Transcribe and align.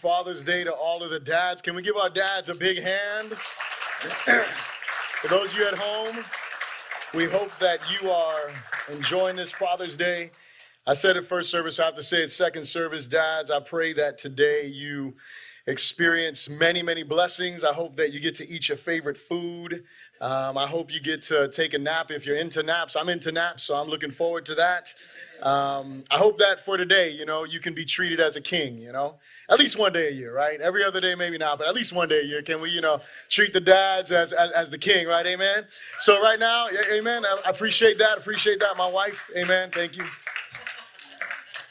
Father's 0.00 0.42
Day 0.42 0.64
to 0.64 0.72
all 0.72 1.02
of 1.02 1.10
the 1.10 1.20
dads. 1.20 1.60
Can 1.60 1.74
we 1.74 1.82
give 1.82 1.94
our 1.94 2.08
dads 2.08 2.48
a 2.48 2.54
big 2.54 2.82
hand? 2.82 3.28
For 5.20 5.28
those 5.28 5.52
of 5.52 5.58
you 5.58 5.66
at 5.66 5.74
home, 5.74 6.24
we 7.12 7.26
hope 7.26 7.50
that 7.58 7.80
you 7.92 8.10
are 8.10 8.50
enjoying 8.90 9.36
this 9.36 9.52
Father's 9.52 9.98
Day. 9.98 10.30
I 10.86 10.94
said 10.94 11.18
it 11.18 11.26
first 11.26 11.50
service, 11.50 11.78
I 11.78 11.84
have 11.84 11.96
to 11.96 12.02
say 12.02 12.22
it 12.22 12.32
second 12.32 12.64
service. 12.64 13.06
Dads, 13.06 13.50
I 13.50 13.60
pray 13.60 13.92
that 13.92 14.16
today 14.16 14.68
you 14.68 15.16
experience 15.66 16.48
many, 16.48 16.82
many 16.82 17.02
blessings. 17.02 17.62
I 17.62 17.74
hope 17.74 17.96
that 17.96 18.10
you 18.10 18.20
get 18.20 18.34
to 18.36 18.48
eat 18.48 18.70
your 18.70 18.78
favorite 18.78 19.18
food. 19.18 19.84
Um, 20.20 20.58
I 20.58 20.66
hope 20.66 20.92
you 20.92 21.00
get 21.00 21.22
to 21.24 21.48
take 21.48 21.72
a 21.72 21.78
nap 21.78 22.10
if 22.10 22.26
you're 22.26 22.36
into 22.36 22.62
naps. 22.62 22.94
I'm 22.94 23.08
into 23.08 23.32
naps, 23.32 23.64
so 23.64 23.74
I'm 23.76 23.88
looking 23.88 24.10
forward 24.10 24.44
to 24.46 24.54
that. 24.56 24.94
Um, 25.42 26.04
I 26.10 26.18
hope 26.18 26.38
that 26.38 26.60
for 26.60 26.76
today, 26.76 27.10
you 27.10 27.24
know, 27.24 27.44
you 27.44 27.60
can 27.60 27.72
be 27.72 27.86
treated 27.86 28.20
as 28.20 28.36
a 28.36 28.40
king, 28.42 28.78
you 28.78 28.92
know, 28.92 29.14
at 29.48 29.58
least 29.58 29.78
one 29.78 29.92
day 29.92 30.08
a 30.08 30.10
year, 30.10 30.34
right? 30.34 30.60
Every 30.60 30.84
other 30.84 31.00
day, 31.00 31.14
maybe 31.14 31.38
not, 31.38 31.58
but 31.58 31.66
at 31.66 31.74
least 31.74 31.94
one 31.94 32.08
day 32.08 32.20
a 32.20 32.24
year, 32.24 32.42
can 32.42 32.60
we, 32.60 32.68
you 32.70 32.82
know, 32.82 33.00
treat 33.30 33.54
the 33.54 33.60
dads 33.60 34.12
as, 34.12 34.32
as, 34.32 34.50
as 34.50 34.68
the 34.68 34.76
king, 34.76 35.06
right? 35.06 35.26
Amen. 35.26 35.64
So 35.98 36.20
right 36.22 36.38
now, 36.38 36.68
amen. 36.92 37.24
I 37.24 37.40
appreciate 37.46 37.96
that. 37.98 38.18
Appreciate 38.18 38.60
that. 38.60 38.76
My 38.76 38.88
wife, 38.88 39.30
amen. 39.34 39.70
Thank 39.72 39.96
you. 39.96 40.04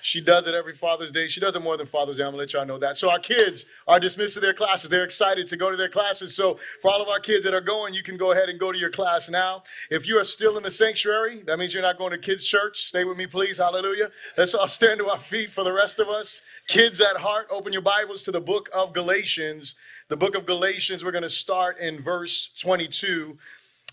She 0.10 0.22
does 0.22 0.48
it 0.48 0.56
every 0.56 0.74
Father's 0.74 1.12
Day. 1.12 1.28
She 1.28 1.40
does 1.40 1.56
it 1.56 1.62
more 1.62 1.78
than 1.78 1.86
Father's 1.86 2.18
Day. 2.18 2.24
I'm 2.24 2.30
gonna 2.30 2.38
let 2.38 2.54
y'all 2.54 2.66
know 2.66 2.80
that. 2.80 2.98
So 2.98 3.12
our 3.12 3.20
kids 3.20 3.66
are 3.88 4.00
dismissed 4.00 4.34
to 4.34 4.40
their 4.40 4.56
classes. 4.56 4.90
They're 4.90 5.04
excited 5.04 5.48
to 5.50 5.56
go 5.56 5.70
to 5.70 5.78
their 5.78 5.88
classes. 5.88 6.36
So 6.36 6.58
for 6.82 6.90
all 6.90 7.00
of 7.00 7.10
our 7.10 7.20
kids 7.20 7.46
that 7.46 7.54
are 7.54 7.62
going, 7.62 7.94
you 7.94 8.02
can 8.02 8.18
go 8.18 8.32
ahead 8.32 8.50
and 8.50 8.60
go 8.60 8.72
to 8.72 8.78
your 8.78 8.90
class 8.90 9.30
now. 9.30 9.62
If 9.92 10.08
you 10.08 10.18
are 10.18 10.24
still 10.24 10.58
in 10.58 10.64
the 10.64 10.72
sanctuary, 10.72 11.44
that 11.46 11.60
means 11.60 11.76
you're 11.76 11.84
not 11.84 12.00
going 12.00 12.10
to 12.10 12.18
kids' 12.18 12.44
church. 12.44 12.86
Stay 12.86 13.04
with 13.04 13.20
me, 13.20 13.28
please. 13.28 13.60
Hallelujah. 13.60 14.10
Let's 14.36 14.56
all 14.56 14.68
stand 14.68 15.00
to 15.00 15.10
our 15.12 15.18
feet 15.20 15.52
for 15.52 15.64
the 15.64 15.74
rest 15.74 16.00
of 16.00 16.08
us. 16.08 16.42
Kids 16.68 17.00
at 17.02 17.16
heart, 17.18 17.46
open 17.52 17.72
your 17.72 17.84
Bibles 17.84 18.24
to 18.24 18.32
the 18.32 18.42
book 18.42 18.68
of 18.74 18.94
Galatians. 18.94 19.76
The 20.08 20.18
book 20.18 20.36
of 20.36 20.48
Galatians, 20.48 21.06
we're 21.06 21.12
gonna 21.12 21.30
start 21.30 21.78
in 21.78 22.02
verse 22.02 22.50
22, 22.60 23.38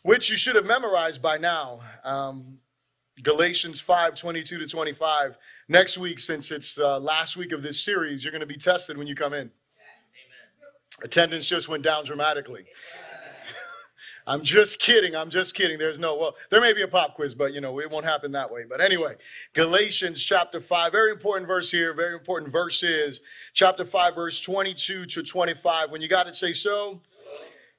which 0.02 0.30
you 0.30 0.38
should 0.38 0.54
have 0.54 0.64
memorized 0.64 1.20
by 1.20 1.36
now. 1.36 1.80
Um, 2.04 2.60
Galatians 3.22 3.80
5 3.80 4.14
22 4.14 4.58
to 4.58 4.66
25. 4.66 5.38
Next 5.68 5.96
week, 5.98 6.18
since 6.20 6.50
it's 6.50 6.78
uh, 6.78 6.98
last 6.98 7.36
week 7.36 7.52
of 7.52 7.62
this 7.62 7.82
series, 7.82 8.22
you're 8.22 8.32
going 8.32 8.40
to 8.40 8.46
be 8.46 8.56
tested 8.56 8.98
when 8.98 9.06
you 9.06 9.14
come 9.14 9.32
in. 9.32 9.40
Amen. 9.40 9.50
Attendance 11.02 11.46
just 11.46 11.68
went 11.68 11.82
down 11.82 12.04
dramatically. 12.04 12.66
I'm 14.26 14.42
just 14.42 14.80
kidding. 14.80 15.16
I'm 15.16 15.30
just 15.30 15.54
kidding. 15.54 15.78
There's 15.78 15.98
no, 15.98 16.16
well, 16.16 16.34
there 16.50 16.60
may 16.60 16.72
be 16.72 16.82
a 16.82 16.88
pop 16.88 17.14
quiz, 17.14 17.34
but 17.34 17.54
you 17.54 17.60
know, 17.60 17.80
it 17.80 17.90
won't 17.90 18.04
happen 18.04 18.32
that 18.32 18.50
way. 18.50 18.64
But 18.68 18.80
anyway, 18.80 19.14
Galatians 19.54 20.22
chapter 20.22 20.60
5, 20.60 20.92
very 20.92 21.12
important 21.12 21.46
verse 21.46 21.70
here, 21.70 21.94
very 21.94 22.14
important 22.14 22.52
verse 22.52 22.82
is 22.82 23.20
chapter 23.54 23.84
5, 23.84 24.14
verse 24.14 24.40
22 24.40 25.06
to 25.06 25.22
25. 25.22 25.90
When 25.90 26.02
you 26.02 26.08
got 26.08 26.26
it, 26.26 26.36
say 26.36 26.52
so. 26.52 27.00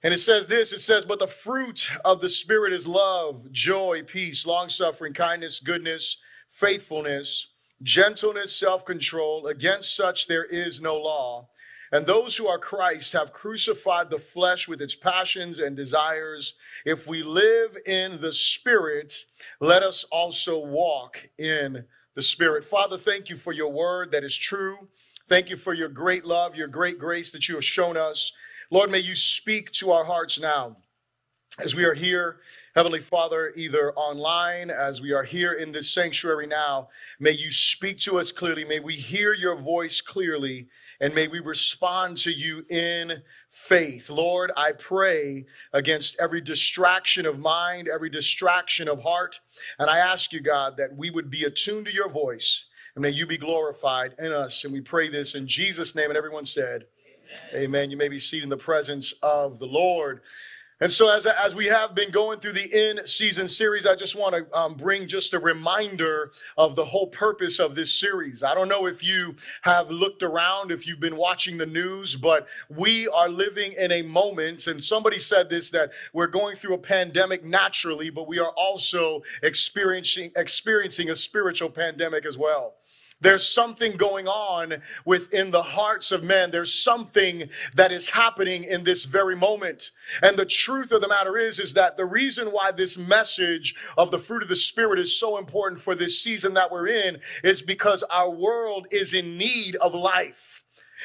And 0.03 0.13
it 0.13 0.19
says 0.19 0.47
this 0.47 0.73
it 0.73 0.81
says, 0.81 1.05
But 1.05 1.19
the 1.19 1.27
fruit 1.27 1.89
of 2.05 2.21
the 2.21 2.29
Spirit 2.29 2.73
is 2.73 2.87
love, 2.87 3.51
joy, 3.51 4.03
peace, 4.05 4.45
long 4.45 4.69
suffering, 4.69 5.13
kindness, 5.13 5.59
goodness, 5.59 6.17
faithfulness, 6.49 7.47
gentleness, 7.83 8.55
self 8.55 8.85
control. 8.85 9.47
Against 9.47 9.95
such 9.95 10.27
there 10.27 10.45
is 10.45 10.81
no 10.81 10.97
law. 10.97 11.47
And 11.91 12.05
those 12.05 12.35
who 12.35 12.47
are 12.47 12.59
Christ 12.59 13.13
have 13.13 13.31
crucified 13.31 14.09
the 14.09 14.19
flesh 14.19 14.67
with 14.67 14.81
its 14.81 14.93
passions 14.93 15.59
and 15.59 15.75
desires. 15.75 16.53
If 16.85 17.07
we 17.07 17.23
live 17.23 17.77
in 17.85 18.19
the 18.19 18.33
Spirit, 18.33 19.25
let 19.61 19.83
us 19.83 20.03
also 20.05 20.59
walk 20.59 21.29
in 21.37 21.85
the 22.13 22.21
Spirit. 22.21 22.65
Father, 22.65 22.97
thank 22.97 23.29
you 23.29 23.37
for 23.37 23.53
your 23.53 23.71
word 23.71 24.11
that 24.11 24.25
is 24.25 24.35
true. 24.35 24.89
Thank 25.27 25.49
you 25.49 25.55
for 25.55 25.73
your 25.73 25.89
great 25.89 26.25
love, 26.25 26.55
your 26.55 26.67
great 26.67 26.99
grace 26.99 27.31
that 27.31 27.47
you 27.47 27.55
have 27.55 27.65
shown 27.65 27.95
us. 27.95 28.33
Lord, 28.69 28.91
may 28.91 28.99
you 28.99 29.15
speak 29.15 29.71
to 29.73 29.91
our 29.91 30.03
hearts 30.03 30.39
now 30.39 30.75
as 31.57 31.73
we 31.73 31.85
are 31.85 31.93
here, 31.93 32.41
Heavenly 32.75 32.99
Father, 32.99 33.53
either 33.55 33.93
online, 33.93 34.69
as 34.69 35.01
we 35.01 35.13
are 35.13 35.23
here 35.23 35.53
in 35.53 35.71
this 35.71 35.89
sanctuary 35.89 36.47
now. 36.47 36.89
May 37.17 37.31
you 37.31 37.49
speak 37.49 37.97
to 37.99 38.19
us 38.19 38.33
clearly. 38.33 38.65
May 38.65 38.81
we 38.81 38.93
hear 38.93 39.33
your 39.33 39.55
voice 39.55 40.01
clearly, 40.01 40.67
and 40.99 41.15
may 41.15 41.29
we 41.29 41.39
respond 41.39 42.17
to 42.17 42.31
you 42.31 42.65
in 42.69 43.23
faith. 43.49 44.09
Lord, 44.09 44.51
I 44.57 44.73
pray 44.73 45.45
against 45.71 46.17
every 46.19 46.41
distraction 46.41 47.25
of 47.25 47.39
mind, 47.39 47.87
every 47.87 48.09
distraction 48.09 48.89
of 48.89 49.01
heart. 49.01 49.39
And 49.79 49.89
I 49.89 49.99
ask 49.99 50.33
you, 50.33 50.41
God, 50.41 50.75
that 50.75 50.93
we 50.93 51.09
would 51.09 51.29
be 51.29 51.45
attuned 51.45 51.85
to 51.85 51.93
your 51.93 52.09
voice, 52.09 52.65
and 52.95 53.01
may 53.01 53.11
you 53.11 53.25
be 53.25 53.37
glorified 53.37 54.13
in 54.19 54.33
us. 54.33 54.65
And 54.65 54.73
we 54.73 54.81
pray 54.81 55.07
this 55.07 55.35
in 55.35 55.47
Jesus' 55.47 55.95
name. 55.95 56.09
And 56.09 56.17
everyone 56.17 56.45
said, 56.45 56.83
Amen. 57.53 57.91
You 57.91 57.97
may 57.97 58.09
be 58.09 58.19
seated 58.19 58.43
in 58.43 58.49
the 58.49 58.57
presence 58.57 59.13
of 59.21 59.59
the 59.59 59.65
Lord. 59.65 60.21
And 60.79 60.91
so, 60.91 61.09
as, 61.09 61.25
as 61.25 61.55
we 61.55 61.65
have 61.65 61.95
been 61.95 62.11
going 62.11 62.39
through 62.39 62.51
the 62.51 62.89
in 62.89 63.03
season 63.07 63.47
series, 63.49 63.87
I 63.87 63.95
just 63.95 64.15
want 64.15 64.35
to 64.35 64.55
um, 64.55 64.75
bring 64.75 65.07
just 65.07 65.33
a 65.33 65.39
reminder 65.39 66.31
of 66.55 66.75
the 66.75 66.85
whole 66.85 67.07
purpose 67.07 67.59
of 67.59 67.73
this 67.73 67.91
series. 67.91 68.43
I 68.43 68.53
don't 68.53 68.69
know 68.69 68.85
if 68.85 69.03
you 69.03 69.35
have 69.63 69.89
looked 69.89 70.21
around, 70.21 70.69
if 70.69 70.85
you've 70.85 70.99
been 70.99 71.17
watching 71.17 71.57
the 71.57 71.65
news, 71.65 72.13
but 72.13 72.47
we 72.69 73.07
are 73.07 73.27
living 73.27 73.73
in 73.73 73.91
a 73.91 74.03
moment, 74.03 74.67
and 74.67 74.83
somebody 74.83 75.17
said 75.17 75.49
this 75.49 75.71
that 75.71 75.93
we're 76.13 76.27
going 76.27 76.55
through 76.55 76.75
a 76.75 76.79
pandemic 76.79 77.43
naturally, 77.43 78.11
but 78.11 78.27
we 78.27 78.37
are 78.37 78.51
also 78.51 79.23
experiencing, 79.41 80.31
experiencing 80.35 81.09
a 81.09 81.15
spiritual 81.15 81.71
pandemic 81.71 82.23
as 82.23 82.37
well. 82.37 82.75
There's 83.19 83.47
something 83.47 83.97
going 83.97 84.27
on 84.27 84.75
within 85.03 85.49
the 85.49 85.63
hearts 85.63 86.11
of 86.11 86.23
men. 86.23 86.51
There's 86.51 86.73
something 86.73 87.49
that 87.75 87.91
is 87.91 88.09
happening 88.09 88.63
in 88.63 88.83
this 88.83 89.05
very 89.05 89.35
moment. 89.35 89.91
And 90.21 90.37
the 90.37 90.45
truth 90.45 90.91
of 90.91 91.01
the 91.01 91.07
matter 91.07 91.37
is, 91.37 91.59
is 91.59 91.73
that 91.73 91.97
the 91.97 92.05
reason 92.05 92.49
why 92.49 92.71
this 92.71 92.97
message 92.97 93.73
of 93.97 94.11
the 94.11 94.19
fruit 94.19 94.43
of 94.43 94.49
the 94.49 94.55
Spirit 94.55 94.99
is 94.99 95.19
so 95.19 95.37
important 95.37 95.81
for 95.81 95.95
this 95.95 96.21
season 96.21 96.53
that 96.53 96.71
we're 96.71 96.87
in 96.87 97.19
is 97.43 97.61
because 97.63 98.03
our 98.03 98.29
world 98.29 98.87
is 98.91 99.13
in 99.13 99.37
need 99.37 99.75
of 99.77 99.95
life. 99.95 100.56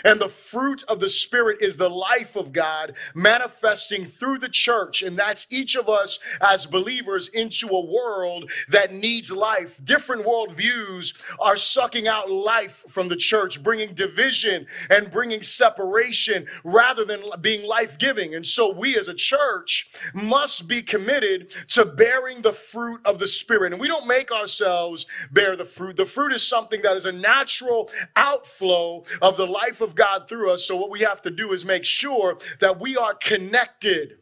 And 0.04 0.20
the 0.20 0.28
fruit 0.28 0.84
of 0.88 1.00
the 1.00 1.08
Spirit 1.08 1.58
is 1.60 1.76
the 1.76 1.90
life 1.90 2.36
of 2.36 2.52
God 2.52 2.96
manifesting 3.14 4.04
through 4.04 4.38
the 4.38 4.48
church. 4.48 5.02
And 5.02 5.16
that's 5.16 5.46
each 5.50 5.76
of 5.76 5.88
us 5.88 6.18
as 6.40 6.66
believers 6.66 7.28
into 7.28 7.68
a 7.68 7.84
world 7.84 8.50
that 8.68 8.92
needs 8.92 9.30
life. 9.30 9.80
Different 9.84 10.24
worldviews 10.24 11.14
are 11.38 11.56
sucking 11.56 12.08
out 12.08 12.30
life 12.30 12.84
from 12.88 13.08
the 13.08 13.16
church, 13.16 13.62
bringing 13.62 13.94
division 13.94 14.66
and 14.90 15.10
bringing 15.10 15.42
separation 15.42 16.46
rather 16.64 17.04
than 17.04 17.22
being 17.40 17.66
life 17.66 17.98
giving. 17.98 18.34
And 18.34 18.46
so 18.46 18.72
we 18.72 18.96
as 18.96 19.08
a 19.08 19.14
church 19.14 19.90
must 20.14 20.68
be 20.68 20.82
committed 20.82 21.50
to 21.68 21.84
bearing 21.84 22.42
the 22.42 22.52
fruit 22.52 23.00
of 23.04 23.18
the 23.18 23.26
Spirit. 23.26 23.72
And 23.72 23.80
we 23.80 23.88
don't 23.88 24.06
make 24.06 24.30
ourselves 24.30 25.06
bear 25.30 25.56
the 25.56 25.64
fruit. 25.64 25.96
The 25.96 26.04
fruit 26.04 26.32
is 26.32 26.46
something 26.46 26.82
that 26.82 26.96
is 26.96 27.06
a 27.06 27.12
natural 27.12 27.90
outflow 28.16 29.04
of 29.20 29.36
the 29.36 29.46
life 29.46 29.80
of 29.80 29.91
God 29.94 30.28
through 30.28 30.50
us. 30.50 30.66
So, 30.66 30.76
what 30.76 30.90
we 30.90 31.00
have 31.00 31.22
to 31.22 31.30
do 31.30 31.52
is 31.52 31.64
make 31.64 31.84
sure 31.84 32.38
that 32.60 32.80
we 32.80 32.96
are 32.96 33.14
connected. 33.14 34.18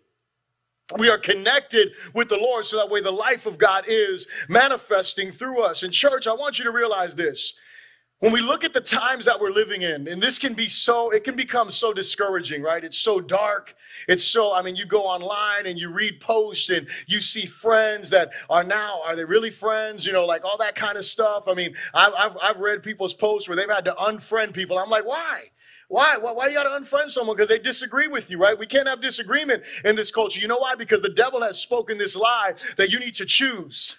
We 0.98 1.08
are 1.08 1.18
connected 1.18 1.92
with 2.14 2.28
the 2.28 2.36
Lord 2.36 2.66
so 2.66 2.76
that 2.76 2.90
way 2.90 3.00
the 3.00 3.12
life 3.12 3.46
of 3.46 3.58
God 3.58 3.84
is 3.86 4.26
manifesting 4.48 5.30
through 5.30 5.62
us. 5.62 5.82
In 5.82 5.92
church, 5.92 6.26
I 6.26 6.32
want 6.32 6.58
you 6.58 6.64
to 6.64 6.72
realize 6.72 7.14
this. 7.14 7.54
When 8.20 8.32
we 8.32 8.42
look 8.42 8.64
at 8.64 8.74
the 8.74 8.82
times 8.82 9.24
that 9.24 9.40
we're 9.40 9.50
living 9.50 9.80
in, 9.80 10.06
and 10.06 10.20
this 10.20 10.38
can 10.38 10.52
be 10.52 10.68
so, 10.68 11.10
it 11.10 11.24
can 11.24 11.36
become 11.36 11.70
so 11.70 11.94
discouraging, 11.94 12.60
right? 12.62 12.84
It's 12.84 12.98
so 12.98 13.18
dark. 13.18 13.74
It's 14.08 14.24
so, 14.24 14.52
I 14.52 14.60
mean, 14.60 14.76
you 14.76 14.84
go 14.84 15.04
online 15.04 15.64
and 15.64 15.78
you 15.78 15.90
read 15.90 16.20
posts 16.20 16.68
and 16.68 16.86
you 17.06 17.22
see 17.22 17.46
friends 17.46 18.10
that 18.10 18.30
are 18.50 18.62
now, 18.62 19.00
are 19.06 19.16
they 19.16 19.24
really 19.24 19.50
friends? 19.50 20.04
You 20.04 20.12
know, 20.12 20.26
like 20.26 20.44
all 20.44 20.58
that 20.58 20.74
kind 20.74 20.98
of 20.98 21.06
stuff. 21.06 21.48
I 21.48 21.54
mean, 21.54 21.74
I've, 21.94 22.12
I've, 22.12 22.36
I've 22.42 22.60
read 22.60 22.82
people's 22.82 23.14
posts 23.14 23.48
where 23.48 23.56
they've 23.56 23.70
had 23.70 23.86
to 23.86 23.92
unfriend 23.92 24.52
people. 24.52 24.78
I'm 24.78 24.90
like, 24.90 25.06
why? 25.06 25.44
Why? 25.90 26.18
Why, 26.18 26.30
why 26.30 26.46
you 26.46 26.54
got 26.54 26.62
to 26.62 26.84
unfriend 26.84 27.10
someone? 27.10 27.36
Because 27.36 27.48
they 27.48 27.58
disagree 27.58 28.06
with 28.06 28.30
you, 28.30 28.38
right? 28.38 28.56
We 28.56 28.64
can't 28.64 28.86
have 28.86 29.02
disagreement 29.02 29.64
in 29.84 29.96
this 29.96 30.12
culture. 30.12 30.40
You 30.40 30.46
know 30.46 30.58
why? 30.58 30.76
Because 30.76 31.00
the 31.00 31.08
devil 31.08 31.42
has 31.42 31.60
spoken 31.60 31.98
this 31.98 32.14
lie 32.14 32.54
that 32.76 32.92
you 32.92 33.00
need 33.00 33.16
to 33.16 33.26
choose. 33.26 33.96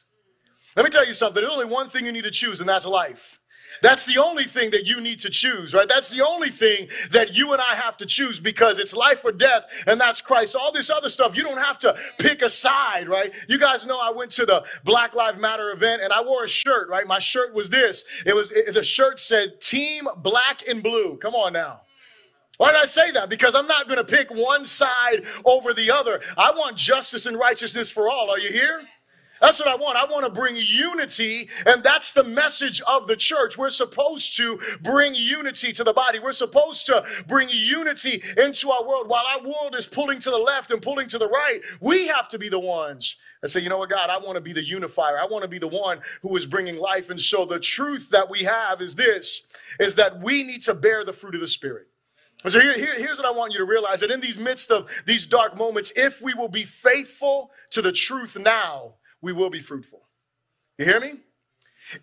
Let 0.78 0.86
me 0.86 0.90
tell 0.90 1.06
you 1.06 1.14
something. 1.14 1.42
There's 1.42 1.52
only 1.52 1.66
one 1.66 1.90
thing 1.90 2.06
you 2.06 2.14
need 2.14 2.24
to 2.24 2.32
choose, 2.32 2.62
and 2.62 2.70
that's 2.70 2.86
life. 2.86 3.41
That's 3.81 4.06
the 4.06 4.18
only 4.18 4.44
thing 4.44 4.71
that 4.71 4.85
you 4.85 5.01
need 5.01 5.19
to 5.21 5.29
choose, 5.29 5.73
right? 5.73 5.88
That's 5.88 6.12
the 6.12 6.25
only 6.25 6.50
thing 6.50 6.89
that 7.12 7.33
you 7.33 7.53
and 7.53 7.62
I 7.62 7.75
have 7.75 7.97
to 7.97 8.06
choose 8.06 8.39
because 8.39 8.77
it's 8.77 8.94
life 8.94 9.23
or 9.23 9.31
death, 9.31 9.65
and 9.88 10.00
that's 10.00 10.21
Christ. 10.21 10.56
All 10.56 10.71
this 10.71 10.89
other 10.89 11.09
stuff, 11.09 11.35
you 11.35 11.44
don't 11.44 11.57
have 11.57 11.79
to 11.79 11.95
pick 12.18 12.41
a 12.41 12.50
side, 12.50 13.07
right? 13.07 13.33
You 13.47 13.57
guys 13.57 13.85
know 13.85 14.00
I 14.00 14.12
went 14.12 14.31
to 14.31 14.45
the 14.45 14.65
Black 14.83 15.15
Lives 15.15 15.39
Matter 15.39 15.71
event 15.71 16.01
and 16.01 16.12
I 16.13 16.21
wore 16.21 16.44
a 16.44 16.47
shirt, 16.47 16.89
right? 16.89 17.07
My 17.07 17.19
shirt 17.19 17.53
was 17.53 17.69
this. 17.69 18.03
It 18.25 18.35
was 18.35 18.51
it, 18.51 18.73
the 18.73 18.83
shirt 18.83 19.19
said 19.19 19.62
Team 19.62 20.07
Black 20.18 20.68
and 20.68 20.83
Blue. 20.83 21.18
Come 21.18 21.35
on 21.35 21.53
now. 21.53 21.81
Why 22.57 22.71
did 22.71 22.81
I 22.81 22.85
say 22.85 23.09
that? 23.12 23.27
Because 23.27 23.56
I'm 23.56 23.65
not 23.65 23.88
going 23.88 23.97
to 23.97 24.03
pick 24.03 24.29
one 24.29 24.68
side 24.68 25.23
over 25.45 25.73
the 25.73 25.89
other. 25.89 26.21
I 26.38 26.51
want 26.51 26.77
justice 26.77 27.25
and 27.25 27.35
righteousness 27.35 27.89
for 27.89 28.07
all. 28.07 28.29
Are 28.29 28.38
you 28.38 28.51
here? 28.51 28.81
That's 29.42 29.60
what 29.60 29.68
I 29.68 29.76
want. 29.76 29.98
I 29.98 30.06
want 30.06 30.24
to 30.24 30.30
bring 30.30 30.56
unity, 30.56 31.50
and 31.66 31.84
that's 31.84 32.14
the 32.14 32.24
message 32.24 32.80
of 32.82 33.08
the 33.08 33.16
church. 33.16 33.58
We're 33.58 33.72
supposed 33.72 34.38
to 34.38 34.60
bring 34.82 35.16
unity 35.16 35.74
to 35.74 35.84
the 35.84 35.94
body. 35.94 36.20
We're 36.20 36.32
supposed 36.32 36.86
to 36.86 37.04
bring 37.28 37.50
unity 37.52 38.22
into 38.38 38.70
our 38.70 38.88
world. 38.88 39.10
While 39.10 39.26
our 39.26 39.44
world 39.44 39.76
is 39.76 39.88
pulling 39.88 40.20
to 40.20 40.30
the 40.30 40.38
left 40.38 40.70
and 40.70 40.80
pulling 40.80 41.08
to 41.08 41.18
the 41.18 41.28
right, 41.28 41.60
we 41.80 42.08
have 42.08 42.30
to 42.30 42.40
be 42.40 42.50
the 42.50 42.60
ones 42.60 43.16
that 43.42 43.50
say, 43.50 43.62
you 43.62 43.70
know 43.70 43.80
what, 43.80 43.90
God, 43.90 44.12
I 44.12 44.20
want 44.20 44.36
to 44.36 44.42
be 44.42 44.54
the 44.54 44.64
unifier. 44.64 45.20
I 45.20 45.26
want 45.26 45.42
to 45.42 45.48
be 45.48 45.58
the 45.58 45.68
one 45.68 46.02
who 46.22 46.38
is 46.38 46.46
bringing 46.46 46.78
life. 46.78 47.10
And 47.10 47.19
so 47.19 47.44
the 47.44 47.60
truth 47.60 48.12
that 48.12 48.30
we 48.30 48.44
have 48.44 48.80
is 48.80 48.95
this, 48.95 49.42
is 49.80 49.95
that 49.95 50.21
we 50.21 50.44
need 50.44 50.62
to 50.64 50.76
bear 50.76 51.04
the 51.04 51.14
fruit 51.14 51.33
of 51.33 51.42
the 51.42 51.48
Spirit. 51.48 51.88
So 52.48 52.60
here, 52.60 52.74
here, 52.74 52.95
here's 52.95 53.18
what 53.18 53.28
I 53.28 53.31
want 53.31 53.54
you 53.54 53.60
to 53.60 53.66
realize 53.66 54.00
that 54.00 54.12
in 54.12 54.19
these 54.19 54.38
midst 54.38 54.71
of 54.71 54.88
these 55.06 55.26
dark 55.26 55.57
moments, 55.57 55.92
if 55.95 56.21
we 56.21 56.33
will 56.36 56.48
be 56.48 56.64
faithful 56.64 57.52
to 57.71 57.81
the 57.81 57.92
truth 57.92 58.38
now, 58.40 58.95
we 59.21 59.33
will 59.33 59.49
be 59.49 59.59
fruitful. 59.59 60.07
You 60.78 60.85
hear 60.85 60.99
me? 60.99 61.13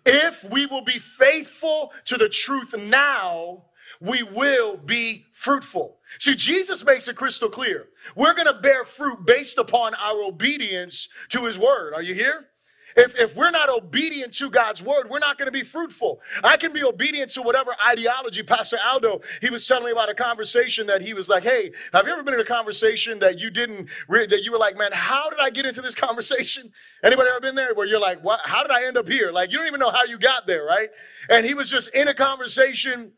If 0.05 0.43
we 0.49 0.65
will 0.65 0.83
be 0.83 0.99
faithful 0.99 1.93
to 2.05 2.17
the 2.17 2.29
truth 2.29 2.75
now, 2.77 3.65
we 3.99 4.23
will 4.23 4.77
be 4.77 5.25
fruitful. 5.33 5.97
See, 6.19 6.35
Jesus 6.35 6.85
makes 6.85 7.07
it 7.07 7.15
crystal 7.15 7.49
clear. 7.49 7.87
We're 8.15 8.33
going 8.33 8.47
to 8.47 8.61
bear 8.61 8.85
fruit 8.85 9.25
based 9.25 9.57
upon 9.57 9.95
our 9.95 10.23
obedience 10.23 11.09
to 11.29 11.45
his 11.45 11.57
word. 11.57 11.93
Are 11.93 12.01
you 12.01 12.13
here? 12.13 12.48
If, 12.95 13.17
if 13.19 13.35
we're 13.35 13.51
not 13.51 13.69
obedient 13.69 14.33
to 14.35 14.49
God's 14.49 14.81
word, 14.83 15.09
we're 15.09 15.19
not 15.19 15.37
going 15.37 15.47
to 15.47 15.51
be 15.51 15.63
fruitful. 15.63 16.21
I 16.43 16.57
can 16.57 16.73
be 16.73 16.83
obedient 16.83 17.31
to 17.31 17.41
whatever 17.41 17.75
ideology. 17.87 18.43
Pastor 18.43 18.77
Aldo, 18.85 19.21
he 19.41 19.49
was 19.49 19.65
telling 19.67 19.85
me 19.85 19.91
about 19.91 20.09
a 20.09 20.13
conversation 20.13 20.87
that 20.87 21.01
he 21.01 21.13
was 21.13 21.29
like, 21.29 21.43
hey, 21.43 21.71
have 21.93 22.07
you 22.07 22.13
ever 22.13 22.23
been 22.23 22.33
in 22.33 22.39
a 22.39 22.45
conversation 22.45 23.19
that 23.19 23.39
you 23.39 23.49
didn't, 23.49 23.89
that 24.09 24.41
you 24.43 24.51
were 24.51 24.57
like, 24.57 24.77
man, 24.77 24.91
how 24.93 25.29
did 25.29 25.39
I 25.39 25.49
get 25.49 25.65
into 25.65 25.81
this 25.81 25.95
conversation? 26.07 26.71
Anybody 27.03 27.29
ever 27.29 27.39
been 27.39 27.55
there 27.55 27.73
where 27.73 27.87
you're 27.87 27.99
like, 27.99 28.23
what, 28.23 28.41
how 28.43 28.61
did 28.63 28.71
I 28.71 28.85
end 28.85 28.97
up 28.97 29.07
here? 29.07 29.31
Like, 29.31 29.51
you 29.51 29.57
don't 29.57 29.67
even 29.67 29.79
know 29.79 29.91
how 29.91 30.03
you 30.03 30.17
got 30.17 30.47
there, 30.47 30.65
right? 30.65 30.89
And 31.29 31.45
he 31.45 31.53
was 31.53 31.69
just 31.69 31.93
in 31.95 32.07
a 32.07 32.13
conversation 32.13 33.13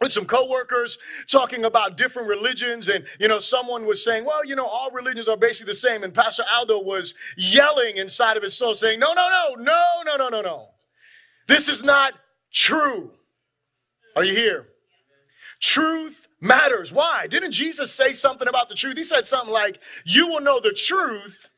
with 0.00 0.12
some 0.12 0.24
coworkers 0.24 0.96
talking 1.26 1.64
about 1.64 1.96
different 1.96 2.26
religions. 2.28 2.88
And 2.88 3.04
you 3.18 3.28
know 3.28 3.38
someone 3.38 3.86
was 3.86 4.02
saying 4.02 4.24
well 4.24 4.44
you 4.44 4.56
know 4.56 4.66
all 4.66 4.90
religions 4.90 5.28
are 5.28 5.36
basically 5.36 5.72
the 5.72 5.76
same. 5.76 6.02
And 6.02 6.12
pastor 6.14 6.44
aldo 6.52 6.80
was 6.80 7.14
yelling 7.36 7.96
inside 7.96 8.36
of 8.36 8.42
his 8.42 8.56
soul 8.56 8.74
saying 8.74 8.98
no 8.98 9.12
no 9.12 9.28
no 9.28 9.54
no 9.62 9.82
no 10.06 10.16
no 10.16 10.28
no 10.28 10.40
no. 10.40 10.68
This 11.48 11.68
is 11.68 11.82
not 11.82 12.14
true. 12.52 13.12
Are 14.16 14.24
you 14.24 14.34
here? 14.34 14.68
Truth 15.60 16.28
matters. 16.40 16.92
Why? 16.92 17.26
Didn't 17.26 17.52
jesus 17.52 17.92
say 17.92 18.14
something 18.14 18.48
about 18.48 18.68
the 18.70 18.74
truth? 18.74 18.96
He 18.96 19.04
said 19.04 19.26
something 19.26 19.52
like 19.52 19.80
you 20.04 20.28
will 20.28 20.40
know 20.40 20.60
the 20.60 20.72
truth 20.72 21.48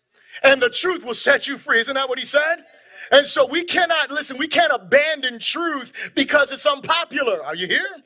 and 0.42 0.60
the 0.60 0.70
truth 0.70 1.04
will 1.04 1.14
set 1.14 1.46
you 1.46 1.58
free. 1.58 1.78
Isn't 1.80 1.94
that 1.94 2.08
what 2.08 2.18
he 2.18 2.24
said? 2.24 2.64
And 3.12 3.26
so 3.26 3.46
we 3.46 3.64
cannot 3.64 4.10
listen 4.10 4.36
we 4.36 4.48
can't 4.48 4.72
abandon 4.72 5.38
truth 5.38 6.10
because 6.16 6.50
it's 6.50 6.66
unpopular. 6.66 7.44
Are 7.44 7.54
you 7.54 7.68
here 7.68 8.02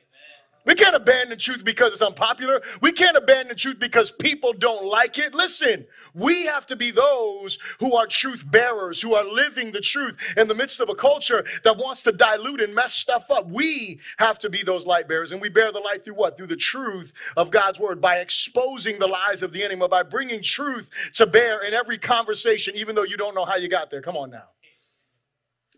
we 0.67 0.75
can't 0.75 0.97
abandon 0.97 1.39
truth 1.39 1.65
because 1.65 1.93
it's 1.93 2.03
unpopular. 2.03 2.61
We 2.83 2.93
can't 2.93 3.17
abandon 3.17 3.57
truth 3.57 3.79
because 3.79 4.11
people 4.11 4.53
don't 4.53 4.87
like 4.87 5.17
it. 5.19 5.35
Listen, 5.35 5.87
we 6.13 6.47
have 6.47 6.67
to 6.67 6.77
be 6.77 6.91
those 6.91 7.59
who 7.79 7.95
are 7.95 8.07
truth 8.07 8.45
bearers, 8.51 9.01
who 9.01 9.15
are 9.15 9.25
living 9.25 9.71
the 9.71 9.81
truth 9.81 10.35
in 10.37 10.49
the 10.49 10.55
midst 10.55 10.81
of 10.81 10.89
a 10.89 10.95
culture 10.95 11.45
that 11.63 11.77
wants 11.77 12.03
to 12.03 12.13
dilute 12.13 12.61
and 12.61 12.75
mess 12.75 12.95
stuff 12.95 13.31
up. 13.31 13.49
We 13.49 14.01
have 14.19 14.39
to 14.41 14.51
be 14.51 14.63
those 14.65 14.87
light 14.87 15.09
bearers, 15.09 15.31
and 15.31 15.41
we 15.41 15.49
bear 15.49 15.71
the 15.71 15.79
light 15.79 16.05
through 16.05 16.15
what? 16.15 16.37
Through 16.37 16.49
the 16.49 16.57
truth 16.57 17.13
of 17.37 17.51
God's 17.51 17.79
word, 17.79 18.01
by 18.01 18.17
exposing 18.17 18.99
the 18.99 19.07
lies 19.07 19.43
of 19.43 19.53
the 19.53 19.63
enemy, 19.63 19.87
by 19.89 20.03
bringing 20.03 20.43
truth 20.43 20.91
to 21.15 21.27
bear 21.27 21.63
in 21.63 21.75
every 21.75 21.99
conversation, 21.99 22.75
even 22.77 22.97
though 22.97 23.05
you 23.05 23.17
don't 23.17 23.35
know 23.35 23.45
how 23.45 23.57
you 23.57 23.69
got 23.69 23.91
there. 23.91 24.03
Come 24.03 24.17
on 24.17 24.31
now. 24.31 24.49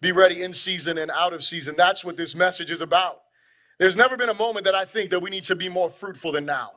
Be 0.00 0.12
ready 0.12 0.42
in 0.42 0.54
season 0.54 0.96
and 0.96 1.10
out 1.10 1.32
of 1.32 1.42
season. 1.42 1.74
That's 1.76 2.04
what 2.04 2.16
this 2.16 2.34
message 2.34 2.70
is 2.70 2.80
about. 2.80 3.20
There's 3.78 3.96
never 3.96 4.16
been 4.16 4.28
a 4.28 4.34
moment 4.34 4.64
that 4.64 4.74
I 4.74 4.84
think 4.84 5.10
that 5.10 5.20
we 5.20 5.30
need 5.30 5.44
to 5.44 5.56
be 5.56 5.68
more 5.68 5.88
fruitful 5.88 6.32
than 6.32 6.44
now. 6.44 6.72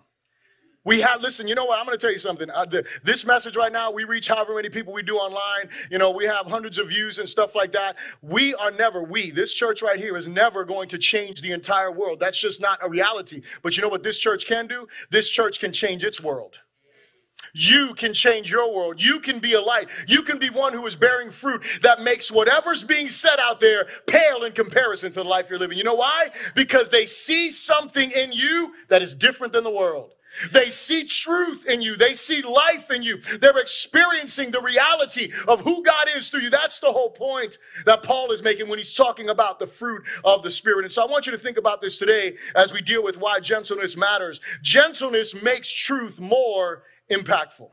We 0.83 1.01
have, 1.01 1.21
listen, 1.21 1.47
you 1.47 1.53
know 1.53 1.65
what? 1.65 1.77
I'm 1.77 1.85
going 1.85 1.95
to 1.97 2.01
tell 2.01 2.11
you 2.11 2.17
something. 2.17 2.49
Uh, 2.49 2.65
the, 2.65 2.87
this 3.03 3.23
message 3.23 3.55
right 3.55 3.71
now, 3.71 3.91
we 3.91 4.03
reach 4.03 4.27
however 4.27 4.55
many 4.55 4.69
people 4.69 4.93
we 4.93 5.03
do 5.03 5.15
online. 5.17 5.69
You 5.91 5.99
know, 5.99 6.09
we 6.09 6.25
have 6.25 6.47
hundreds 6.47 6.79
of 6.79 6.89
views 6.89 7.19
and 7.19 7.29
stuff 7.29 7.53
like 7.53 7.71
that. 7.73 7.97
We 8.23 8.55
are 8.55 8.71
never, 8.71 9.03
we, 9.03 9.29
this 9.29 9.53
church 9.53 9.83
right 9.83 9.99
here 9.99 10.17
is 10.17 10.27
never 10.27 10.65
going 10.65 10.89
to 10.89 10.97
change 10.97 11.41
the 11.41 11.51
entire 11.51 11.91
world. 11.91 12.19
That's 12.19 12.39
just 12.39 12.61
not 12.61 12.79
a 12.81 12.89
reality. 12.89 13.43
But 13.61 13.77
you 13.77 13.83
know 13.83 13.89
what 13.89 14.01
this 14.01 14.17
church 14.17 14.47
can 14.47 14.65
do? 14.65 14.87
This 15.11 15.29
church 15.29 15.59
can 15.59 15.71
change 15.71 16.03
its 16.03 16.19
world. 16.19 16.59
You 17.53 17.93
can 17.93 18.13
change 18.13 18.49
your 18.49 18.73
world. 18.73 19.01
You 19.01 19.19
can 19.19 19.39
be 19.39 19.53
a 19.53 19.61
light. 19.61 19.89
You 20.07 20.23
can 20.23 20.37
be 20.37 20.49
one 20.49 20.73
who 20.73 20.85
is 20.85 20.95
bearing 20.95 21.31
fruit 21.31 21.63
that 21.81 22.01
makes 22.01 22.31
whatever's 22.31 22.83
being 22.83 23.09
said 23.09 23.39
out 23.39 23.59
there 23.59 23.87
pale 24.07 24.43
in 24.43 24.51
comparison 24.51 25.11
to 25.11 25.23
the 25.23 25.29
life 25.29 25.49
you're 25.49 25.59
living. 25.59 25.77
You 25.77 25.83
know 25.83 25.95
why? 25.95 26.29
Because 26.55 26.89
they 26.89 27.05
see 27.05 27.51
something 27.51 28.11
in 28.11 28.31
you 28.31 28.73
that 28.89 29.01
is 29.01 29.13
different 29.13 29.53
than 29.53 29.63
the 29.63 29.71
world. 29.71 30.13
They 30.53 30.69
see 30.69 31.03
truth 31.05 31.65
in 31.65 31.81
you. 31.81 31.95
They 31.97 32.13
see 32.13 32.41
life 32.41 32.89
in 32.89 33.03
you. 33.03 33.17
They're 33.17 33.57
experiencing 33.59 34.51
the 34.51 34.61
reality 34.61 35.31
of 35.47 35.61
who 35.61 35.83
God 35.83 36.07
is 36.15 36.29
through 36.29 36.41
you. 36.41 36.49
That's 36.49 36.79
the 36.79 36.91
whole 36.91 37.09
point 37.09 37.57
that 37.85 38.03
Paul 38.03 38.31
is 38.31 38.41
making 38.41 38.69
when 38.69 38.77
he's 38.77 38.93
talking 38.93 39.29
about 39.29 39.59
the 39.59 39.67
fruit 39.67 40.03
of 40.23 40.41
the 40.41 40.51
Spirit. 40.51 40.85
And 40.85 40.93
so 40.93 41.03
I 41.03 41.11
want 41.11 41.25
you 41.25 41.33
to 41.33 41.37
think 41.37 41.57
about 41.57 41.81
this 41.81 41.97
today 41.97 42.37
as 42.55 42.71
we 42.71 42.81
deal 42.81 43.03
with 43.03 43.17
why 43.17 43.39
gentleness 43.41 43.97
matters. 43.97 44.39
Gentleness 44.61 45.43
makes 45.43 45.69
truth 45.69 46.19
more 46.19 46.83
impactful. 47.11 47.69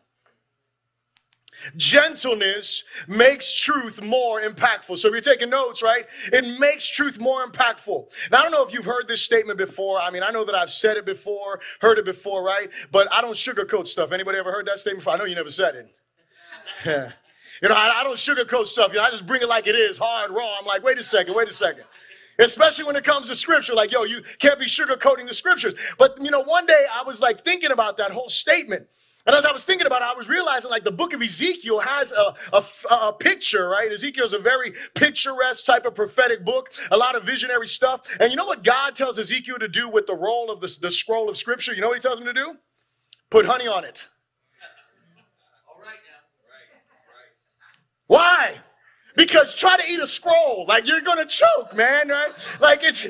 Gentleness 1.77 2.85
makes 3.09 3.53
truth 3.53 4.03
more 4.03 4.41
impactful. 4.41 4.99
So 4.99 5.09
if 5.09 5.13
you're 5.13 5.21
taking 5.21 5.51
notes, 5.51 5.83
right, 5.83 6.07
it 6.33 6.61
makes 6.61 6.89
truth 6.89 7.19
more 7.19 7.45
impactful. 7.45 8.31
Now, 8.31 8.39
I 8.39 8.43
don't 8.43 8.53
know 8.53 8.65
if 8.65 8.73
you've 8.73 8.85
heard 8.85 9.09
this 9.09 9.23
statement 9.23 9.59
before. 9.59 10.01
I 10.01 10.11
mean, 10.11 10.23
I 10.23 10.31
know 10.31 10.45
that 10.45 10.55
I've 10.55 10.71
said 10.71 10.97
it 10.97 11.05
before, 11.05 11.61
heard 11.81 11.99
it 11.99 12.05
before, 12.05 12.45
right? 12.45 12.71
But 12.93 13.13
I 13.13 13.21
don't 13.21 13.35
sugarcoat 13.35 13.87
stuff. 13.87 14.13
Anybody 14.13 14.39
ever 14.39 14.53
heard 14.53 14.67
that 14.67 14.79
statement 14.79 15.01
before? 15.01 15.15
I 15.15 15.17
know 15.17 15.25
you 15.25 15.35
never 15.35 15.51
said 15.51 15.75
it. 16.85 17.13
You 17.61 17.69
know, 17.69 17.75
I, 17.75 18.03
I 18.03 18.05
don't 18.05 18.15
sugarcoat 18.15 18.67
stuff. 18.67 18.93
You 18.93 18.99
know, 18.99 19.03
I 19.03 19.11
just 19.11 19.27
bring 19.27 19.43
it 19.43 19.49
like 19.49 19.67
it 19.67 19.75
is, 19.75 19.99
hard, 19.99 20.31
raw. 20.31 20.59
I'm 20.61 20.65
like, 20.65 20.85
wait 20.85 20.97
a 20.97 21.03
second, 21.03 21.35
wait 21.35 21.49
a 21.49 21.53
second 21.53 21.83
especially 22.39 22.85
when 22.85 22.95
it 22.95 23.03
comes 23.03 23.29
to 23.29 23.35
scripture. 23.35 23.75
Like, 23.75 23.91
yo, 23.91 24.05
you 24.05 24.23
can't 24.39 24.61
be 24.61 24.67
sugarcoating 24.67 25.27
the 25.27 25.35
scriptures. 25.35 25.75
But, 25.99 26.23
you 26.23 26.31
know, 26.31 26.43
one 26.43 26.67
day 26.67 26.87
I 26.93 27.03
was 27.03 27.21
like 27.21 27.45
thinking 27.45 27.73
about 27.73 27.97
that 27.97 28.13
whole 28.13 28.29
statement. 28.29 28.87
And 29.29 29.37
as 29.37 29.45
I 29.45 29.53
was 29.53 29.67
thinking 29.67 29.87
about 29.87 30.01
it, 30.01 30.07
I 30.07 30.15
was 30.15 30.27
realizing 30.27 30.71
like 30.71 30.85
the 30.85 30.91
book 30.91 31.13
of 31.13 31.21
Ezekiel 31.21 31.81
has 31.81 32.13
a, 32.13 32.35
a, 32.51 32.65
a 32.91 33.13
picture, 33.13 33.69
right? 33.69 33.93
Ezekiel 33.93 34.25
is 34.25 34.33
a 34.33 34.39
very 34.39 34.73
picturesque 34.95 35.67
type 35.67 35.85
of 35.85 35.95
prophetic 35.95 36.47
book, 36.47 36.73
a 36.91 36.97
lot 36.97 37.15
of 37.15 37.25
visionary 37.25 37.67
stuff. 37.67 38.01
And 38.21 38.31
you 38.31 38.37
know 38.37 38.47
what 38.47 38.65
God 38.65 38.95
tells 38.95 39.19
Ezekiel 39.19 39.59
to 39.59 39.69
do 39.69 39.87
with 39.87 40.07
the 40.07 40.15
roll 40.15 40.51
of 40.51 40.61
the, 40.61 40.79
the 40.81 40.91
scroll 40.91 41.29
of 41.29 41.37
scripture? 41.37 41.75
You 41.75 41.83
know 41.83 41.89
what 41.89 41.99
he 41.99 42.01
tells 42.01 42.19
him 42.19 42.25
to 42.25 42.33
do? 42.33 42.57
Put 43.29 43.45
honey 43.45 43.69
on 43.69 43.85
it. 43.85 44.09
Why? 48.07 48.55
Because 49.15 49.55
try 49.55 49.77
to 49.77 49.87
eat 49.87 50.01
a 50.01 50.07
scroll, 50.07 50.65
like 50.67 50.89
you're 50.89 51.03
gonna 51.03 51.27
choke, 51.27 51.77
man, 51.77 52.09
right? 52.09 52.31
Like 52.61 52.83
it's 52.83 53.07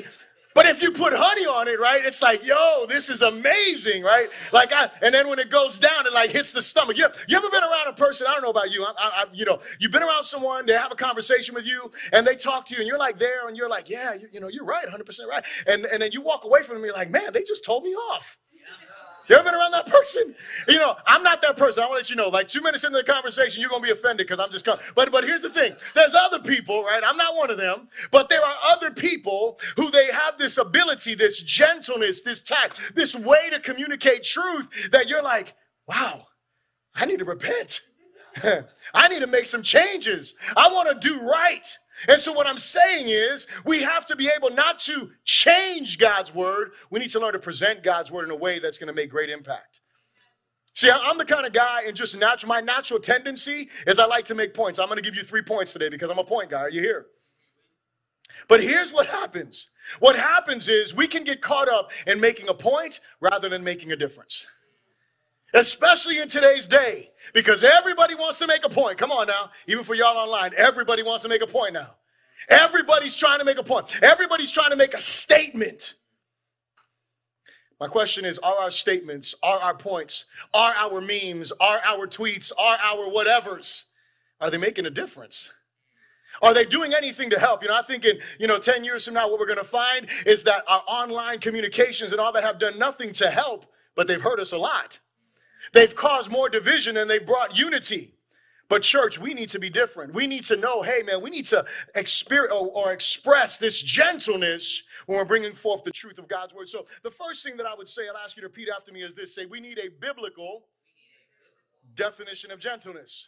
but 0.55 0.65
if 0.65 0.81
you 0.81 0.91
put 0.91 1.13
honey 1.13 1.45
on 1.45 1.67
it, 1.67 1.79
right, 1.79 2.03
it's 2.03 2.21
like, 2.21 2.45
yo, 2.45 2.85
this 2.87 3.09
is 3.09 3.21
amazing, 3.21 4.03
right? 4.03 4.29
Like, 4.51 4.71
I, 4.73 4.89
and 5.01 5.13
then 5.13 5.27
when 5.27 5.39
it 5.39 5.49
goes 5.49 5.77
down, 5.77 6.07
it 6.07 6.13
like 6.13 6.31
hits 6.31 6.51
the 6.51 6.61
stomach. 6.61 6.97
You, 6.97 7.07
you 7.27 7.37
ever 7.37 7.49
been 7.49 7.63
around 7.63 7.87
a 7.87 7.93
person? 7.93 8.27
I 8.27 8.33
don't 8.33 8.43
know 8.43 8.49
about 8.49 8.71
you. 8.71 8.83
I, 8.83 8.93
I, 8.97 9.25
you 9.31 9.45
know, 9.45 9.59
you've 9.79 9.91
been 9.91 10.03
around 10.03 10.23
someone, 10.23 10.65
they 10.65 10.73
have 10.73 10.91
a 10.91 10.95
conversation 10.95 11.53
with 11.53 11.65
you, 11.65 11.91
and 12.13 12.25
they 12.25 12.35
talk 12.35 12.65
to 12.67 12.73
you, 12.73 12.79
and 12.79 12.87
you're 12.87 12.97
like 12.97 13.17
there, 13.17 13.47
and 13.47 13.55
you're 13.55 13.69
like, 13.69 13.89
yeah, 13.89 14.13
you, 14.13 14.27
you 14.31 14.39
know, 14.39 14.47
you're 14.47 14.65
right, 14.65 14.87
100% 14.87 15.27
right. 15.27 15.43
And, 15.67 15.85
and 15.85 16.01
then 16.01 16.11
you 16.11 16.21
walk 16.21 16.43
away 16.43 16.63
from 16.63 16.75
them, 16.75 16.85
you're 16.85 16.93
like, 16.93 17.09
man, 17.09 17.31
they 17.33 17.43
just 17.43 17.63
told 17.63 17.83
me 17.83 17.91
off. 17.91 18.37
You 19.29 19.35
ever 19.35 19.43
been 19.43 19.53
around 19.53 19.71
that 19.71 19.85
person? 19.85 20.35
You 20.67 20.77
know, 20.79 20.95
I'm 21.05 21.21
not 21.21 21.39
that 21.41 21.55
person. 21.55 21.83
I 21.83 21.85
want 21.85 21.97
to 21.97 21.99
let 21.99 22.09
you 22.09 22.15
know, 22.15 22.29
like 22.29 22.47
two 22.47 22.61
minutes 22.61 22.83
into 22.83 22.97
the 22.97 23.03
conversation, 23.03 23.61
you're 23.61 23.69
to 23.69 23.79
be 23.79 23.91
offended 23.91 24.25
because 24.25 24.39
I'm 24.39 24.49
just 24.49 24.65
coming. 24.65 24.83
But, 24.95 25.11
but 25.11 25.23
here's 25.23 25.43
the 25.43 25.51
thing 25.51 25.73
there's 25.93 26.15
other 26.15 26.39
people, 26.39 26.83
right? 26.83 27.03
I'm 27.05 27.15
not 27.15 27.35
one 27.35 27.51
of 27.51 27.57
them, 27.57 27.89
but 28.11 28.29
there 28.29 28.43
are 28.43 28.55
other 28.65 28.89
people 28.89 29.59
who 29.75 29.91
they 29.91 30.07
have 30.07 30.39
this 30.39 30.57
ability, 30.57 31.13
this 31.13 31.39
gentleness, 31.41 32.23
this 32.23 32.41
tact, 32.41 32.95
this 32.95 33.15
way 33.15 33.51
to 33.51 33.59
communicate 33.59 34.23
truth 34.23 34.89
that 34.91 35.07
you're 35.07 35.23
like, 35.23 35.53
wow, 35.87 36.25
I 36.95 37.05
need 37.05 37.19
to 37.19 37.25
repent. 37.25 37.81
I 38.93 39.07
need 39.09 39.19
to 39.19 39.27
make 39.27 39.45
some 39.45 39.61
changes. 39.61 40.33
I 40.57 40.69
want 40.73 40.89
to 40.89 41.07
do 41.07 41.21
right. 41.21 41.67
And 42.07 42.21
so, 42.21 42.31
what 42.31 42.47
I'm 42.47 42.57
saying 42.59 43.09
is, 43.09 43.47
we 43.65 43.81
have 43.81 44.05
to 44.07 44.15
be 44.15 44.29
able 44.35 44.49
not 44.51 44.79
to 44.79 45.09
change 45.25 45.97
God's 45.97 46.33
word. 46.33 46.71
We 46.89 46.99
need 46.99 47.09
to 47.11 47.19
learn 47.19 47.33
to 47.33 47.39
present 47.39 47.83
God's 47.83 48.11
word 48.11 48.25
in 48.25 48.31
a 48.31 48.35
way 48.35 48.59
that's 48.59 48.77
going 48.77 48.87
to 48.87 48.93
make 48.93 49.09
great 49.09 49.29
impact. 49.29 49.81
See, 50.75 50.89
I'm 50.89 51.17
the 51.17 51.25
kind 51.25 51.45
of 51.45 51.51
guy, 51.51 51.83
and 51.87 51.95
just 51.95 52.17
natural, 52.17 52.47
my 52.47 52.61
natural 52.61 52.99
tendency 52.99 53.69
is 53.85 53.99
I 53.99 54.05
like 54.05 54.25
to 54.25 54.35
make 54.35 54.53
points. 54.53 54.79
I'm 54.79 54.87
going 54.87 54.95
to 54.95 55.03
give 55.03 55.15
you 55.15 55.23
three 55.23 55.41
points 55.41 55.73
today 55.73 55.89
because 55.89 56.09
I'm 56.09 56.19
a 56.19 56.23
point 56.23 56.49
guy. 56.49 56.61
Are 56.61 56.69
you 56.69 56.81
here? 56.81 57.07
But 58.47 58.63
here's 58.63 58.93
what 58.93 59.07
happens 59.07 59.69
what 59.99 60.15
happens 60.15 60.67
is 60.67 60.93
we 60.93 61.07
can 61.07 61.23
get 61.23 61.41
caught 61.41 61.67
up 61.67 61.91
in 62.05 62.19
making 62.19 62.47
a 62.47 62.53
point 62.53 63.01
rather 63.19 63.49
than 63.49 63.63
making 63.63 63.91
a 63.91 63.95
difference. 63.95 64.47
Especially 65.53 66.19
in 66.19 66.27
today's 66.27 66.67
day, 66.67 67.11
because 67.33 67.63
everybody 67.63 68.15
wants 68.15 68.39
to 68.39 68.47
make 68.47 68.63
a 68.63 68.69
point. 68.69 68.97
Come 68.97 69.11
on 69.11 69.27
now, 69.27 69.49
even 69.67 69.83
for 69.83 69.95
y'all 69.95 70.17
online, 70.17 70.51
everybody 70.55 71.01
wants 71.01 71.23
to 71.23 71.29
make 71.29 71.41
a 71.41 71.47
point 71.47 71.73
now. 71.73 71.95
Everybody's 72.47 73.15
trying 73.15 73.39
to 73.39 73.45
make 73.45 73.57
a 73.57 73.63
point. 73.63 73.99
Everybody's 74.01 74.51
trying 74.51 74.69
to 74.69 74.75
make 74.75 74.93
a 74.93 75.01
statement. 75.01 75.95
My 77.79 77.87
question 77.87 78.25
is 78.25 78.37
Are 78.39 78.59
our 78.59 78.71
statements, 78.71 79.35
are 79.41 79.59
our 79.59 79.73
points, 79.73 80.25
are 80.53 80.73
our 80.73 81.01
memes, 81.01 81.51
are 81.59 81.81
our 81.85 82.07
tweets, 82.07 82.51
are 82.57 82.77
our 82.77 83.09
whatevers, 83.09 83.85
are 84.39 84.49
they 84.49 84.57
making 84.57 84.85
a 84.85 84.91
difference? 84.91 85.51
Are 86.41 86.53
they 86.53 86.63
doing 86.63 86.93
anything 86.93 87.29
to 87.31 87.39
help? 87.39 87.63
You 87.63 87.69
know, 87.69 87.77
I 87.77 87.81
think 87.81 88.05
in, 88.05 88.17
you 88.39 88.47
know, 88.47 88.59
10 88.59 88.85
years 88.85 89.03
from 89.03 89.15
now, 89.15 89.29
what 89.29 89.39
we're 89.39 89.45
going 89.45 89.57
to 89.57 89.63
find 89.63 90.07
is 90.25 90.43
that 90.43 90.63
our 90.67 90.83
online 90.87 91.39
communications 91.39 92.13
and 92.13 92.21
all 92.21 92.31
that 92.31 92.43
have 92.43 92.59
done 92.59 92.79
nothing 92.79 93.11
to 93.13 93.29
help, 93.29 93.65
but 93.95 94.07
they've 94.07 94.21
hurt 94.21 94.39
us 94.39 94.53
a 94.53 94.57
lot. 94.57 94.99
They've 95.73 95.95
caused 95.95 96.31
more 96.31 96.49
division 96.49 96.97
and 96.97 97.09
they've 97.09 97.25
brought 97.25 97.57
unity. 97.57 98.13
But 98.69 98.83
church, 98.83 99.19
we 99.19 99.33
need 99.33 99.49
to 99.49 99.59
be 99.59 99.69
different. 99.69 100.13
We 100.13 100.27
need 100.27 100.45
to 100.45 100.55
know, 100.55 100.83
hey 100.83 101.01
man, 101.01 101.21
we 101.21 101.31
need 101.31 101.47
to 101.47 101.65
experience 101.95 102.53
or, 102.53 102.67
or, 102.67 102.93
express 102.93 103.57
this 103.57 103.81
gentleness 103.81 104.83
when 105.07 105.17
we're 105.17 105.25
bringing 105.25 105.53
forth 105.53 105.83
the 105.83 105.91
truth 105.91 106.19
of 106.19 106.27
God's 106.27 106.53
word. 106.53 106.69
So 106.69 106.85
the 107.01 107.09
first 107.09 107.43
thing 107.43 107.57
that 107.57 107.65
I 107.65 107.73
would 107.73 107.89
say, 107.89 108.03
I'll 108.07 108.17
ask 108.17 108.37
you 108.37 108.41
to 108.41 108.47
repeat 108.47 108.69
after 108.73 108.91
me 108.91 109.01
is 109.01 109.15
this: 109.15 109.33
say, 109.33 109.47
we 109.47 109.59
need 109.59 109.79
a 109.79 109.89
biblical 109.99 110.65
definition 111.95 112.51
of 112.51 112.59
gentleness. 112.59 113.27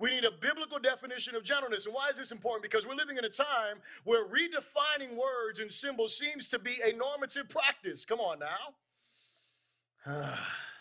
We 0.00 0.10
need 0.10 0.24
a 0.24 0.32
biblical 0.32 0.80
definition 0.80 1.36
of 1.36 1.44
gentleness. 1.44 1.86
And 1.86 1.94
why 1.94 2.08
is 2.08 2.16
this 2.16 2.32
important? 2.32 2.64
Because 2.64 2.84
we're 2.84 2.96
living 2.96 3.18
in 3.18 3.24
a 3.24 3.28
time 3.28 3.76
where 4.02 4.24
redefining 4.24 5.14
words 5.16 5.60
and 5.60 5.70
symbols 5.70 6.18
seems 6.18 6.48
to 6.48 6.58
be 6.58 6.78
a 6.84 6.92
normative 6.96 7.48
practice. 7.48 8.04
Come 8.04 8.18
on 8.18 8.40
now. 8.40 8.74
Ah. 10.24 10.71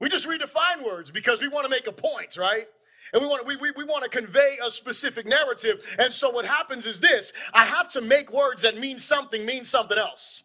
We 0.00 0.08
just 0.08 0.28
redefine 0.28 0.84
words 0.84 1.10
because 1.10 1.40
we 1.40 1.48
want 1.48 1.64
to 1.64 1.70
make 1.70 1.86
a 1.86 1.92
point, 1.92 2.36
right? 2.36 2.66
And 3.12 3.22
we 3.22 3.28
want, 3.28 3.46
we, 3.46 3.56
we, 3.56 3.70
we 3.76 3.84
want 3.84 4.02
to 4.04 4.10
convey 4.10 4.58
a 4.64 4.70
specific 4.70 5.26
narrative. 5.26 5.96
And 5.98 6.12
so 6.12 6.30
what 6.30 6.44
happens 6.44 6.86
is 6.86 7.00
this 7.00 7.32
I 7.52 7.64
have 7.64 7.88
to 7.90 8.00
make 8.00 8.32
words 8.32 8.62
that 8.62 8.76
mean 8.76 8.98
something 8.98 9.46
mean 9.46 9.64
something 9.64 9.96
else. 9.96 10.44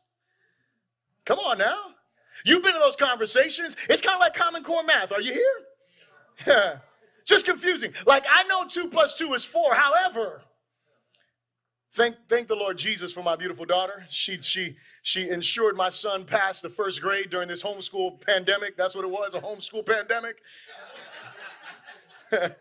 Come 1.25 1.39
on 1.39 1.57
now. 1.57 1.77
You've 2.45 2.63
been 2.63 2.73
in 2.73 2.79
those 2.79 2.95
conversations. 2.95 3.75
It's 3.89 4.01
kind 4.01 4.15
of 4.15 4.19
like 4.19 4.33
Common 4.33 4.63
Core 4.63 4.83
math. 4.83 5.11
Are 5.11 5.21
you 5.21 5.33
here? 5.33 6.47
Yeah. 6.47 6.77
Just 7.25 7.45
confusing. 7.45 7.93
Like 8.07 8.25
I 8.29 8.43
know 8.43 8.65
two 8.67 8.87
plus 8.87 9.13
two 9.13 9.33
is 9.33 9.45
four. 9.45 9.75
However, 9.75 10.41
thank 11.93 12.15
thank 12.27 12.47
the 12.47 12.55
Lord 12.55 12.77
Jesus 12.77 13.11
for 13.11 13.23
my 13.23 13.35
beautiful 13.35 13.65
daughter. 13.65 14.05
She 14.09 14.41
she 14.41 14.77
she 15.01 15.29
ensured 15.29 15.75
my 15.75 15.89
son 15.89 16.25
passed 16.25 16.61
the 16.63 16.69
first 16.69 17.01
grade 17.01 17.29
during 17.29 17.47
this 17.47 17.63
homeschool 17.63 18.19
pandemic. 18.25 18.77
That's 18.77 18.95
what 18.95 19.05
it 19.05 19.11
was, 19.11 19.33
a 19.33 19.39
homeschool 19.39 19.85
pandemic. 19.85 20.41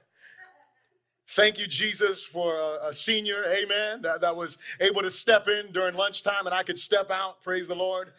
Thank 1.33 1.59
you, 1.61 1.69
Jesus, 1.69 2.25
for 2.25 2.57
a, 2.57 2.89
a, 2.89 2.95
senior, 2.95 3.45
amen, 3.45 4.03
that, 4.03 4.21
that 4.21 4.35
was 4.35 4.59
able 4.81 5.01
to 5.03 5.13
step 5.13 5.47
in 5.47 5.71
during 5.71 5.95
lunchtime 5.95 6.45
and 6.47 6.53
I 6.53 6.65
could 6.65 6.77
step 6.77 7.09
out. 7.09 7.41
Praise 7.45 7.69
the 7.69 7.77
Lord. 7.77 8.13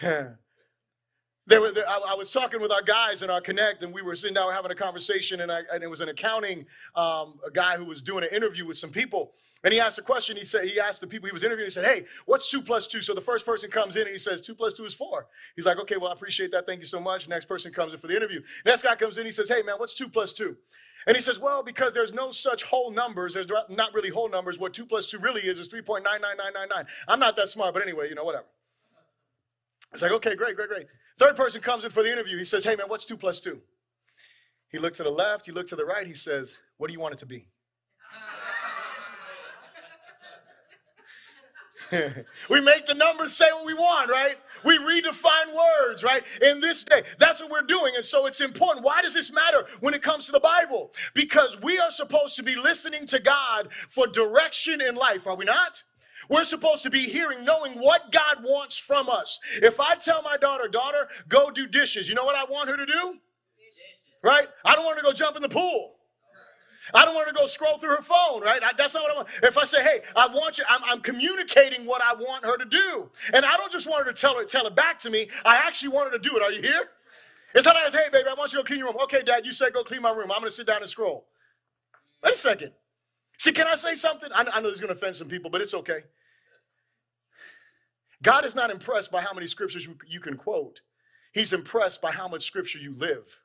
There 1.48 1.62
were, 1.62 1.70
there, 1.70 1.88
I, 1.88 2.10
I, 2.10 2.14
was 2.14 2.30
talking 2.30 2.60
with 2.60 2.70
our 2.70 2.82
guys 2.82 3.22
in 3.22 3.30
our 3.30 3.40
connect, 3.40 3.82
and 3.82 3.90
we 3.90 4.02
were 4.02 4.14
sitting 4.14 4.34
down 4.34 4.52
having 4.52 4.70
a 4.70 4.74
conversation, 4.74 5.40
and, 5.40 5.50
I, 5.50 5.62
and 5.72 5.82
it 5.82 5.88
was 5.88 6.00
an 6.00 6.10
accounting 6.10 6.66
um, 6.94 7.40
a 7.46 7.50
guy 7.50 7.78
who 7.78 7.86
was 7.86 8.02
doing 8.02 8.22
an 8.22 8.28
interview 8.36 8.66
with 8.66 8.76
some 8.76 8.90
people, 8.90 9.32
and 9.64 9.72
he 9.72 9.80
asked 9.80 9.98
a 9.98 10.02
question. 10.02 10.36
He 10.36 10.44
said 10.44 10.68
he 10.68 10.78
asked 10.78 11.00
the 11.00 11.06
people 11.06 11.26
he 11.26 11.32
was 11.32 11.44
interviewing. 11.44 11.68
He 11.68 11.70
said, 11.70 11.86
"Hey, 11.86 12.04
what's 12.26 12.50
two 12.50 12.60
plus 12.60 12.86
two? 12.86 13.00
So 13.00 13.14
the 13.14 13.22
first 13.22 13.46
person 13.46 13.70
comes 13.70 13.96
in 13.96 14.02
and 14.02 14.10
he 14.10 14.18
says 14.18 14.42
two 14.42 14.54
plus 14.54 14.74
two 14.74 14.84
is 14.84 14.92
four. 14.92 15.26
He's 15.56 15.64
like, 15.64 15.78
"Okay, 15.78 15.96
well 15.96 16.10
I 16.10 16.12
appreciate 16.12 16.52
that. 16.52 16.66
Thank 16.66 16.80
you 16.80 16.86
so 16.86 17.00
much." 17.00 17.28
Next 17.28 17.46
person 17.46 17.72
comes 17.72 17.94
in 17.94 17.98
for 17.98 18.08
the 18.08 18.14
interview. 18.14 18.42
Next 18.66 18.82
guy 18.82 18.94
comes 18.94 19.16
in. 19.16 19.24
He 19.24 19.32
says, 19.32 19.48
"Hey 19.48 19.62
man, 19.62 19.76
what's 19.78 19.94
two 19.94 20.08
plus 20.08 20.34
two? 20.34 20.54
And 21.06 21.16
he 21.16 21.22
says, 21.22 21.40
"Well, 21.40 21.62
because 21.62 21.94
there's 21.94 22.12
no 22.12 22.30
such 22.30 22.62
whole 22.62 22.90
numbers. 22.90 23.32
There's 23.32 23.48
not 23.70 23.94
really 23.94 24.10
whole 24.10 24.28
numbers. 24.28 24.58
What 24.58 24.74
two 24.74 24.84
plus 24.84 25.06
two 25.06 25.18
really 25.18 25.40
is 25.40 25.58
is 25.58 25.68
three 25.68 25.82
point 25.82 26.04
nine 26.04 26.20
nine 26.20 26.36
nine 26.36 26.52
nine 26.52 26.68
nine. 26.68 26.84
I'm 27.08 27.18
not 27.18 27.34
that 27.36 27.48
smart, 27.48 27.72
but 27.72 27.82
anyway, 27.82 28.10
you 28.10 28.14
know 28.14 28.24
whatever." 28.24 28.46
It's 29.92 30.02
like, 30.02 30.12
okay, 30.12 30.34
great, 30.34 30.54
great, 30.54 30.68
great. 30.68 30.86
Third 31.18 31.36
person 31.36 31.60
comes 31.60 31.84
in 31.84 31.90
for 31.90 32.02
the 32.02 32.12
interview. 32.12 32.38
He 32.38 32.44
says, 32.44 32.64
hey, 32.64 32.76
man, 32.76 32.88
what's 32.88 33.04
two 33.04 33.16
plus 33.16 33.40
two? 33.40 33.60
He 34.70 34.78
looked 34.78 34.96
to 34.96 35.02
the 35.02 35.10
left, 35.10 35.46
he 35.46 35.52
looked 35.52 35.70
to 35.70 35.76
the 35.76 35.84
right. 35.84 36.06
He 36.06 36.14
says, 36.14 36.56
what 36.76 36.86
do 36.86 36.92
you 36.92 37.00
want 37.00 37.14
it 37.14 37.18
to 37.18 37.26
be? 37.26 37.48
we 42.50 42.60
make 42.60 42.86
the 42.86 42.94
numbers 42.94 43.34
say 43.34 43.50
what 43.52 43.64
we 43.64 43.72
want, 43.74 44.10
right? 44.10 44.36
We 44.64 44.76
redefine 44.78 45.54
words, 45.56 46.04
right? 46.04 46.22
In 46.42 46.60
this 46.60 46.84
day, 46.84 47.02
that's 47.18 47.40
what 47.40 47.50
we're 47.50 47.62
doing. 47.62 47.94
And 47.96 48.04
so 48.04 48.26
it's 48.26 48.40
important. 48.40 48.84
Why 48.84 49.00
does 49.00 49.14
this 49.14 49.32
matter 49.32 49.64
when 49.80 49.94
it 49.94 50.02
comes 50.02 50.26
to 50.26 50.32
the 50.32 50.40
Bible? 50.40 50.92
Because 51.14 51.58
we 51.62 51.78
are 51.78 51.90
supposed 51.90 52.36
to 52.36 52.42
be 52.42 52.56
listening 52.56 53.06
to 53.06 53.18
God 53.18 53.68
for 53.88 54.06
direction 54.06 54.80
in 54.80 54.96
life, 54.96 55.26
are 55.26 55.36
we 55.36 55.46
not? 55.46 55.82
We're 56.28 56.44
supposed 56.44 56.82
to 56.82 56.90
be 56.90 57.00
hearing, 57.00 57.44
knowing 57.44 57.74
what 57.74 58.12
God 58.12 58.42
wants 58.42 58.78
from 58.78 59.08
us. 59.08 59.40
If 59.62 59.80
I 59.80 59.94
tell 59.94 60.22
my 60.22 60.36
daughter, 60.36 60.68
daughter, 60.68 61.08
go 61.28 61.50
do 61.50 61.66
dishes, 61.66 62.08
you 62.08 62.14
know 62.14 62.24
what 62.24 62.36
I 62.36 62.44
want 62.44 62.68
her 62.68 62.76
to 62.76 62.86
do? 62.86 63.18
Right? 64.22 64.48
I 64.64 64.74
don't 64.74 64.84
want 64.84 64.96
her 64.96 65.02
to 65.02 65.08
go 65.08 65.12
jump 65.12 65.36
in 65.36 65.42
the 65.42 65.48
pool. 65.48 65.94
I 66.94 67.04
don't 67.04 67.14
want 67.14 67.26
her 67.26 67.32
to 67.32 67.38
go 67.38 67.46
scroll 67.46 67.78
through 67.78 67.96
her 67.96 68.02
phone, 68.02 68.42
right? 68.42 68.62
I, 68.62 68.70
that's 68.76 68.94
not 68.94 69.02
what 69.02 69.12
I 69.12 69.16
want. 69.16 69.28
If 69.42 69.58
I 69.58 69.64
say, 69.64 69.82
hey, 69.82 70.00
I 70.16 70.26
want 70.26 70.58
you, 70.58 70.64
I'm, 70.68 70.82
I'm, 70.84 71.00
communicating 71.00 71.84
what 71.86 72.02
I 72.02 72.14
want 72.14 72.44
her 72.44 72.56
to 72.56 72.64
do. 72.64 73.10
And 73.34 73.44
I 73.44 73.56
don't 73.56 73.70
just 73.70 73.88
want 73.88 74.06
her 74.06 74.12
to 74.12 74.18
tell 74.18 74.36
her, 74.36 74.44
tell 74.44 74.66
it 74.66 74.74
back 74.74 74.98
to 75.00 75.10
me. 75.10 75.28
I 75.44 75.56
actually 75.56 75.90
want 75.90 76.10
her 76.10 76.18
to 76.18 76.28
do 76.28 76.36
it. 76.36 76.42
Are 76.42 76.50
you 76.50 76.62
here? 76.62 76.88
It's 77.54 77.66
not 77.66 77.76
as, 77.76 77.94
hey, 77.94 78.08
baby, 78.12 78.28
I 78.30 78.34
want 78.34 78.52
you 78.52 78.58
to 78.60 78.64
clean 78.64 78.78
your 78.78 78.88
room. 78.88 78.96
Okay, 79.04 79.22
dad, 79.22 79.44
you 79.44 79.52
said 79.52 79.72
go 79.72 79.82
clean 79.82 80.02
my 80.02 80.10
room. 80.10 80.30
I'm 80.30 80.40
going 80.40 80.44
to 80.44 80.50
sit 80.50 80.66
down 80.66 80.80
and 80.80 80.88
scroll. 80.88 81.26
Wait 82.22 82.34
a 82.34 82.38
second. 82.38 82.72
See, 83.38 83.52
can 83.52 83.66
I 83.66 83.76
say 83.76 83.94
something? 83.94 84.30
I, 84.34 84.44
I 84.52 84.60
know 84.60 84.68
this 84.68 84.74
is 84.74 84.80
going 84.80 84.92
to 84.92 84.98
offend 84.98 85.16
some 85.16 85.28
people, 85.28 85.48
but 85.48 85.60
it's 85.60 85.74
okay. 85.74 86.00
God 88.22 88.44
is 88.44 88.56
not 88.56 88.70
impressed 88.70 89.12
by 89.12 89.20
how 89.22 89.32
many 89.32 89.46
scriptures 89.46 89.86
you, 89.86 89.96
you 90.06 90.20
can 90.20 90.36
quote. 90.36 90.80
He's 91.32 91.52
impressed 91.52 92.02
by 92.02 92.10
how 92.10 92.26
much 92.26 92.44
scripture 92.44 92.78
you 92.78 92.94
live. 92.96 93.40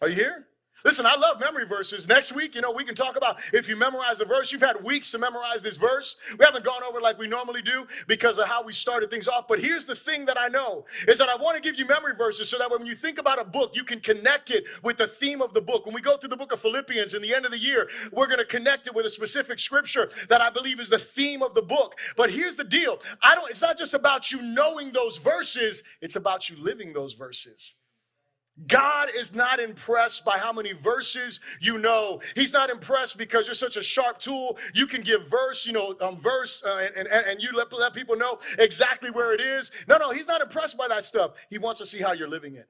Are 0.00 0.08
you 0.08 0.14
here? 0.14 0.46
Listen, 0.84 1.06
I 1.06 1.16
love 1.16 1.40
memory 1.40 1.66
verses. 1.66 2.06
Next 2.06 2.32
week, 2.32 2.54
you 2.54 2.60
know, 2.60 2.70
we 2.70 2.84
can 2.84 2.94
talk 2.94 3.16
about 3.16 3.40
if 3.52 3.68
you 3.68 3.74
memorize 3.74 4.18
the 4.18 4.24
verse. 4.24 4.52
You've 4.52 4.62
had 4.62 4.82
weeks 4.84 5.10
to 5.10 5.18
memorize 5.18 5.60
this 5.60 5.76
verse. 5.76 6.16
We 6.38 6.44
haven't 6.44 6.64
gone 6.64 6.82
over 6.88 7.00
like 7.00 7.18
we 7.18 7.26
normally 7.26 7.62
do 7.62 7.86
because 8.06 8.38
of 8.38 8.46
how 8.46 8.62
we 8.62 8.72
started 8.72 9.10
things 9.10 9.26
off. 9.26 9.48
But 9.48 9.58
here's 9.58 9.86
the 9.86 9.96
thing 9.96 10.24
that 10.26 10.38
I 10.38 10.46
know 10.46 10.84
is 11.08 11.18
that 11.18 11.28
I 11.28 11.34
want 11.34 11.56
to 11.56 11.60
give 11.60 11.78
you 11.78 11.86
memory 11.86 12.14
verses 12.14 12.48
so 12.48 12.58
that 12.58 12.70
when 12.70 12.86
you 12.86 12.94
think 12.94 13.18
about 13.18 13.40
a 13.40 13.44
book, 13.44 13.74
you 13.74 13.82
can 13.82 13.98
connect 13.98 14.52
it 14.52 14.64
with 14.84 14.98
the 14.98 15.08
theme 15.08 15.42
of 15.42 15.52
the 15.52 15.60
book. 15.60 15.84
When 15.84 15.94
we 15.94 16.00
go 16.00 16.16
through 16.16 16.30
the 16.30 16.36
book 16.36 16.52
of 16.52 16.60
Philippians 16.60 17.12
in 17.12 17.22
the 17.22 17.34
end 17.34 17.44
of 17.44 17.50
the 17.50 17.58
year, 17.58 17.88
we're 18.12 18.26
going 18.26 18.38
to 18.38 18.44
connect 18.44 18.86
it 18.86 18.94
with 18.94 19.04
a 19.04 19.10
specific 19.10 19.58
scripture 19.58 20.10
that 20.28 20.40
I 20.40 20.50
believe 20.50 20.78
is 20.78 20.90
the 20.90 20.98
theme 20.98 21.42
of 21.42 21.54
the 21.54 21.62
book. 21.62 21.98
But 22.16 22.30
here's 22.30 22.54
the 22.54 22.64
deal. 22.64 22.98
I 23.22 23.34
don't 23.34 23.50
it's 23.50 23.62
not 23.62 23.78
just 23.78 23.94
about 23.94 24.30
you 24.30 24.40
knowing 24.42 24.92
those 24.92 25.16
verses, 25.16 25.82
it's 26.00 26.16
about 26.16 26.48
you 26.48 26.56
living 26.56 26.92
those 26.92 27.14
verses. 27.14 27.74
God 28.66 29.08
is 29.14 29.34
not 29.34 29.60
impressed 29.60 30.24
by 30.24 30.38
how 30.38 30.52
many 30.52 30.72
verses 30.72 31.40
you 31.60 31.78
know. 31.78 32.20
He's 32.34 32.52
not 32.52 32.70
impressed 32.70 33.16
because 33.16 33.46
you're 33.46 33.54
such 33.54 33.76
a 33.76 33.82
sharp 33.82 34.18
tool. 34.18 34.58
You 34.74 34.86
can 34.86 35.02
give 35.02 35.28
verse, 35.28 35.66
you 35.66 35.72
know, 35.72 35.94
um, 36.00 36.18
verse, 36.18 36.62
uh, 36.66 36.88
and, 36.96 37.06
and, 37.06 37.26
and 37.26 37.40
you 37.40 37.50
let, 37.56 37.72
let 37.72 37.94
people 37.94 38.16
know 38.16 38.38
exactly 38.58 39.10
where 39.10 39.32
it 39.32 39.40
is. 39.40 39.70
No, 39.86 39.96
no, 39.96 40.10
he's 40.10 40.26
not 40.26 40.40
impressed 40.40 40.76
by 40.76 40.88
that 40.88 41.04
stuff. 41.04 41.32
He 41.50 41.58
wants 41.58 41.80
to 41.80 41.86
see 41.86 41.98
how 41.98 42.12
you're 42.12 42.28
living 42.28 42.56
it. 42.56 42.68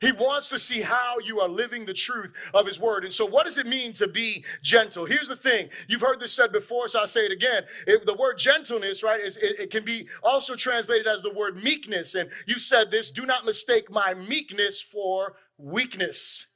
He 0.00 0.12
wants 0.12 0.48
to 0.48 0.58
see 0.58 0.80
how 0.80 1.18
you 1.18 1.40
are 1.40 1.48
living 1.48 1.84
the 1.84 1.92
truth 1.92 2.32
of 2.54 2.66
his 2.66 2.80
word. 2.80 3.04
And 3.04 3.12
so, 3.12 3.26
what 3.26 3.44
does 3.44 3.58
it 3.58 3.66
mean 3.66 3.92
to 3.94 4.08
be 4.08 4.44
gentle? 4.62 5.04
Here's 5.04 5.28
the 5.28 5.36
thing 5.36 5.68
you've 5.88 6.00
heard 6.00 6.20
this 6.20 6.32
said 6.32 6.52
before, 6.52 6.88
so 6.88 7.00
I'll 7.00 7.06
say 7.06 7.26
it 7.26 7.32
again. 7.32 7.64
It, 7.86 8.06
the 8.06 8.14
word 8.14 8.38
gentleness, 8.38 9.02
right, 9.02 9.20
is, 9.20 9.36
it, 9.36 9.60
it 9.60 9.70
can 9.70 9.84
be 9.84 10.08
also 10.22 10.56
translated 10.56 11.06
as 11.06 11.22
the 11.22 11.32
word 11.32 11.62
meekness. 11.62 12.14
And 12.14 12.30
you 12.46 12.58
said 12.58 12.90
this 12.90 13.10
do 13.10 13.26
not 13.26 13.44
mistake 13.44 13.90
my 13.90 14.14
meekness 14.14 14.80
for 14.80 15.34
weakness. 15.58 16.46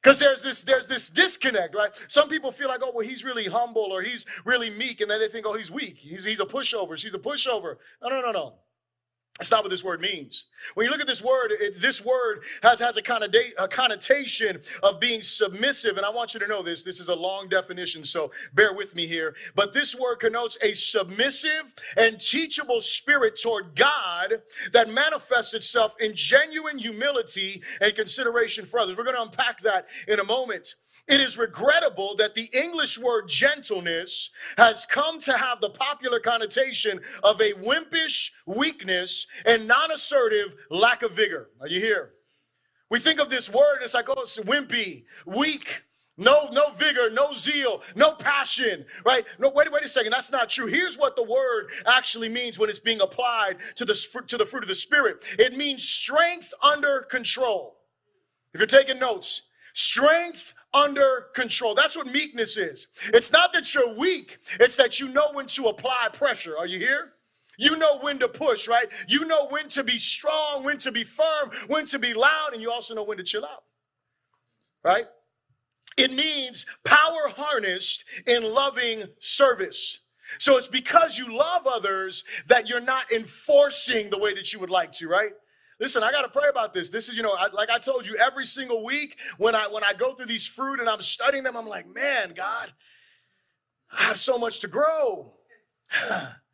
Because 0.00 0.20
there's 0.20 0.44
this 0.44 0.62
there's 0.62 0.86
this 0.86 1.10
disconnect, 1.10 1.74
right? 1.74 1.90
Some 2.06 2.28
people 2.28 2.52
feel 2.52 2.68
like, 2.68 2.80
oh, 2.80 2.92
well, 2.94 3.04
he's 3.04 3.24
really 3.24 3.46
humble 3.46 3.90
or 3.90 4.02
he's 4.02 4.24
really 4.44 4.70
meek, 4.70 5.00
and 5.00 5.10
then 5.10 5.18
they 5.18 5.26
think, 5.26 5.46
oh, 5.46 5.56
he's 5.56 5.70
weak. 5.72 5.96
He's, 5.98 6.24
he's 6.24 6.38
a 6.38 6.44
pushover. 6.44 6.96
She's 6.96 7.14
a 7.14 7.18
pushover. 7.18 7.78
No, 8.00 8.10
no, 8.10 8.20
no, 8.20 8.30
no. 8.30 8.54
That's 9.38 9.50
not 9.50 9.62
what 9.62 9.68
this 9.68 9.84
word 9.84 10.00
means. 10.00 10.46
When 10.74 10.86
you 10.86 10.90
look 10.90 11.00
at 11.00 11.06
this 11.06 11.22
word, 11.22 11.52
it, 11.52 11.78
this 11.78 12.02
word 12.02 12.42
has, 12.62 12.80
has 12.80 12.96
a, 12.96 13.02
connota- 13.02 13.52
a 13.58 13.68
connotation 13.68 14.62
of 14.82 14.98
being 14.98 15.20
submissive. 15.20 15.98
And 15.98 16.06
I 16.06 16.10
want 16.10 16.32
you 16.32 16.40
to 16.40 16.46
know 16.46 16.62
this. 16.62 16.82
This 16.82 17.00
is 17.00 17.08
a 17.08 17.14
long 17.14 17.48
definition, 17.48 18.02
so 18.02 18.30
bear 18.54 18.72
with 18.72 18.96
me 18.96 19.06
here. 19.06 19.34
But 19.54 19.74
this 19.74 19.94
word 19.94 20.20
connotes 20.20 20.56
a 20.62 20.72
submissive 20.72 21.74
and 21.98 22.18
teachable 22.18 22.80
spirit 22.80 23.38
toward 23.38 23.74
God 23.74 24.42
that 24.72 24.88
manifests 24.88 25.52
itself 25.52 25.94
in 26.00 26.16
genuine 26.16 26.78
humility 26.78 27.62
and 27.82 27.94
consideration 27.94 28.64
for 28.64 28.80
others. 28.80 28.96
We're 28.96 29.04
going 29.04 29.16
to 29.16 29.22
unpack 29.22 29.60
that 29.60 29.88
in 30.08 30.18
a 30.18 30.24
moment. 30.24 30.76
It 31.08 31.20
is 31.20 31.38
regrettable 31.38 32.16
that 32.16 32.34
the 32.34 32.50
English 32.52 32.98
word 32.98 33.28
gentleness 33.28 34.30
has 34.56 34.86
come 34.86 35.20
to 35.20 35.36
have 35.36 35.60
the 35.60 35.70
popular 35.70 36.18
connotation 36.18 37.00
of 37.22 37.40
a 37.40 37.52
wimpish 37.52 38.30
weakness 38.44 39.26
and 39.44 39.68
non 39.68 39.92
assertive 39.92 40.56
lack 40.70 41.02
of 41.02 41.12
vigor. 41.12 41.50
Are 41.60 41.68
you 41.68 41.80
here? 41.80 42.10
We 42.90 42.98
think 42.98 43.20
of 43.20 43.30
this 43.30 43.50
word, 43.50 43.78
it's 43.82 43.94
like, 43.94 44.08
oh, 44.08 44.20
it's 44.20 44.38
wimpy, 44.38 45.04
weak, 45.26 45.82
no, 46.18 46.48
no 46.52 46.70
vigor, 46.70 47.10
no 47.10 47.32
zeal, 47.34 47.82
no 47.94 48.12
passion, 48.12 48.86
right? 49.04 49.26
No, 49.38 49.50
wait, 49.50 49.70
wait 49.70 49.84
a 49.84 49.88
second. 49.88 50.12
That's 50.12 50.32
not 50.32 50.48
true. 50.48 50.66
Here's 50.66 50.96
what 50.96 51.14
the 51.14 51.22
word 51.22 51.70
actually 51.86 52.28
means 52.28 52.58
when 52.58 52.70
it's 52.70 52.80
being 52.80 53.00
applied 53.00 53.56
to 53.74 53.84
the, 53.84 53.94
to 54.28 54.36
the 54.36 54.46
fruit 54.46 54.64
of 54.64 54.68
the 54.68 54.74
Spirit. 54.74 55.24
It 55.38 55.56
means 55.56 55.86
strength 55.86 56.54
under 56.62 57.02
control. 57.02 57.76
If 58.54 58.60
you're 58.60 58.66
taking 58.66 58.98
notes, 58.98 59.42
strength 59.74 60.54
under 60.76 61.28
control. 61.34 61.74
That's 61.74 61.96
what 61.96 62.06
meekness 62.06 62.56
is. 62.56 62.86
It's 63.14 63.32
not 63.32 63.52
that 63.54 63.74
you're 63.74 63.94
weak, 63.94 64.38
it's 64.60 64.76
that 64.76 65.00
you 65.00 65.08
know 65.08 65.32
when 65.32 65.46
to 65.46 65.66
apply 65.66 66.08
pressure. 66.12 66.56
Are 66.56 66.66
you 66.66 66.78
here? 66.78 67.12
You 67.58 67.76
know 67.76 67.98
when 68.00 68.18
to 68.18 68.28
push, 68.28 68.68
right? 68.68 68.86
You 69.08 69.24
know 69.26 69.46
when 69.48 69.68
to 69.70 69.82
be 69.82 69.98
strong, 69.98 70.62
when 70.62 70.76
to 70.78 70.92
be 70.92 71.04
firm, 71.04 71.50
when 71.68 71.86
to 71.86 71.98
be 71.98 72.12
loud, 72.12 72.50
and 72.52 72.60
you 72.60 72.70
also 72.70 72.94
know 72.94 73.02
when 73.02 73.16
to 73.16 73.24
chill 73.24 73.44
out, 73.44 73.64
right? 74.84 75.06
It 75.96 76.12
means 76.12 76.66
power 76.84 77.32
harnessed 77.34 78.04
in 78.26 78.44
loving 78.52 79.04
service. 79.18 80.00
So 80.38 80.58
it's 80.58 80.68
because 80.68 81.16
you 81.16 81.34
love 81.34 81.66
others 81.66 82.24
that 82.48 82.68
you're 82.68 82.80
not 82.80 83.10
enforcing 83.10 84.10
the 84.10 84.18
way 84.18 84.34
that 84.34 84.52
you 84.52 84.58
would 84.58 84.70
like 84.70 84.92
to, 84.92 85.08
right? 85.08 85.32
Listen, 85.78 86.02
I 86.02 86.10
got 86.10 86.22
to 86.22 86.28
pray 86.28 86.48
about 86.48 86.72
this. 86.72 86.88
This 86.88 87.08
is, 87.08 87.16
you 87.16 87.22
know, 87.22 87.34
I, 87.34 87.48
like 87.52 87.70
I 87.70 87.78
told 87.78 88.06
you, 88.06 88.16
every 88.16 88.46
single 88.46 88.84
week 88.84 89.18
when 89.36 89.54
I 89.54 89.66
when 89.66 89.84
I 89.84 89.92
go 89.92 90.14
through 90.14 90.26
these 90.26 90.46
fruit 90.46 90.80
and 90.80 90.88
I'm 90.88 91.02
studying 91.02 91.44
them, 91.44 91.56
I'm 91.56 91.66
like, 91.66 91.86
man, 91.86 92.32
God, 92.34 92.72
I 93.92 94.04
have 94.04 94.18
so 94.18 94.38
much 94.38 94.60
to 94.60 94.68
grow. 94.68 95.34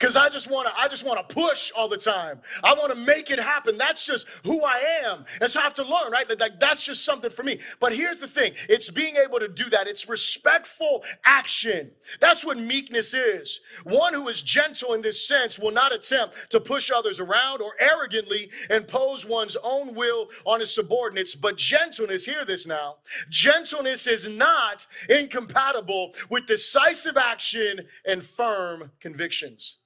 Because 0.00 0.16
I 0.16 0.30
just 0.30 0.50
want 0.50 0.66
to, 0.66 0.80
I 0.80 0.88
just 0.88 1.04
want 1.04 1.28
to 1.28 1.34
push 1.34 1.70
all 1.76 1.86
the 1.86 1.98
time. 1.98 2.40
I 2.64 2.72
want 2.72 2.88
to 2.88 2.98
make 2.98 3.30
it 3.30 3.38
happen. 3.38 3.76
That's 3.76 4.02
just 4.02 4.26
who 4.44 4.64
I 4.64 5.02
am. 5.04 5.26
And 5.42 5.50
so 5.50 5.60
I 5.60 5.62
have 5.62 5.74
to 5.74 5.82
learn, 5.82 6.10
right? 6.10 6.26
Like 6.40 6.58
that's 6.58 6.82
just 6.82 7.04
something 7.04 7.30
for 7.30 7.42
me. 7.42 7.58
But 7.80 7.94
here's 7.94 8.18
the 8.18 8.26
thing: 8.26 8.54
it's 8.70 8.90
being 8.90 9.16
able 9.16 9.38
to 9.40 9.48
do 9.48 9.68
that. 9.68 9.86
It's 9.86 10.08
respectful 10.08 11.04
action. 11.26 11.90
That's 12.18 12.46
what 12.46 12.56
meekness 12.56 13.12
is. 13.12 13.60
One 13.84 14.14
who 14.14 14.26
is 14.28 14.40
gentle 14.40 14.94
in 14.94 15.02
this 15.02 15.26
sense 15.26 15.58
will 15.58 15.70
not 15.70 15.92
attempt 15.92 16.50
to 16.50 16.60
push 16.60 16.90
others 16.90 17.20
around 17.20 17.60
or 17.60 17.72
arrogantly 17.78 18.50
impose 18.70 19.26
one's 19.26 19.56
own 19.62 19.94
will 19.94 20.28
on 20.46 20.60
his 20.60 20.74
subordinates. 20.74 21.34
But 21.34 21.58
gentleness, 21.58 22.24
hear 22.24 22.46
this 22.46 22.66
now. 22.66 22.96
Gentleness 23.28 24.06
is 24.06 24.26
not 24.26 24.86
incompatible 25.10 26.14
with 26.30 26.46
decisive 26.46 27.18
action 27.18 27.80
and 28.06 28.24
firm 28.24 28.92
convictions. 28.98 29.76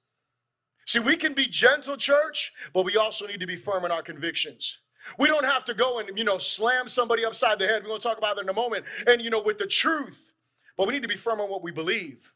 See, 0.85 0.99
we 0.99 1.15
can 1.15 1.33
be 1.33 1.47
gentle, 1.47 1.97
church, 1.97 2.53
but 2.73 2.85
we 2.85 2.95
also 2.95 3.25
need 3.25 3.39
to 3.39 3.47
be 3.47 3.55
firm 3.55 3.85
in 3.85 3.91
our 3.91 4.03
convictions. 4.03 4.79
We 5.17 5.27
don't 5.27 5.45
have 5.45 5.65
to 5.65 5.73
go 5.73 5.99
and, 5.99 6.17
you 6.17 6.23
know, 6.23 6.37
slam 6.37 6.87
somebody 6.87 7.25
upside 7.25 7.59
the 7.59 7.67
head. 7.67 7.83
We're 7.83 7.89
going 7.89 8.01
to 8.01 8.07
talk 8.07 8.17
about 8.17 8.35
that 8.35 8.43
in 8.43 8.49
a 8.49 8.53
moment. 8.53 8.85
And, 9.07 9.21
you 9.21 9.29
know, 9.29 9.41
with 9.41 9.57
the 9.57 9.67
truth. 9.67 10.31
But 10.77 10.87
we 10.87 10.93
need 10.93 11.03
to 11.03 11.07
be 11.07 11.15
firm 11.15 11.39
on 11.39 11.49
what 11.49 11.63
we 11.63 11.71
believe. 11.71 12.31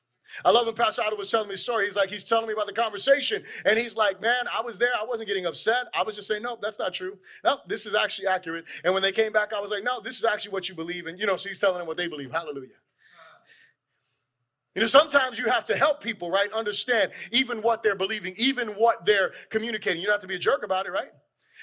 I 0.45 0.51
love 0.51 0.67
when 0.67 0.75
Pastor 0.75 1.01
Otto 1.01 1.15
was 1.15 1.29
telling 1.29 1.47
me 1.47 1.55
the 1.55 1.59
story. 1.59 1.87
He's 1.87 1.95
like, 1.95 2.09
he's 2.09 2.23
telling 2.23 2.45
me 2.47 2.53
about 2.53 2.67
the 2.67 2.73
conversation. 2.73 3.43
And 3.65 3.79
he's 3.79 3.95
like, 3.95 4.21
man, 4.21 4.45
I 4.55 4.61
was 4.61 4.77
there. 4.77 4.91
I 4.99 5.03
wasn't 5.03 5.27
getting 5.27 5.47
upset. 5.47 5.87
I 5.93 6.03
was 6.03 6.15
just 6.15 6.27
saying, 6.27 6.43
no, 6.43 6.57
that's 6.61 6.77
not 6.77 6.93
true. 6.93 7.17
No, 7.43 7.57
this 7.67 7.85
is 7.85 7.95
actually 7.95 8.27
accurate. 8.27 8.65
And 8.83 8.93
when 8.93 9.01
they 9.01 9.11
came 9.11 9.31
back, 9.31 9.53
I 9.53 9.59
was 9.59 9.71
like, 9.71 9.83
no, 9.83 9.99
this 9.99 10.17
is 10.17 10.25
actually 10.25 10.51
what 10.51 10.69
you 10.69 10.75
believe. 10.75 11.07
And, 11.07 11.19
you 11.19 11.25
know, 11.25 11.35
so 11.35 11.49
he's 11.49 11.59
telling 11.59 11.79
them 11.79 11.87
what 11.87 11.97
they 11.97 12.07
believe. 12.07 12.31
Hallelujah. 12.31 12.69
You 14.75 14.81
know, 14.81 14.87
sometimes 14.87 15.39
you 15.39 15.45
have 15.45 15.65
to 15.65 15.75
help 15.75 16.01
people, 16.01 16.29
right? 16.29 16.51
Understand 16.53 17.11
even 17.31 17.61
what 17.61 17.81
they're 17.81 17.95
believing, 17.95 18.33
even 18.37 18.69
what 18.69 19.05
they're 19.05 19.31
communicating. 19.49 20.01
You 20.01 20.07
don't 20.07 20.13
have 20.13 20.21
to 20.21 20.27
be 20.27 20.35
a 20.35 20.39
jerk 20.39 20.63
about 20.63 20.85
it, 20.85 20.91
right? 20.91 21.09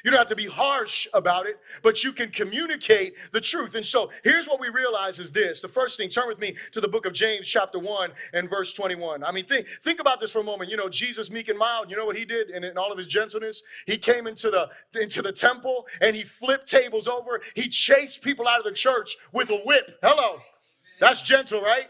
You 0.04 0.10
don't 0.10 0.18
have 0.18 0.28
to 0.28 0.36
be 0.36 0.46
harsh 0.46 1.08
about 1.14 1.46
it, 1.46 1.58
but 1.82 2.04
you 2.04 2.12
can 2.12 2.28
communicate 2.28 3.14
the 3.32 3.40
truth. 3.40 3.74
And 3.74 3.84
so 3.84 4.10
here's 4.22 4.46
what 4.46 4.60
we 4.60 4.68
realize 4.68 5.18
is 5.18 5.32
this. 5.32 5.60
The 5.60 5.68
first 5.68 5.96
thing, 5.96 6.08
turn 6.08 6.28
with 6.28 6.38
me 6.38 6.54
to 6.72 6.80
the 6.80 6.88
book 6.88 7.06
of 7.06 7.12
James, 7.12 7.48
chapter 7.48 7.78
1 7.78 8.12
and 8.32 8.48
verse 8.48 8.72
21. 8.72 9.24
I 9.24 9.32
mean, 9.32 9.46
think, 9.46 9.66
think 9.82 9.98
about 9.98 10.20
this 10.20 10.30
for 10.30 10.40
a 10.40 10.44
moment. 10.44 10.70
You 10.70 10.76
know, 10.76 10.88
Jesus, 10.88 11.30
meek 11.30 11.48
and 11.48 11.58
mild, 11.58 11.90
you 11.90 11.96
know 11.96 12.06
what 12.06 12.16
he 12.16 12.24
did 12.24 12.50
in, 12.50 12.62
in 12.62 12.76
all 12.78 12.92
of 12.92 12.98
his 12.98 13.06
gentleness? 13.06 13.62
He 13.86 13.98
came 13.98 14.26
into 14.26 14.50
the, 14.50 14.68
into 15.00 15.22
the 15.22 15.32
temple 15.32 15.86
and 16.00 16.14
he 16.14 16.22
flipped 16.22 16.70
tables 16.70 17.08
over. 17.08 17.40
He 17.54 17.68
chased 17.68 18.22
people 18.22 18.46
out 18.46 18.58
of 18.58 18.64
the 18.64 18.72
church 18.72 19.16
with 19.32 19.50
a 19.50 19.56
whip. 19.64 19.98
Hello. 20.02 20.38
That's 21.00 21.22
gentle, 21.22 21.62
right? 21.62 21.88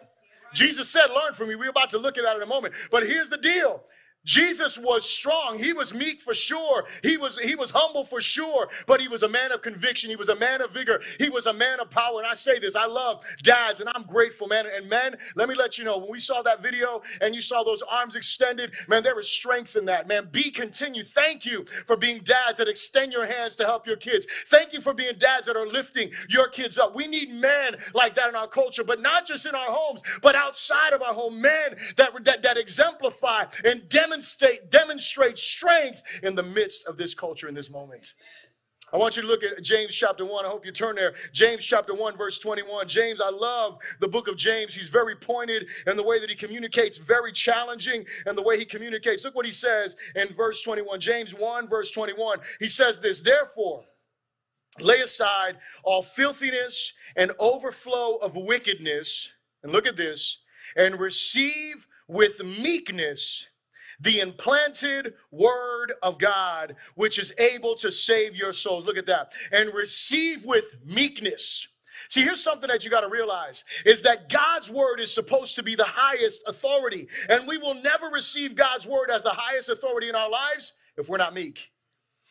Jesus 0.57 0.89
said, 0.89 1.07
Learn 1.15 1.35
from 1.35 1.49
me. 1.49 1.55
We're 1.55 1.71
about 1.71 1.91
to 1.91 1.99
look 1.99 2.17
at 2.19 2.25
that 2.25 2.35
in 2.37 2.43
a 2.43 2.47
moment. 2.47 2.75
But 2.91 3.07
here's 3.07 3.29
the 3.29 3.37
deal 3.37 3.83
Jesus 4.27 4.79
was 4.79 5.09
strong. 5.09 5.59
He 5.59 5.73
was 5.73 5.95
meek 5.95 6.21
for 6.21 6.35
sure. 6.35 6.87
He 7.03 7.17
was 7.17 7.39
he 7.39 7.55
was 7.55 7.71
humble 7.71 8.05
for 8.05 8.21
sure, 8.21 8.69
but 8.87 9.01
he 9.01 9.09
was 9.09 9.23
a 9.23 9.29
man 9.29 9.53
of 9.53 9.63
conviction. 9.63 10.11
He 10.11 10.17
was 10.17 10.29
a 10.29 10.37
man 10.37 10.61
of 10.61 10.73
vigor. 10.73 11.01
He 11.19 11.31
was 11.31 11.47
a 11.47 11.55
man 11.55 11.81
of 11.81 11.91
power. 11.91 12.19
And 12.19 12.27
I 12.27 12.35
say 12.35 12.59
this, 12.59 12.77
I 12.77 12.87
love 12.87 13.25
dads 13.43 13.81
and 13.81 13.89
I'm 13.95 14.03
grateful, 14.03 14.49
man. 14.49 14.67
And 14.75 14.91
man, 14.91 15.17
let 15.37 15.49
me 15.49 15.55
let 15.55 15.79
you 15.79 15.85
know, 15.85 15.99
when 15.99 16.11
we 16.11 16.21
saw 16.21 16.43
that 16.43 16.63
video 16.63 17.03
and 17.21 17.35
you 17.35 17.41
saw 17.41 17.63
those 17.63 17.83
arms 17.83 18.17
extended, 18.17 18.75
man, 18.89 19.03
there 19.03 19.19
is 19.19 19.29
strength 19.29 19.77
in 19.77 19.85
that. 19.87 20.09
Man, 20.09 20.29
be 20.33 20.51
continued. 20.51 21.07
Thank 21.07 21.47
you 21.47 21.65
for 21.87 21.97
being 21.97 22.19
dads 22.19 22.59
that 22.59 22.69
extend 22.69 23.13
your 23.13 23.27
hands 23.27 23.57
to 23.57 23.65
help 23.65 23.87
your 23.87 23.97
kids. 23.97 24.27
Thank 24.49 24.73
you 24.73 24.81
for 24.81 24.93
being 24.93 25.15
dads 25.19 25.47
that 25.47 25.57
are 25.57 25.69
lifting 25.69 26.11
your 26.29 26.49
kids 26.49 26.79
up. 26.79 26.95
We 26.97 27.07
need 27.07 27.31
men 27.31 27.77
like 27.95 28.15
that 28.17 28.29
in 28.29 28.35
our 28.35 28.49
culture, 28.49 28.85
but 28.85 29.01
not 29.01 29.27
just 29.27 29.47
in 29.47 29.55
our 29.55 29.71
homes, 29.71 30.03
but 30.23 30.35
outside 30.35 30.93
of 30.93 31.03
our 31.03 31.15
home, 31.15 31.41
men 31.41 31.77
that 31.97 32.11
that, 32.25 32.43
that 32.43 32.57
exemplify 32.59 33.45
and 33.65 33.89
demonstrate 33.89 34.16
demonstrate, 34.17 34.71
demonstrate 34.71 35.39
strength 35.39 36.03
in 36.23 36.35
the 36.35 36.43
midst 36.43 36.87
of 36.87 36.97
this 36.97 37.15
culture 37.15 37.49
in 37.49 37.55
this 37.55 37.71
moment. 37.71 38.15
I 38.93 38.99
want 38.99 39.17
you 39.17 39.23
to 39.23 39.29
look 39.29 39.43
at 39.43 39.63
James 39.63 39.95
chapter 39.95 40.25
1. 40.25 40.47
I 40.47 40.49
hope 40.49 40.65
you 40.65 40.71
turn 40.71 40.95
there. 40.95 41.15
James 41.33 41.65
chapter 41.65 41.93
1, 41.93 42.17
verse 42.17 42.39
21. 42.39 42.87
James, 42.87 43.21
I 43.21 43.31
love 43.31 43.79
the 44.01 44.07
book 44.07 44.29
of 44.29 44.37
James. 44.37 44.75
He's 44.75 44.89
very 44.89 45.17
pointed 45.17 45.69
in 45.89 45.97
the 45.97 46.05
way 46.05 46.21
that 46.21 46.31
he 46.31 46.37
communicates, 46.37 46.97
very 46.97 47.33
challenging 47.33 48.07
in 48.27 48.37
the 48.37 48.43
way 48.43 48.57
he 48.57 48.65
communicates. 48.65 49.25
Look 49.25 49.35
what 49.35 49.45
he 49.45 49.53
says 49.53 49.97
in 50.15 50.29
verse 50.29 50.63
21. 50.63 51.01
James 51.01 51.35
1, 51.35 51.69
verse 51.69 51.91
21. 51.91 52.39
He 52.61 52.69
says 52.69 53.01
this, 53.01 53.21
therefore, 53.23 53.85
lay 54.79 55.01
aside 55.01 55.57
all 55.83 56.03
filthiness 56.03 56.93
and 57.17 57.33
overflow 57.41 58.17
of 58.17 58.37
wickedness. 58.37 59.33
And 59.65 59.73
look 59.73 59.87
at 59.87 59.97
this, 59.97 60.39
and 60.77 61.01
receive 61.01 61.89
with 62.07 62.45
meekness 62.45 63.49
the 64.01 64.21
implanted 64.21 65.15
word 65.31 65.93
of 66.03 66.19
God, 66.19 66.77
which 66.95 67.19
is 67.19 67.33
able 67.39 67.75
to 67.77 67.91
save 67.91 68.37
your 68.37 68.53
soul. 68.53 68.83
Look 68.83 68.97
at 68.97 69.07
that. 69.07 69.33
And 69.53 69.73
receive 69.75 70.45
with 70.45 70.65
meekness. 70.85 71.69
See, 72.09 72.23
here's 72.23 72.43
something 72.43 72.69
that 72.69 72.85
you 72.85 72.91
got 72.91 73.01
to 73.01 73.09
realize 73.09 73.65
is 73.85 74.03
that 74.03 74.29
God's 74.29 74.71
word 74.71 75.01
is 75.01 75.13
supposed 75.13 75.57
to 75.57 75.63
be 75.63 75.75
the 75.75 75.85
highest 75.85 76.43
authority. 76.47 77.09
And 77.29 77.47
we 77.47 77.59
will 77.59 77.75
never 77.83 78.07
receive 78.09 78.55
God's 78.55 78.87
word 78.87 79.11
as 79.11 79.23
the 79.23 79.31
highest 79.31 79.69
authority 79.71 80.09
in 80.09 80.15
our 80.15 80.31
lives 80.31 80.75
if 80.97 81.09
we're 81.09 81.17
not 81.17 81.35
meek. 81.35 81.71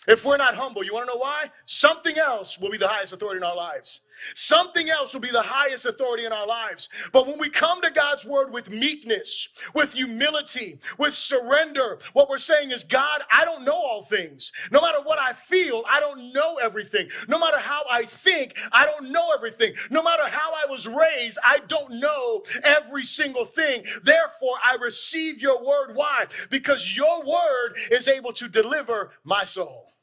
If 0.08 0.23
we're 0.23 0.38
not 0.38 0.56
humble, 0.56 0.84
you 0.84 0.93
want 0.93 1.08
to 1.08 1.13
know 1.13 1.19
why? 1.19 1.49
Something 1.65 2.17
else 2.17 2.60
will 2.60 2.69
be 2.69 2.78
the 2.78 2.88
highest 2.88 3.13
authority 3.13 3.38
in 3.38 3.43
our 3.43 3.56
lives. 3.56 4.01
Something 4.34 4.89
else 4.89 5.13
will 5.13 5.21
be 5.21 5.32
the 5.32 5.41
highest 5.41 5.86
authority 5.86 6.25
in 6.25 6.34
our 6.34 6.47
lives. 6.47 6.89
But 7.12 7.28
when 7.28 7.39
we 7.39 7.49
come 7.49 7.82
to 7.82 7.89
God's 7.89 8.25
word 8.25 8.51
with 8.51 8.69
meekness, 8.69 9.47
with 9.73 9.93
humility, 9.93 10.80
with 10.97 11.13
surrender, 11.13 11.99
what 12.13 12.30
we're 12.30 12.38
saying 12.38 12.71
is, 12.71 12.84
God, 12.84 13.21
I 13.32 13.45
don't 13.45 13.65
know 13.65 13.73
all 13.73 14.04
things. 14.04 14.51
No 14.71 14.82
matter 14.82 15.01
what 15.04 15.19
I 15.19 15.34
feel, 15.34 15.84
I 15.89 15.99
don't 15.99 16.34
know 16.34 16.58
everything. 16.58 17.10
No 17.28 17.39
matter 17.39 17.60
how 17.60 17.84
I 17.89 18.04
think, 18.04 18.58
I 18.71 18.86
don't 18.86 19.12
know 19.12 19.32
everything. 19.34 19.73
No 19.89 20.04
matter 20.04 20.28
how 20.28 20.54
I 20.54 20.69
was 20.69 20.88
raised, 20.88 21.38
I 21.43 21.60
don't 21.67 21.99
know 21.99 22.43
every 22.63 23.04
single 23.04 23.45
thing. 23.45 23.86
Therefore, 24.04 24.56
I 24.63 24.78
receive 24.82 25.41
your 25.41 25.63
word. 25.63 25.95
Why? 25.95 26.25
Because 26.49 26.95
your 26.95 27.23
word 27.23 27.78
is 27.91 28.08
able 28.08 28.34
to 28.34 28.47
deliver 28.47 29.12
my 29.23 29.43
soul. 29.43 29.94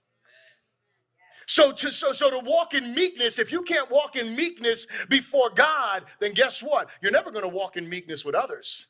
So 1.46 1.72
to, 1.72 1.92
so, 1.92 2.12
so 2.12 2.30
to 2.30 2.38
walk 2.38 2.74
in 2.74 2.94
meekness, 2.94 3.38
if 3.38 3.52
you 3.52 3.62
can't 3.62 3.90
walk 3.90 4.16
in 4.16 4.34
meekness 4.36 4.86
before 5.08 5.50
God, 5.50 6.04
then 6.20 6.32
guess 6.32 6.62
what? 6.62 6.88
You're 7.00 7.12
never 7.12 7.30
going 7.30 7.44
to 7.44 7.48
walk 7.48 7.76
in 7.76 7.88
meekness 7.88 8.24
with 8.24 8.34
others. 8.34 8.88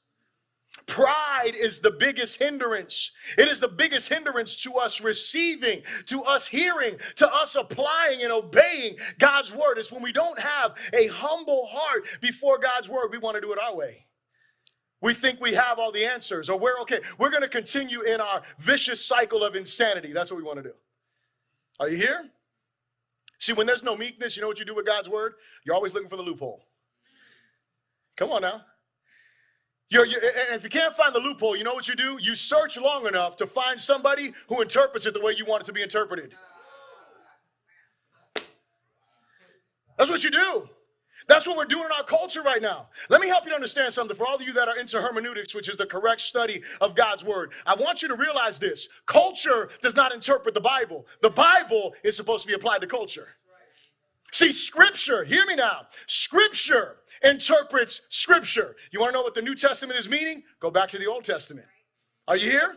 Pride 0.87 1.53
is 1.55 1.81
the 1.81 1.91
biggest 1.91 2.39
hindrance. 2.39 3.13
It 3.39 3.49
is 3.49 3.61
the 3.61 3.69
biggest 3.69 4.09
hindrance 4.09 4.57
to 4.63 4.75
us 4.75 5.01
receiving, 5.01 5.83
to 6.07 6.25
us 6.25 6.47
hearing, 6.47 6.99
to 7.17 7.33
us 7.33 7.55
applying 7.57 8.23
and 8.23 8.33
obeying 8.33 8.97
God's 9.19 9.53
word. 9.53 9.79
It's 9.79 9.93
when 9.93 10.03
we 10.03 10.13
don't 10.13 10.39
have 10.41 10.77
a 10.93 11.07
humble 11.09 11.67
heart 11.67 12.07
before 12.21 12.59
God's 12.59 12.89
word, 12.89 13.11
we 13.13 13.19
want 13.19 13.37
to 13.37 13.41
do 13.41 13.53
it 13.53 13.61
our 13.61 13.77
way. 13.77 14.07
We 15.01 15.15
think 15.15 15.41
we 15.41 15.55
have 15.55 15.79
all 15.79 15.93
the 15.93 16.05
answers, 16.05 16.49
or 16.49 16.59
we're 16.59 16.81
okay. 16.83 17.01
We're 17.19 17.31
going 17.31 17.43
to 17.43 17.49
continue 17.49 18.03
in 18.03 18.21
our 18.21 18.43
vicious 18.59 19.05
cycle 19.05 19.43
of 19.45 19.57
insanity. 19.57 20.13
That's 20.13 20.31
what 20.31 20.39
we 20.39 20.45
want 20.45 20.59
to 20.59 20.63
do. 20.63 20.75
Are 21.81 21.89
you 21.89 21.97
here? 21.97 22.31
See, 23.43 23.53
when 23.53 23.67
there's 23.67 23.83
no 23.83 23.97
meekness, 23.97 24.37
you 24.37 24.41
know 24.41 24.47
what 24.47 24.61
you 24.61 24.65
do 24.65 24.73
with 24.73 24.87
God's 24.87 25.09
word? 25.09 25.33
You're 25.67 25.75
always 25.75 25.95
looking 25.95 26.09
for 26.09 26.15
the 26.15 26.23
loophole. 26.23 26.63
Come 28.17 28.31
on 28.31 28.43
now. 28.43 28.61
You're, 29.89 30.07
you're, 30.07 30.21
and 30.23 30.55
if 30.55 30.63
you 30.63 30.71
can't 30.71 30.95
find 30.95 31.13
the 31.13 31.19
loophole, 31.19 31.57
you 31.57 31.65
know 31.65 31.75
what 31.75 31.89
you 31.89 31.97
do? 31.97 32.19
You 32.21 32.37
search 32.37 32.77
long 32.77 33.05
enough 33.05 33.35
to 33.39 33.49
find 33.49 33.81
somebody 33.81 34.33
who 34.49 34.63
interprets 34.63 35.07
it 35.07 35.15
the 35.15 35.21
way 35.21 35.35
you 35.37 35.45
want 35.45 35.63
it 35.63 35.67
to 35.67 35.73
be 35.73 35.83
interpreted. 35.83 36.37
That's 39.99 40.09
what 40.09 40.23
you 40.23 40.31
do. 40.31 40.69
That's 41.27 41.47
what 41.47 41.57
we're 41.57 41.65
doing 41.65 41.85
in 41.85 41.93
our 41.93 42.05
culture 42.05 42.43
right 42.43 42.63
now. 42.63 42.89
Let 43.09 43.21
me 43.21 43.29
help 43.29 43.45
you 43.45 43.51
to 43.51 43.55
understand 43.55 43.93
something. 43.93 44.17
For 44.17 44.27
all 44.27 44.37
of 44.37 44.43
you 44.43 44.53
that 44.55 44.69
are 44.69 44.77
into 44.77 45.01
hermeneutics, 45.01 45.55
which 45.55 45.69
is 45.69 45.77
the 45.77 45.87
correct 45.87 46.21
study 46.21 46.63
of 46.81 46.95
God's 46.95 47.25
word, 47.25 47.53
I 47.67 47.75
want 47.75 48.03
you 48.03 48.09
to 48.09 48.17
realize 48.17 48.59
this 48.59 48.89
culture 49.07 49.71
does 49.81 49.97
not 49.97 50.13
interpret 50.13 50.55
the 50.55 50.61
Bible, 50.61 51.07
the 51.21 51.31
Bible 51.31 51.95
is 52.03 52.17
supposed 52.17 52.43
to 52.43 52.49
be 52.49 52.55
applied 52.55 52.81
to 52.81 52.87
culture. 52.87 53.29
See, 54.33 54.53
scripture, 54.53 55.25
hear 55.25 55.45
me 55.47 55.55
now. 55.55 55.83
Scripture 56.07 56.97
interprets 57.23 58.03
scripture. 58.09 58.77
You 58.91 58.99
want 58.99 59.13
to 59.13 59.19
know 59.19 59.23
what 59.23 59.35
the 59.35 59.43
New 59.43 59.55
Testament 59.55 59.99
is 59.99 60.09
meaning? 60.09 60.43
Go 60.59 60.71
back 60.71 60.89
to 60.91 60.99
the 60.99 61.07
Old 61.07 61.25
Testament. 61.25 61.67
Are 62.27 62.37
you 62.37 62.51
here? 62.51 62.77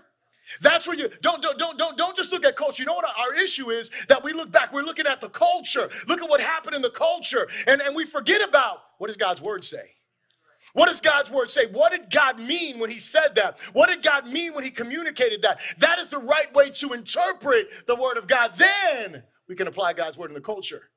That's 0.61 0.87
where 0.87 0.95
you 0.95 1.09
don't 1.21 1.41
don't 1.41 1.57
don't 1.57 1.77
don't 1.77 1.97
don't 1.97 2.15
just 2.15 2.31
look 2.31 2.45
at 2.45 2.55
culture. 2.55 2.83
You 2.83 2.87
know 2.87 2.93
what 2.93 3.05
our 3.05 3.33
issue 3.33 3.71
is 3.71 3.89
that 4.07 4.23
we 4.23 4.33
look 4.33 4.51
back, 4.51 4.73
we're 4.73 4.81
looking 4.81 5.07
at 5.07 5.21
the 5.21 5.29
culture. 5.29 5.89
Look 6.07 6.21
at 6.21 6.29
what 6.29 6.41
happened 6.41 6.75
in 6.75 6.81
the 6.81 6.89
culture, 6.89 7.47
and, 7.67 7.81
and 7.81 7.95
we 7.95 8.05
forget 8.05 8.47
about 8.47 8.79
what 8.97 9.07
does 9.07 9.17
God's 9.17 9.41
word 9.41 9.65
say? 9.65 9.91
What 10.73 10.87
does 10.87 10.99
God's 10.99 11.31
word 11.31 11.49
say? 11.49 11.67
What 11.67 11.93
did 11.93 12.11
God 12.11 12.37
mean 12.37 12.79
when 12.79 12.89
he 12.89 12.99
said 12.99 13.35
that? 13.35 13.59
What 13.71 13.87
did 13.87 14.03
God 14.03 14.27
mean 14.27 14.53
when 14.53 14.65
he 14.65 14.69
communicated 14.69 15.41
that? 15.43 15.59
That 15.77 15.99
is 15.99 16.09
the 16.09 16.17
right 16.17 16.53
way 16.53 16.69
to 16.71 16.91
interpret 16.91 17.69
the 17.87 17.95
word 17.95 18.17
of 18.17 18.27
God. 18.27 18.55
Then 18.57 19.23
we 19.47 19.55
can 19.55 19.67
apply 19.67 19.93
God's 19.93 20.17
word 20.17 20.31
in 20.31 20.33
the 20.33 20.41
culture. 20.41 20.89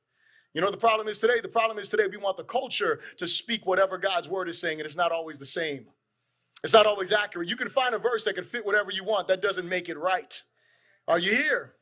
You 0.52 0.60
know 0.60 0.70
the 0.72 0.76
problem 0.76 1.06
is 1.06 1.20
today? 1.20 1.40
The 1.40 1.48
problem 1.48 1.78
is 1.78 1.88
today 1.88 2.06
we 2.10 2.16
want 2.16 2.36
the 2.36 2.44
culture 2.44 2.98
to 3.18 3.28
speak 3.28 3.66
whatever 3.66 3.98
God's 3.98 4.28
word 4.28 4.48
is 4.48 4.60
saying, 4.60 4.80
and 4.80 4.86
it's 4.86 4.96
not 4.96 5.12
always 5.12 5.38
the 5.38 5.46
same. 5.46 5.86
It's 6.64 6.72
not 6.72 6.86
always 6.86 7.12
accurate. 7.12 7.48
You 7.48 7.56
can 7.56 7.68
find 7.68 7.94
a 7.94 7.98
verse 7.98 8.24
that 8.24 8.34
can 8.34 8.44
fit 8.44 8.66
whatever 8.66 8.90
you 8.90 9.04
want. 9.04 9.28
That 9.28 9.40
doesn't 9.40 9.68
make 9.68 9.88
it 9.88 9.98
right. 9.98 10.42
Are 11.06 11.18
you 11.18 11.32
here? 11.32 11.72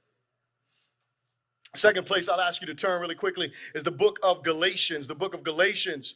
Second 1.74 2.06
place 2.06 2.28
I'll 2.28 2.40
ask 2.40 2.60
you 2.60 2.66
to 2.68 2.74
turn 2.74 3.00
really 3.00 3.14
quickly 3.14 3.52
is 3.74 3.84
the 3.84 3.90
book 3.90 4.18
of 4.22 4.42
Galatians. 4.42 5.06
The 5.06 5.14
book 5.14 5.34
of 5.34 5.42
Galatians. 5.42 6.14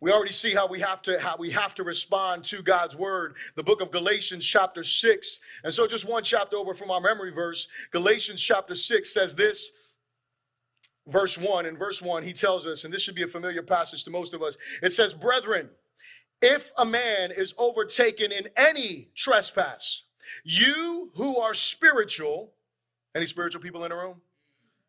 We 0.00 0.10
already 0.10 0.32
see 0.32 0.54
how 0.54 0.66
we 0.66 0.80
have 0.80 1.02
to 1.02 1.20
how 1.20 1.36
we 1.38 1.50
have 1.50 1.74
to 1.74 1.84
respond 1.84 2.44
to 2.44 2.62
God's 2.62 2.96
word. 2.96 3.36
The 3.56 3.62
book 3.62 3.80
of 3.80 3.90
Galatians 3.90 4.46
chapter 4.46 4.82
6. 4.82 5.40
And 5.62 5.72
so 5.72 5.86
just 5.86 6.08
one 6.08 6.24
chapter 6.24 6.56
over 6.56 6.74
from 6.74 6.90
our 6.90 7.00
memory 7.00 7.32
verse, 7.32 7.68
Galatians 7.92 8.40
chapter 8.40 8.74
6 8.74 9.12
says 9.12 9.36
this, 9.36 9.72
verse 11.06 11.36
1. 11.36 11.66
In 11.66 11.76
verse 11.76 12.00
1, 12.00 12.22
he 12.22 12.32
tells 12.32 12.66
us, 12.66 12.84
and 12.84 12.94
this 12.94 13.02
should 13.02 13.14
be 13.14 13.24
a 13.24 13.28
familiar 13.28 13.62
passage 13.62 14.04
to 14.04 14.10
most 14.10 14.32
of 14.32 14.42
us 14.42 14.56
it 14.82 14.92
says, 14.92 15.12
Brethren, 15.12 15.68
if 16.42 16.72
a 16.78 16.84
man 16.84 17.30
is 17.30 17.54
overtaken 17.58 18.32
in 18.32 18.48
any 18.56 19.08
trespass, 19.14 20.04
you 20.44 21.10
who 21.14 21.38
are 21.38 21.54
spiritual, 21.54 22.52
any 23.14 23.26
spiritual 23.26 23.60
people 23.60 23.84
in 23.84 23.90
the 23.90 23.96
room? 23.96 24.20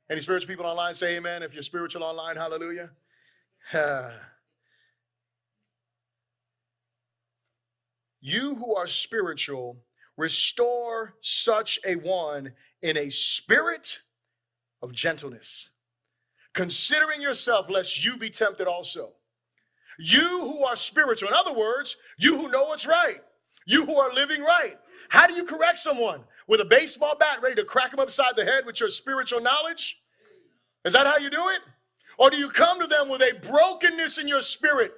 Any 0.09 0.21
spiritual 0.21 0.47
people 0.47 0.65
online? 0.65 0.93
Say 0.93 1.17
amen. 1.17 1.43
If 1.43 1.53
you're 1.53 1.63
spiritual 1.63 2.03
online, 2.03 2.35
hallelujah. 2.35 2.91
you 8.21 8.55
who 8.55 8.75
are 8.75 8.87
spiritual, 8.87 9.77
restore 10.17 11.15
such 11.21 11.79
a 11.85 11.95
one 11.95 12.51
in 12.81 12.97
a 12.97 13.09
spirit 13.09 13.99
of 14.81 14.91
gentleness 14.91 15.69
considering 16.53 17.21
yourself 17.21 17.69
lest 17.69 18.03
you 18.03 18.17
be 18.17 18.29
tempted 18.29 18.67
also. 18.67 19.13
You 20.01 20.41
who 20.41 20.63
are 20.63 20.75
spiritual, 20.75 21.29
in 21.29 21.35
other 21.35 21.53
words, 21.53 21.97
you 22.17 22.37
who 22.37 22.49
know 22.49 22.65
what's 22.65 22.87
right, 22.87 23.21
you 23.65 23.85
who 23.85 23.99
are 23.99 24.13
living 24.13 24.41
right. 24.41 24.77
How 25.09 25.27
do 25.27 25.33
you 25.33 25.45
correct 25.45 25.79
someone? 25.79 26.21
With 26.47 26.61
a 26.61 26.65
baseball 26.65 27.15
bat 27.17 27.41
ready 27.41 27.55
to 27.55 27.63
crack 27.63 27.91
them 27.91 27.99
upside 27.99 28.35
the 28.35 28.45
head 28.45 28.65
with 28.65 28.79
your 28.79 28.89
spiritual 28.89 29.41
knowledge? 29.41 30.01
Is 30.83 30.93
that 30.93 31.05
how 31.05 31.17
you 31.17 31.29
do 31.29 31.49
it? 31.49 31.61
Or 32.17 32.29
do 32.29 32.37
you 32.37 32.49
come 32.49 32.79
to 32.79 32.87
them 32.87 33.09
with 33.09 33.21
a 33.21 33.33
brokenness 33.41 34.17
in 34.17 34.27
your 34.27 34.41
spirit 34.41 34.93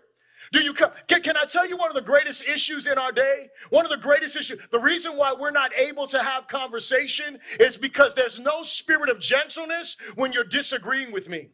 do 0.52 0.60
you 0.60 0.74
come? 0.74 0.92
Can, 1.08 1.22
can, 1.22 1.36
I 1.36 1.46
tell 1.46 1.68
you 1.68 1.78
one 1.78 1.90
of 1.90 1.96
the 1.96 2.02
greatest 2.02 2.48
issues 2.48 2.86
in 2.86 2.98
our 2.98 3.12
day? 3.12 3.50
One 3.70 3.86
of 3.86 3.92
the 3.92 3.98
greatest 3.98 4.36
issues. 4.36 4.60
The 4.72 4.80
reason 4.80 5.16
why 5.16 5.34
we're 5.34 5.52
not 5.52 5.74
able 5.76 6.06
to 6.08 6.22
have 6.22 6.48
conversation 6.48 7.40
is 7.60 7.78
because 7.78 8.14
there's 8.14 8.40
no 8.40 8.62
spirit 8.62 9.10
of 9.10 9.20
gentleness 9.20 9.98
when 10.16 10.32
you're 10.32 10.44
disagreeing 10.44 11.12
with 11.12 11.30
me. 11.30 11.50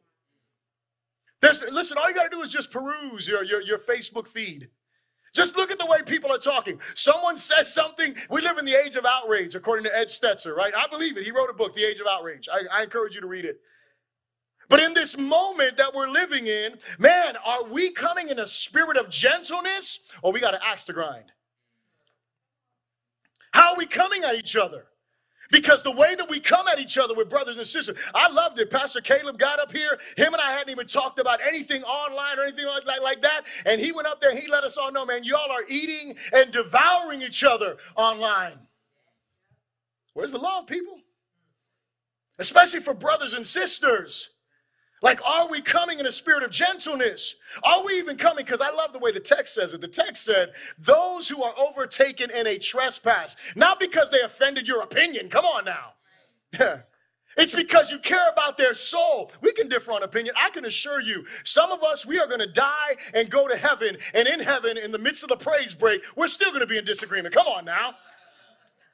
There's, 1.42 1.62
listen, 1.72 1.98
all 1.98 2.10
you 2.10 2.16
got 2.16 2.24
to 2.24 2.30
do 2.30 2.42
is 2.42 2.50
just 2.50 2.72
peruse 2.72 3.28
your, 3.28 3.44
your, 3.44 3.62
your 3.62 3.78
Facebook 3.78 4.28
feed. 4.28 4.70
Just 5.34 5.56
look 5.56 5.72
at 5.72 5.78
the 5.78 5.86
way 5.86 6.00
people 6.06 6.32
are 6.32 6.40
talking. 6.40 6.80
Someone 6.96 7.38
says 7.38 7.74
something. 7.74 8.16
We 8.30 8.42
live 8.42 8.58
in 8.58 8.66
the 8.66 8.74
age 8.74 8.96
of 8.96 9.06
outrage, 9.06 9.56
according 9.56 9.86
to 9.86 9.96
Ed 9.96 10.08
Stetzer, 10.08 10.56
right? 10.56 10.74
I 10.76 10.88
believe 10.88 11.18
it. 11.18 11.24
He 11.24 11.32
wrote 11.32 11.50
a 11.50 11.54
book, 11.54 11.74
The 11.74 11.84
Age 11.84 12.00
of 12.00 12.08
Outrage. 12.08 12.50
I, 12.52 12.80
I 12.80 12.84
encourage 12.84 13.16
you 13.16 13.22
to 13.22 13.28
read 13.28 13.46
it. 13.46 13.62
But 14.70 14.82
in 14.82 14.94
this 14.94 15.18
moment 15.18 15.78
that 15.78 15.94
we're 15.94 16.08
living 16.10 16.48
in, 16.48 16.78
man, 16.98 17.36
are 17.46 17.64
we 17.64 17.92
coming 17.92 18.30
in 18.30 18.40
a 18.40 18.48
spirit 18.48 18.98
of 18.98 19.10
gentleness 19.10 20.00
or 20.22 20.32
we 20.32 20.40
got 20.40 20.54
an 20.54 20.62
axe 20.64 20.84
to 20.86 20.94
grind? 20.94 21.32
How 23.52 23.72
are 23.72 23.78
we 23.78 23.88
coming 23.88 24.24
at 24.24 24.36
each 24.36 24.56
other? 24.56 24.86
Because 25.52 25.82
the 25.82 25.92
way 25.92 26.14
that 26.16 26.30
we 26.30 26.40
come 26.40 26.68
at 26.68 26.80
each 26.80 26.98
other 26.98 27.16
with 27.16 27.30
brothers 27.30 27.58
and 27.58 27.66
sisters, 27.66 27.98
I 28.14 28.30
loved 28.30 28.60
it. 28.60 28.70
Pastor 28.70 29.02
Caleb 29.02 29.40
got 29.40 29.60
up 29.60 29.72
here. 29.72 30.00
Him 30.16 30.34
and 30.34 30.42
I 30.42 30.52
hadn't 30.52 30.70
even 30.70 30.86
talked 30.86 31.18
about 31.20 31.40
anything 31.46 31.84
online 31.84 32.38
or 32.38 32.44
anything 32.44 32.68
like, 32.68 32.86
like 33.02 33.22
that. 33.22 33.42
And 33.66 33.82
he 33.82 33.92
went 33.92 34.08
up 34.08 34.22
there 34.22 34.36
he 34.36 34.48
let 34.48 34.64
us 34.64 34.78
all 34.78 34.92
know, 34.92 35.06
man, 35.06 35.24
y'all 35.24 35.52
are 35.52 35.64
eating 35.68 36.16
and 36.34 36.52
devouring 36.52 37.22
each 37.22 37.44
other 37.44 37.78
online. 37.96 38.68
Where's 40.14 40.32
the 40.32 40.38
love, 40.38 40.68
people? 40.68 41.00
Especially 42.38 42.80
for 42.80 42.94
brothers 42.94 43.34
and 43.34 43.46
sisters. 43.46 44.30
Like, 45.02 45.26
are 45.26 45.50
we 45.50 45.62
coming 45.62 46.00
in 46.00 46.06
a 46.08 46.12
spirit 46.12 46.44
of 46.44 46.52
gentleness? 46.52 47.36
Are 47.64 47.84
we 47.86 47.98
even 48.00 48.18
coming? 48.18 48.44
Because 48.46 48.62
I 48.62 48.70
love 48.70 48.94
the 48.94 49.00
way 49.00 49.12
the 49.12 49.20
text 49.20 49.54
says 49.54 49.74
it. 49.74 49.82
The 49.82 49.88
text 49.88 50.26
said, 50.26 50.52
those 50.78 51.28
who 51.28 51.42
are 51.44 51.54
overtaken 51.58 52.32
in 52.32 52.48
a 52.48 52.58
trespass, 52.58 53.36
not 53.56 53.80
because 53.80 54.12
they 54.12 54.22
offended 54.22 54.68
your 54.68 54.82
opinion. 54.82 55.30
Come 55.30 55.46
on 55.46 55.66
now. 55.66 56.82
It's 57.38 57.56
because 57.56 57.92
you 57.92 58.00
care 58.00 58.28
about 58.32 58.58
their 58.58 58.74
soul. 58.74 59.32
We 59.42 59.54
can 59.54 59.70
differ 59.70 59.92
on 59.94 60.04
opinion. 60.04 60.36
I 60.38 60.50
can 60.50 60.66
assure 60.66 61.00
you, 61.00 61.26
some 61.46 61.72
of 61.72 61.84
us, 61.84 62.06
we 62.06 62.20
are 62.20 62.28
going 62.28 62.40
to 62.40 62.52
die 62.52 62.98
and 63.14 63.30
go 63.30 63.48
to 63.48 63.56
heaven. 63.56 63.98
And 64.14 64.28
in 64.28 64.42
heaven, 64.42 64.78
in 64.78 64.92
the 64.92 65.00
midst 65.00 65.24
of 65.24 65.30
the 65.30 65.38
praise 65.38 65.74
break, 65.74 66.02
we're 66.16 66.28
still 66.28 66.50
going 66.50 66.62
to 66.62 66.68
be 66.68 66.78
in 66.78 66.84
disagreement. 66.86 67.34
Come 67.34 67.48
on 67.48 67.66
now. 67.66 67.94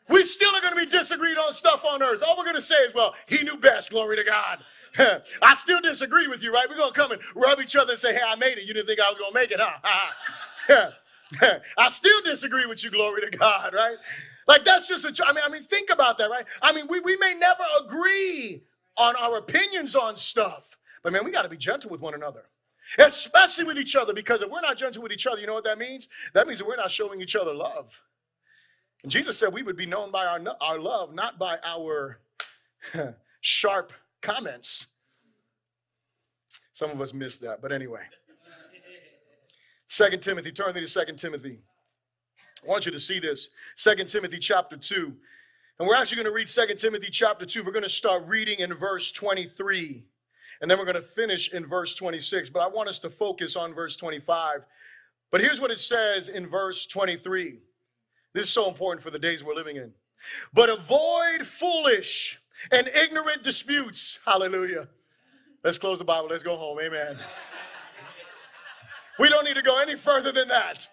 We 0.08 0.24
still 0.24 0.56
are 0.56 0.62
going 0.62 0.76
to 0.76 0.80
be 0.80 0.86
disagreed 0.86 1.38
on 1.38 1.52
stuff 1.52 1.84
on 1.84 2.04
earth. 2.04 2.22
All 2.26 2.38
we're 2.38 2.44
going 2.44 2.56
to 2.56 2.62
say 2.62 2.76
is, 2.76 2.94
well, 2.94 3.16
he 3.28 3.44
knew 3.44 3.58
best. 3.58 3.92
Glory 3.92 4.18
to 4.18 4.24
God. 4.24 4.60
I 5.42 5.56
still 5.56 5.82
disagree 5.82 6.28
with 6.28 6.44
you, 6.44 6.54
right? 6.54 6.70
We're 6.70 6.78
going 6.78 6.94
to 6.94 7.00
come 7.00 7.12
and 7.12 7.22
rub 7.36 7.60
each 7.60 7.76
other 7.76 7.92
and 7.94 8.00
say, 8.00 8.14
hey, 8.14 8.22
I 8.26 8.36
made 8.36 8.58
it. 8.58 8.66
You 8.66 8.74
didn't 8.74 8.88
think 8.88 9.00
I 9.00 9.10
was 9.10 9.18
going 9.18 9.32
to 9.32 9.40
make 9.40 9.52
it, 9.52 9.60
huh? 9.60 10.92
I 11.78 11.90
still 11.90 12.22
disagree 12.24 12.66
with 12.66 12.84
you, 12.84 12.92
glory 12.92 13.22
to 13.22 13.38
God, 13.38 13.74
right? 13.74 13.98
Like 14.48 14.64
that's 14.64 14.88
just 14.88 15.06
a, 15.06 15.26
I 15.26 15.34
mean, 15.34 15.44
I 15.46 15.50
mean, 15.50 15.64
think 15.64 15.90
about 15.90 16.18
that, 16.20 16.30
right? 16.30 16.46
I 16.62 16.72
mean, 16.72 16.88
we, 16.88 17.00
we 17.00 17.18
may 17.18 17.34
never 17.38 17.64
agree 17.84 18.64
on 18.98 19.16
our 19.18 19.38
opinions 19.38 19.96
on 19.96 20.16
stuff, 20.18 20.78
but 21.04 21.12
man, 21.12 21.26
we 21.26 21.32
got 21.32 21.42
to 21.42 21.50
be 21.50 21.58
gentle 21.58 21.90
with 21.90 22.00
one 22.00 22.14
another, 22.14 22.44
especially 23.00 23.66
with 23.66 23.80
each 23.80 23.96
other, 23.96 24.14
because 24.14 24.42
if 24.42 24.50
we're 24.50 24.62
not 24.62 24.78
gentle 24.78 25.02
with 25.02 25.12
each 25.12 25.28
other, 25.28 25.42
you 25.42 25.48
know 25.48 25.54
what 25.56 25.64
that 25.64 25.80
means? 25.80 26.08
That 26.34 26.48
means 26.48 26.60
that 26.60 26.68
we're 26.68 26.76
not 26.76 26.92
showing 26.92 27.22
each 27.22 27.36
other 27.36 27.54
love. 27.54 28.02
And 29.06 29.12
Jesus 29.12 29.38
said 29.38 29.54
we 29.54 29.62
would 29.62 29.78
be 29.78 29.86
known 29.86 30.10
by 30.10 30.26
our, 30.26 30.42
our 30.60 30.80
love, 30.80 31.14
not 31.14 31.38
by 31.38 31.60
our 31.64 32.18
sharp 33.40 33.94
comments. 34.24 34.88
Some 36.74 36.90
of 36.90 37.00
us 37.00 37.14
missed 37.14 37.40
that, 37.42 37.62
but 37.62 37.72
anyway. 37.72 38.02
Second 39.86 40.24
Timothy, 40.24 40.52
turn 40.52 40.74
me 40.74 40.82
to 40.82 40.88
Second 40.88 41.18
Timothy. 41.18 41.60
I 42.64 42.68
want 42.68 42.88
you 42.88 42.92
to 42.94 43.00
see 43.00 43.20
this. 43.20 43.50
Second 43.76 44.10
Timothy 44.10 44.40
chapter 44.40 44.76
2. 44.76 45.14
And 45.78 45.88
we're 45.88 45.94
actually 45.94 46.16
going 46.16 46.26
to 46.26 46.34
read 46.34 46.50
Second 46.50 46.78
Timothy 46.78 47.12
chapter 47.12 47.46
2. 47.46 47.64
We're 47.64 47.72
going 47.72 47.84
to 47.84 47.90
start 47.90 48.26
reading 48.26 48.58
in 48.58 48.74
verse 48.74 49.12
23. 49.12 50.04
And 50.62 50.72
then 50.72 50.80
we're 50.80 50.84
going 50.86 50.96
to 50.96 51.04
finish 51.04 51.54
in 51.54 51.68
verse 51.68 51.94
26. 51.94 52.50
But 52.50 52.64
I 52.64 52.68
want 52.68 52.90
us 52.90 52.98
to 52.98 53.12
focus 53.12 53.56
on 53.56 53.72
verse 53.72 53.96
25. 53.98 54.66
But 55.30 55.42
here's 55.42 55.62
what 55.62 55.70
it 55.70 55.78
says 55.78 56.28
in 56.28 56.48
verse 56.48 56.88
23. 56.88 57.60
This 58.36 58.48
is 58.48 58.54
so 58.54 58.68
important 58.68 59.02
for 59.02 59.12
the 59.12 59.18
days 59.18 59.46
we're 59.46 59.56
living 59.56 59.78
in. 59.78 59.94
But 60.54 60.70
avoid 60.70 61.48
foolish 61.48 62.42
and 62.70 62.86
ignorant 62.90 63.44
disputes. 63.44 64.20
Hallelujah. 64.26 64.90
Let's 65.64 65.78
close 65.78 66.00
the 66.00 66.06
Bible. 66.06 66.28
Let's 66.30 66.44
go 66.44 66.58
home. 66.58 66.78
Amen. 66.82 67.18
We 69.18 69.30
don't 69.30 69.46
need 69.46 69.56
to 69.56 69.62
go 69.62 69.80
any 69.80 69.96
further 69.96 70.34
than 70.34 70.50
that. 70.50 70.86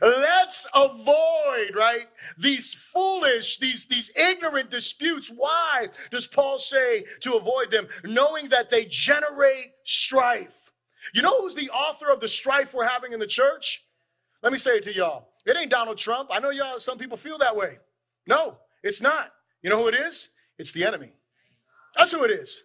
Let's 0.00 0.66
avoid, 0.74 1.76
right, 1.76 2.06
these 2.38 2.72
foolish, 2.72 3.58
these, 3.58 3.84
these 3.84 4.10
ignorant 4.16 4.70
disputes. 4.70 5.28
Why 5.28 5.88
does 6.10 6.26
Paul 6.26 6.58
say 6.58 7.04
to 7.20 7.34
avoid 7.34 7.70
them? 7.70 7.88
Knowing 8.04 8.48
that 8.48 8.70
they 8.70 8.86
generate 8.86 9.72
strife. 9.84 10.72
You 11.12 11.20
know 11.20 11.42
who's 11.42 11.54
the 11.54 11.68
author 11.68 12.10
of 12.10 12.20
the 12.20 12.28
strife 12.28 12.72
we're 12.72 12.88
having 12.88 13.12
in 13.12 13.20
the 13.20 13.26
church? 13.26 13.84
Let 14.42 14.50
me 14.50 14.58
say 14.58 14.78
it 14.78 14.84
to 14.84 14.94
y'all. 14.94 15.28
It 15.46 15.56
ain't 15.56 15.70
Donald 15.70 15.96
Trump. 15.96 16.28
I 16.32 16.40
know 16.40 16.50
y'all, 16.50 16.78
some 16.78 16.98
people 16.98 17.16
feel 17.16 17.38
that 17.38 17.56
way. 17.56 17.78
No, 18.26 18.58
it's 18.82 19.00
not. 19.00 19.32
You 19.62 19.70
know 19.70 19.78
who 19.78 19.88
it 19.88 19.94
is? 19.94 20.30
It's 20.58 20.72
the 20.72 20.84
enemy. 20.84 21.12
That's 21.96 22.12
who 22.12 22.24
it 22.24 22.30
is. 22.30 22.64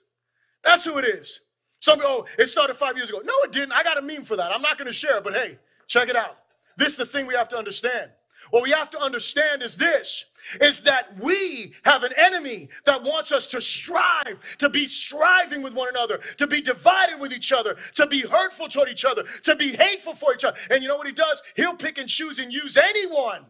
That's 0.63 0.83
who 0.83 0.97
it 0.97 1.05
is. 1.05 1.39
Some 1.79 1.99
oh, 2.03 2.25
it 2.37 2.47
started 2.47 2.75
five 2.75 2.95
years 2.95 3.09
ago. 3.09 3.21
No, 3.23 3.33
it 3.43 3.51
didn't. 3.51 3.71
I 3.71 3.83
got 3.83 3.97
a 3.97 4.01
meme 4.01 4.23
for 4.23 4.35
that. 4.35 4.51
I'm 4.51 4.61
not 4.61 4.77
going 4.77 4.87
to 4.87 4.93
share 4.93 5.17
it, 5.17 5.23
but 5.23 5.33
hey, 5.33 5.57
check 5.87 6.09
it 6.09 6.15
out. 6.15 6.37
This 6.77 6.89
is 6.89 6.97
the 6.97 7.05
thing 7.05 7.27
we 7.27 7.33
have 7.33 7.49
to 7.49 7.57
understand. 7.57 8.11
What 8.51 8.63
we 8.63 8.71
have 8.71 8.89
to 8.91 8.99
understand 8.99 9.63
is 9.63 9.75
this 9.75 10.25
is 10.59 10.81
that 10.83 11.17
we 11.19 11.73
have 11.83 12.03
an 12.03 12.11
enemy 12.17 12.69
that 12.85 13.03
wants 13.03 13.31
us 13.31 13.47
to 13.47 13.61
strive, 13.61 14.39
to 14.57 14.69
be 14.69 14.87
striving 14.87 15.61
with 15.61 15.73
one 15.73 15.87
another, 15.89 16.17
to 16.37 16.47
be 16.47 16.61
divided 16.61 17.19
with 17.19 17.33
each 17.33 17.51
other, 17.51 17.77
to 17.95 18.07
be 18.07 18.21
hurtful 18.21 18.67
toward 18.67 18.89
each 18.89 19.05
other, 19.05 19.23
to 19.43 19.55
be 19.55 19.73
hateful 19.75 20.15
for 20.15 20.33
each 20.33 20.43
other. 20.43 20.57
And 20.69 20.81
you 20.81 20.89
know 20.89 20.97
what 20.97 21.07
he 21.07 21.13
does? 21.13 21.41
He'll 21.55 21.75
pick 21.75 21.97
and 21.97 22.09
choose 22.09 22.39
and 22.39 22.51
use 22.51 22.77
anyone 22.77 23.45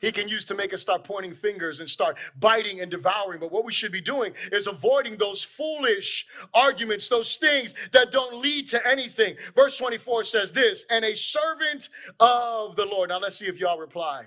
he 0.00 0.10
can 0.10 0.28
use 0.28 0.44
to 0.46 0.54
make 0.54 0.72
us 0.72 0.80
start 0.80 1.04
pointing 1.04 1.32
fingers 1.32 1.80
and 1.80 1.88
start 1.88 2.18
biting 2.38 2.80
and 2.80 2.90
devouring. 2.90 3.38
But 3.38 3.52
what 3.52 3.64
we 3.64 3.72
should 3.72 3.92
be 3.92 4.00
doing 4.00 4.32
is 4.50 4.66
avoiding 4.66 5.16
those 5.16 5.42
foolish 5.42 6.26
arguments, 6.54 7.08
those 7.08 7.36
things 7.36 7.74
that 7.92 8.10
don't 8.10 8.40
lead 8.40 8.68
to 8.68 8.86
anything. 8.86 9.36
Verse 9.54 9.76
24 9.76 10.24
says 10.24 10.52
this, 10.52 10.86
and 10.90 11.04
a 11.04 11.14
servant 11.14 11.90
of 12.18 12.76
the 12.76 12.86
Lord. 12.86 13.10
Now 13.10 13.18
let's 13.18 13.36
see 13.36 13.46
if 13.46 13.58
y'all 13.58 13.78
reply. 13.78 14.24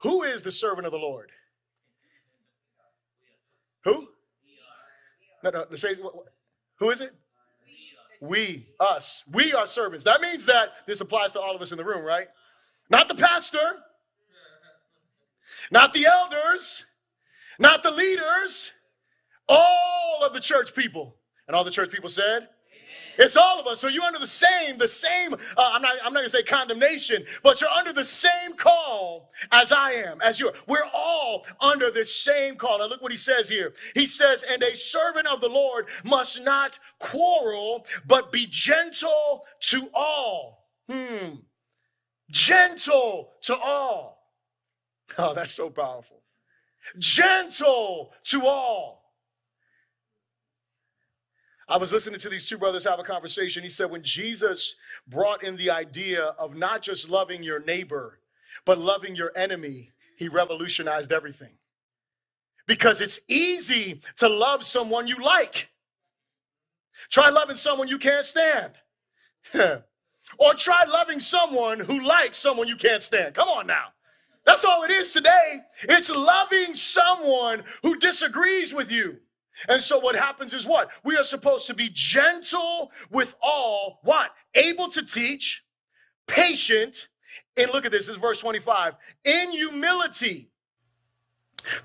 Who 0.00 0.22
is 0.22 0.42
the 0.42 0.52
servant 0.52 0.86
of 0.86 0.92
the 0.92 0.98
Lord? 0.98 1.30
Who? 3.84 4.08
No, 5.44 5.50
no, 5.50 5.76
say, 5.76 5.94
who 6.76 6.90
is 6.90 7.00
it? 7.00 7.14
We, 8.20 8.66
us. 8.80 9.22
We 9.32 9.52
are 9.52 9.66
servants. 9.66 10.04
That 10.04 10.20
means 10.20 10.46
that 10.46 10.70
this 10.86 11.00
applies 11.00 11.32
to 11.32 11.40
all 11.40 11.54
of 11.54 11.62
us 11.62 11.70
in 11.70 11.78
the 11.78 11.84
room, 11.84 12.04
right? 12.04 12.26
Not 12.90 13.06
the 13.08 13.14
pastor, 13.14 13.76
not 15.70 15.92
the 15.92 16.06
elders, 16.06 16.84
not 17.58 17.82
the 17.82 17.90
leaders, 17.90 18.72
all 19.48 20.20
of 20.22 20.32
the 20.32 20.40
church 20.40 20.74
people. 20.74 21.16
And 21.46 21.56
all 21.56 21.64
the 21.64 21.70
church 21.70 21.90
people 21.90 22.10
said, 22.10 22.48
it's 23.18 23.36
all 23.36 23.58
of 23.58 23.66
us. 23.66 23.80
So 23.80 23.88
you're 23.88 24.04
under 24.04 24.20
the 24.20 24.26
same, 24.26 24.78
the 24.78 24.86
same, 24.86 25.34
uh, 25.34 25.36
I'm 25.56 25.82
not, 25.82 25.96
I'm 26.04 26.12
not 26.12 26.20
gonna 26.20 26.28
say 26.28 26.44
condemnation, 26.44 27.24
but 27.42 27.60
you're 27.60 27.70
under 27.70 27.92
the 27.92 28.04
same 28.04 28.54
call 28.56 29.32
as 29.50 29.72
I 29.72 29.92
am, 29.92 30.20
as 30.20 30.38
you 30.38 30.48
are. 30.48 30.54
We're 30.68 30.88
all 30.94 31.44
under 31.60 31.90
the 31.90 32.04
same 32.04 32.54
call. 32.54 32.78
Now 32.78 32.86
look 32.86 33.02
what 33.02 33.10
he 33.10 33.18
says 33.18 33.48
here. 33.48 33.74
He 33.94 34.06
says, 34.06 34.44
and 34.48 34.62
a 34.62 34.76
servant 34.76 35.26
of 35.26 35.40
the 35.40 35.48
Lord 35.48 35.88
must 36.04 36.44
not 36.44 36.78
quarrel, 37.00 37.86
but 38.06 38.30
be 38.30 38.46
gentle 38.48 39.44
to 39.62 39.88
all. 39.92 40.68
Hmm. 40.88 41.34
Gentle 42.30 43.32
to 43.42 43.56
all. 43.56 44.17
Oh, 45.20 45.34
that's 45.34 45.50
so 45.50 45.68
powerful. 45.68 46.22
Gentle 46.98 48.12
to 48.24 48.46
all. 48.46 49.02
I 51.68 51.76
was 51.76 51.92
listening 51.92 52.20
to 52.20 52.28
these 52.30 52.46
two 52.46 52.56
brothers 52.56 52.84
have 52.84 53.00
a 53.00 53.02
conversation. 53.02 53.62
He 53.62 53.68
said, 53.68 53.90
when 53.90 54.02
Jesus 54.02 54.76
brought 55.06 55.42
in 55.42 55.56
the 55.56 55.70
idea 55.70 56.22
of 56.38 56.56
not 56.56 56.82
just 56.82 57.10
loving 57.10 57.42
your 57.42 57.60
neighbor, 57.60 58.20
but 58.64 58.78
loving 58.78 59.14
your 59.14 59.32
enemy, 59.36 59.90
he 60.16 60.28
revolutionized 60.28 61.12
everything. 61.12 61.58
Because 62.66 63.00
it's 63.00 63.20
easy 63.28 64.00
to 64.16 64.28
love 64.28 64.64
someone 64.64 65.08
you 65.08 65.16
like. 65.16 65.68
Try 67.10 67.28
loving 67.28 67.56
someone 67.56 67.88
you 67.88 67.98
can't 67.98 68.24
stand. 68.24 68.74
or 69.54 70.54
try 70.54 70.84
loving 70.84 71.20
someone 71.20 71.80
who 71.80 72.00
likes 72.00 72.38
someone 72.38 72.68
you 72.68 72.76
can't 72.76 73.02
stand. 73.02 73.34
Come 73.34 73.48
on 73.48 73.66
now. 73.66 73.88
That's 74.48 74.64
all 74.64 74.82
it 74.82 74.90
is 74.90 75.12
today. 75.12 75.60
It's 75.82 76.08
loving 76.08 76.74
someone 76.74 77.64
who 77.82 77.98
disagrees 77.98 78.72
with 78.72 78.90
you. 78.90 79.18
And 79.68 79.78
so 79.78 79.98
what 79.98 80.16
happens 80.16 80.54
is 80.54 80.66
what? 80.66 80.90
We 81.04 81.18
are 81.18 81.22
supposed 81.22 81.66
to 81.66 81.74
be 81.74 81.90
gentle 81.92 82.90
with 83.10 83.36
all, 83.42 84.00
what? 84.04 84.30
Able 84.54 84.88
to 84.88 85.04
teach, 85.04 85.64
patient, 86.26 87.08
and 87.58 87.70
look 87.74 87.84
at 87.84 87.92
this, 87.92 88.06
this 88.06 88.16
is 88.16 88.22
verse 88.22 88.40
25. 88.40 88.94
In 89.26 89.52
humility, 89.52 90.48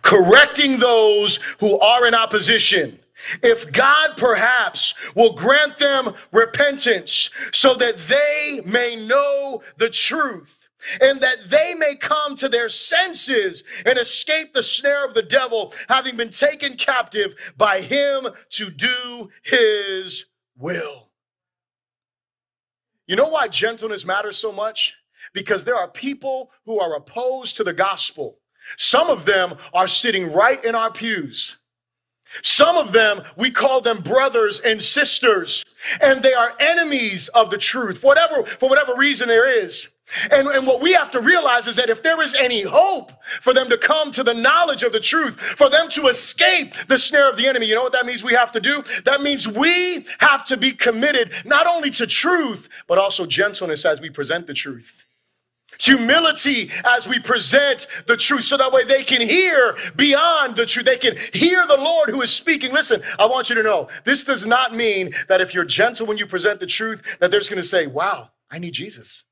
correcting 0.02 0.80
those 0.80 1.42
who 1.60 1.78
are 1.82 2.08
in 2.08 2.16
opposition. 2.16 2.98
If 3.42 3.74
God 3.74 4.16
perhaps 4.16 4.94
will 5.16 5.34
grant 5.34 5.76
them 5.76 6.14
repentance 6.32 7.30
so 7.52 7.74
that 7.74 7.98
they 7.98 8.62
may 8.66 9.06
know 9.06 9.64
the 9.76 9.90
truth 9.90 10.63
and 11.02 11.22
that 11.22 11.50
they 11.50 11.74
may 11.74 11.96
come 11.96 12.36
to 12.36 12.50
their 12.50 12.70
senses 12.70 13.64
and 13.86 13.98
escape 13.98 14.54
the 14.54 14.64
snare 14.64 15.06
of 15.06 15.14
the 15.14 15.22
devil, 15.22 15.74
having 15.90 16.16
been 16.16 16.30
taken 16.30 16.76
captive 16.76 17.54
by 17.58 17.82
him 17.82 18.28
to 18.50 18.70
do 18.70 19.30
his 19.44 20.26
will. 20.58 21.10
You 23.08 23.16
know 23.16 23.28
why 23.28 23.48
gentleness 23.48 24.06
matters 24.06 24.38
so 24.38 24.52
much? 24.52 24.96
Because 25.34 25.66
there 25.66 25.76
are 25.76 25.90
people 25.90 26.52
who 26.66 26.80
are 26.80 26.96
opposed 26.96 27.58
to 27.58 27.64
the 27.64 27.74
gospel. 27.74 28.40
Some 28.78 29.10
of 29.10 29.26
them 29.26 29.56
are 29.74 29.88
sitting 29.88 30.32
right 30.32 30.64
in 30.64 30.76
our 30.76 30.92
pews. 30.92 31.58
Some 32.42 32.78
of 32.78 32.94
them, 32.94 33.22
we 33.36 33.52
call 33.52 33.82
them 33.82 34.02
brothers 34.02 34.60
and 34.60 34.82
sisters, 34.82 35.64
and 36.02 36.24
they 36.24 36.34
are 36.34 36.56
enemies 36.60 37.28
of 37.30 37.50
the 37.52 37.58
truth, 37.58 38.00
for 38.00 38.08
whatever, 38.08 38.44
for 38.44 38.70
whatever 38.70 38.96
reason 38.96 39.28
there 39.28 39.48
is. 39.48 39.90
And, 40.32 40.48
and 40.48 40.68
what 40.68 40.82
we 40.82 40.94
have 40.94 41.10
to 41.12 41.22
realize 41.22 41.68
is 41.68 41.76
that 41.78 41.90
if 41.90 42.04
there 42.04 42.22
is 42.22 42.36
any 42.36 42.62
hope 42.62 43.12
for 43.42 43.54
them 43.54 43.70
to 43.70 43.78
come 43.78 44.12
to 44.12 44.24
the 44.24 44.34
knowledge 44.34 44.84
of 44.84 44.92
the 44.92 45.00
truth, 45.00 45.40
for 45.40 45.70
them 45.70 45.90
to 45.90 46.08
escape 46.08 46.76
the 46.88 46.98
snare 46.98 47.30
of 47.30 47.38
the 47.38 47.48
enemy, 47.48 47.68
you 47.68 47.76
know 47.76 47.84
what 47.84 47.94
that 47.94 48.06
means 48.06 48.24
we 48.24 48.34
have 48.34 48.52
to 48.52 48.60
do? 48.60 48.84
That 49.06 49.22
means 49.22 49.48
we 49.48 50.06
have 50.20 50.44
to 50.46 50.58
be 50.58 50.74
committed 50.74 51.34
not 51.46 51.68
only 51.68 51.90
to 51.92 52.06
truth, 52.06 52.70
but 52.88 52.98
also 52.98 53.26
gentleness 53.26 53.86
as 53.86 54.02
we 54.02 54.10
present 54.10 54.46
the 54.46 54.54
truth. 54.54 55.06
Humility 55.80 56.70
as 56.86 57.08
we 57.08 57.20
present 57.20 57.88
the 58.06 58.16
truth 58.16 58.44
so 58.44 58.58
that 58.58 58.72
way 58.72 58.84
they 58.84 59.04
can 59.04 59.22
hear 59.22 59.76
beyond 59.96 60.56
the 60.56 60.68
truth. 60.68 60.86
They 60.86 60.98
can 60.98 61.18
hear 61.34 61.66
the 61.66 61.78
Lord 61.78 62.10
who 62.10 62.22
is 62.22 62.32
speaking. 62.32 62.72
Listen, 62.72 63.02
I 63.18 63.26
want 63.26 63.50
you 63.50 63.56
to 63.56 63.64
know 63.64 63.90
this 64.04 64.24
does 64.24 64.46
not 64.46 64.76
mean 64.76 65.14
that 65.28 65.42
if 65.42 65.54
you're 65.54 65.66
gentle 65.66 66.06
when 66.06 66.18
you 66.18 66.28
present 66.28 66.60
the 66.60 66.68
truth, 66.68 67.18
that 67.20 67.32
they're 67.32 67.40
just 67.40 67.50
going 67.50 67.62
to 67.62 67.68
say, 67.68 67.88
wow, 67.88 68.30
I 68.52 68.60
need 68.60 68.74
Jesus. 68.74 69.24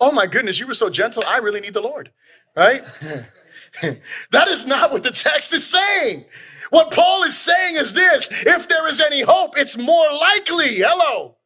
Oh 0.00 0.12
my 0.12 0.26
goodness, 0.26 0.60
you 0.60 0.66
were 0.66 0.74
so 0.74 0.90
gentle. 0.90 1.22
I 1.26 1.38
really 1.38 1.60
need 1.60 1.74
the 1.74 1.80
Lord, 1.80 2.10
right? 2.56 2.84
that 4.30 4.48
is 4.48 4.66
not 4.66 4.92
what 4.92 5.02
the 5.02 5.10
text 5.10 5.52
is 5.52 5.66
saying. 5.66 6.24
What 6.70 6.92
Paul 6.92 7.22
is 7.24 7.36
saying 7.36 7.76
is 7.76 7.92
this 7.92 8.28
if 8.30 8.68
there 8.68 8.88
is 8.88 9.00
any 9.00 9.22
hope, 9.22 9.56
it's 9.56 9.76
more 9.76 10.06
likely, 10.20 10.76
hello, 10.76 11.36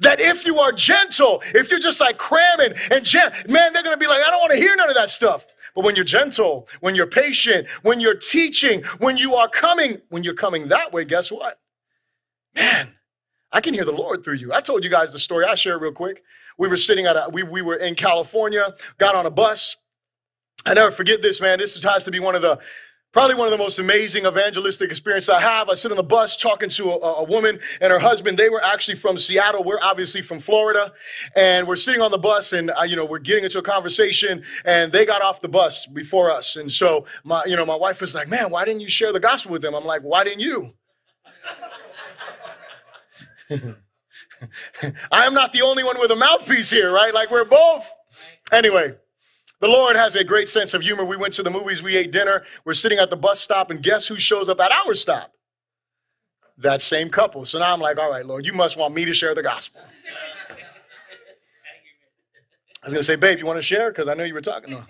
that 0.00 0.20
if 0.20 0.44
you 0.44 0.58
are 0.58 0.72
gentle, 0.72 1.42
if 1.54 1.70
you're 1.70 1.80
just 1.80 2.00
like 2.00 2.18
cramming 2.18 2.74
and 2.90 3.04
gen- 3.04 3.32
man, 3.48 3.72
they're 3.72 3.82
gonna 3.82 3.96
be 3.96 4.06
like, 4.06 4.22
I 4.26 4.30
don't 4.30 4.40
wanna 4.40 4.56
hear 4.56 4.74
none 4.76 4.88
of 4.88 4.96
that 4.96 5.10
stuff. 5.10 5.46
But 5.74 5.84
when 5.84 5.94
you're 5.94 6.04
gentle, 6.04 6.68
when 6.80 6.94
you're 6.94 7.06
patient, 7.06 7.68
when 7.82 8.00
you're 8.00 8.16
teaching, 8.16 8.82
when 8.98 9.16
you 9.16 9.34
are 9.34 9.48
coming, 9.48 10.00
when 10.08 10.24
you're 10.24 10.34
coming 10.34 10.68
that 10.68 10.92
way, 10.92 11.04
guess 11.04 11.30
what? 11.30 11.60
Man, 12.54 12.94
I 13.52 13.60
can 13.60 13.74
hear 13.74 13.84
the 13.84 13.92
Lord 13.92 14.24
through 14.24 14.36
you. 14.36 14.52
I 14.52 14.60
told 14.60 14.82
you 14.82 14.90
guys 14.90 15.12
the 15.12 15.18
story. 15.18 15.44
I'll 15.44 15.54
share 15.54 15.78
real 15.78 15.92
quick. 15.92 16.22
We 16.58 16.68
were 16.68 16.76
sitting 16.76 17.06
at 17.06 17.16
a, 17.16 17.28
we, 17.30 17.42
we 17.42 17.62
were 17.62 17.76
in 17.76 17.94
California, 17.94 18.74
got 18.98 19.14
on 19.14 19.26
a 19.26 19.30
bus. 19.30 19.76
I 20.64 20.74
never 20.74 20.90
forget 20.90 21.22
this, 21.22 21.40
man. 21.40 21.58
This 21.58 21.80
has 21.82 22.04
to 22.04 22.10
be 22.10 22.18
one 22.18 22.34
of 22.34 22.42
the 22.42 22.58
probably 23.12 23.34
one 23.34 23.46
of 23.46 23.50
the 23.50 23.56
most 23.56 23.78
amazing 23.78 24.26
evangelistic 24.26 24.90
experiences 24.90 25.30
I 25.30 25.40
have. 25.40 25.70
I 25.70 25.74
sit 25.74 25.90
on 25.90 25.96
the 25.96 26.02
bus 26.02 26.36
talking 26.36 26.68
to 26.68 26.90
a, 26.90 26.96
a, 26.96 27.24
woman 27.24 27.58
and 27.80 27.90
her 27.90 27.98
husband. 27.98 28.36
They 28.36 28.50
were 28.50 28.62
actually 28.62 28.96
from 28.96 29.16
Seattle. 29.16 29.64
We're 29.64 29.80
obviously 29.80 30.20
from 30.20 30.38
Florida, 30.38 30.92
and 31.34 31.66
we're 31.66 31.76
sitting 31.76 32.02
on 32.02 32.10
the 32.10 32.18
bus, 32.18 32.52
and 32.52 32.70
uh, 32.70 32.82
you 32.82 32.94
know 32.94 33.06
we're 33.06 33.18
getting 33.20 33.44
into 33.44 33.58
a 33.58 33.62
conversation, 33.62 34.42
and 34.64 34.92
they 34.92 35.06
got 35.06 35.22
off 35.22 35.40
the 35.40 35.48
bus 35.48 35.86
before 35.86 36.30
us, 36.30 36.56
and 36.56 36.70
so 36.70 37.06
my 37.24 37.42
you 37.46 37.56
know 37.56 37.64
my 37.64 37.76
wife 37.76 38.02
was 38.02 38.14
like, 38.14 38.28
"Man, 38.28 38.50
why 38.50 38.66
didn't 38.66 38.80
you 38.80 38.88
share 38.88 39.12
the 39.14 39.20
gospel 39.20 39.52
with 39.52 39.62
them?" 39.62 39.74
I'm 39.74 39.86
like, 39.86 40.02
"Why 40.02 40.22
didn't 40.22 40.40
you?" 40.40 40.74
I 45.12 45.26
am 45.26 45.34
not 45.34 45.52
the 45.52 45.62
only 45.62 45.84
one 45.84 45.98
with 46.00 46.10
a 46.10 46.16
mouthpiece 46.16 46.70
here, 46.70 46.92
right? 46.92 47.12
Like 47.14 47.30
we're 47.30 47.44
both. 47.44 47.92
Anyway, 48.52 48.94
The 49.60 49.68
Lord 49.68 49.96
has 49.96 50.14
a 50.16 50.24
great 50.24 50.48
sense 50.48 50.74
of 50.74 50.82
humor. 50.82 51.04
We 51.04 51.16
went 51.16 51.32
to 51.34 51.42
the 51.42 51.50
movies, 51.50 51.82
we 51.82 51.96
ate 51.96 52.12
dinner, 52.12 52.44
we're 52.64 52.74
sitting 52.74 52.98
at 52.98 53.08
the 53.08 53.16
bus 53.16 53.40
stop, 53.40 53.70
and 53.70 53.82
guess 53.82 54.06
who 54.06 54.18
shows 54.18 54.48
up 54.48 54.60
at 54.60 54.70
our 54.70 54.94
stop? 54.94 55.32
That 56.58 56.82
same 56.82 57.08
couple. 57.08 57.44
So 57.44 57.58
now 57.58 57.72
I'm 57.72 57.80
like, 57.80 57.98
all 57.98 58.10
right, 58.10 58.24
Lord, 58.24 58.44
you 58.44 58.52
must 58.52 58.76
want 58.76 58.94
me 58.94 59.04
to 59.06 59.14
share 59.14 59.34
the 59.34 59.42
gospel. 59.42 59.80
I 62.82 62.86
was 62.86 62.92
going 62.92 63.00
to 63.00 63.04
say, 63.04 63.16
babe, 63.16 63.38
you 63.38 63.46
want 63.46 63.58
to 63.58 63.62
share? 63.62 63.90
Because 63.90 64.08
I 64.08 64.14
know 64.14 64.24
you 64.24 64.34
were 64.34 64.40
talking 64.40 64.70
to 64.70 64.80
her. 64.80 64.86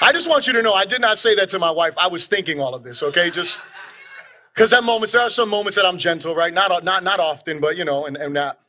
I 0.00 0.12
just 0.12 0.28
want 0.28 0.46
you 0.46 0.52
to 0.52 0.62
know 0.62 0.74
I 0.74 0.84
did 0.84 1.00
not 1.00 1.18
say 1.18 1.34
that 1.36 1.48
to 1.50 1.58
my 1.58 1.70
wife. 1.70 1.96
I 1.98 2.06
was 2.08 2.26
thinking 2.26 2.60
all 2.60 2.74
of 2.74 2.82
this, 2.82 3.02
okay? 3.02 3.30
Just 3.30 3.58
because 4.54 4.72
at 4.72 4.84
moments, 4.84 5.12
there 5.12 5.22
are 5.22 5.30
some 5.30 5.48
moments 5.48 5.76
that 5.76 5.84
I'm 5.84 5.98
gentle, 5.98 6.34
right? 6.34 6.52
Not, 6.52 6.84
not, 6.84 7.02
not 7.02 7.18
often, 7.18 7.60
but 7.60 7.76
you 7.76 7.84
know, 7.84 8.06
and, 8.06 8.16
and 8.16 8.36
that. 8.36 8.60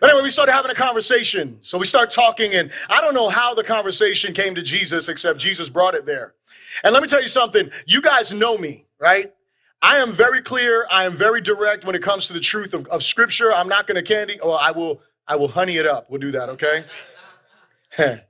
But 0.00 0.10
anyway, 0.10 0.22
we 0.22 0.30
started 0.30 0.52
having 0.52 0.70
a 0.70 0.74
conversation. 0.74 1.58
So 1.62 1.78
we 1.78 1.86
start 1.86 2.10
talking, 2.10 2.52
and 2.54 2.70
I 2.88 3.00
don't 3.00 3.14
know 3.14 3.28
how 3.28 3.54
the 3.54 3.64
conversation 3.64 4.32
came 4.32 4.54
to 4.54 4.62
Jesus, 4.62 5.08
except 5.08 5.38
Jesus 5.38 5.68
brought 5.68 5.94
it 5.94 6.06
there. 6.06 6.34
And 6.82 6.92
let 6.92 7.02
me 7.02 7.08
tell 7.08 7.22
you 7.22 7.28
something. 7.28 7.70
You 7.86 8.00
guys 8.02 8.32
know 8.32 8.56
me, 8.56 8.86
right? 9.00 9.32
I 9.82 9.98
am 9.98 10.12
very 10.12 10.40
clear. 10.40 10.86
I 10.90 11.04
am 11.04 11.12
very 11.12 11.40
direct 11.40 11.84
when 11.84 11.94
it 11.94 12.02
comes 12.02 12.26
to 12.28 12.32
the 12.32 12.40
truth 12.40 12.72
of, 12.72 12.86
of 12.86 13.02
Scripture. 13.02 13.52
I'm 13.52 13.68
not 13.68 13.86
going 13.86 13.96
to 13.96 14.02
candy. 14.02 14.38
Well, 14.42 14.54
I 14.54 14.70
will. 14.70 15.00
I 15.26 15.36
will 15.36 15.48
honey 15.48 15.78
it 15.78 15.86
up. 15.86 16.10
We'll 16.10 16.20
do 16.20 16.32
that, 16.32 16.50
okay? 16.50 16.84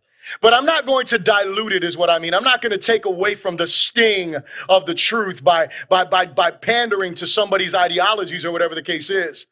But 0.41 0.55
I'm 0.55 0.65
not 0.65 0.87
going 0.87 1.07
to 1.07 1.19
dilute 1.19 1.73
it, 1.73 1.85
is 1.85 1.97
what 1.97 2.11
I 2.11 2.19
mean. 2.19 2.35
I'm 2.35 2.45
not 2.45 2.63
going 2.63 2.73
to 2.73 2.79
take 2.79 3.05
away 3.05 3.35
from 3.35 3.57
the 3.57 3.67
sting 3.67 4.37
of 4.69 4.87
the 4.87 4.95
truth 4.95 5.43
by, 5.43 5.69
by, 5.89 6.05
by, 6.05 6.27
by 6.27 6.51
pandering 6.51 7.15
to 7.17 7.27
somebody's 7.27 7.75
ideologies 7.75 8.45
or 8.45 8.53
whatever 8.53 8.75
the 8.75 8.83
case 8.83 9.11
is. 9.11 9.47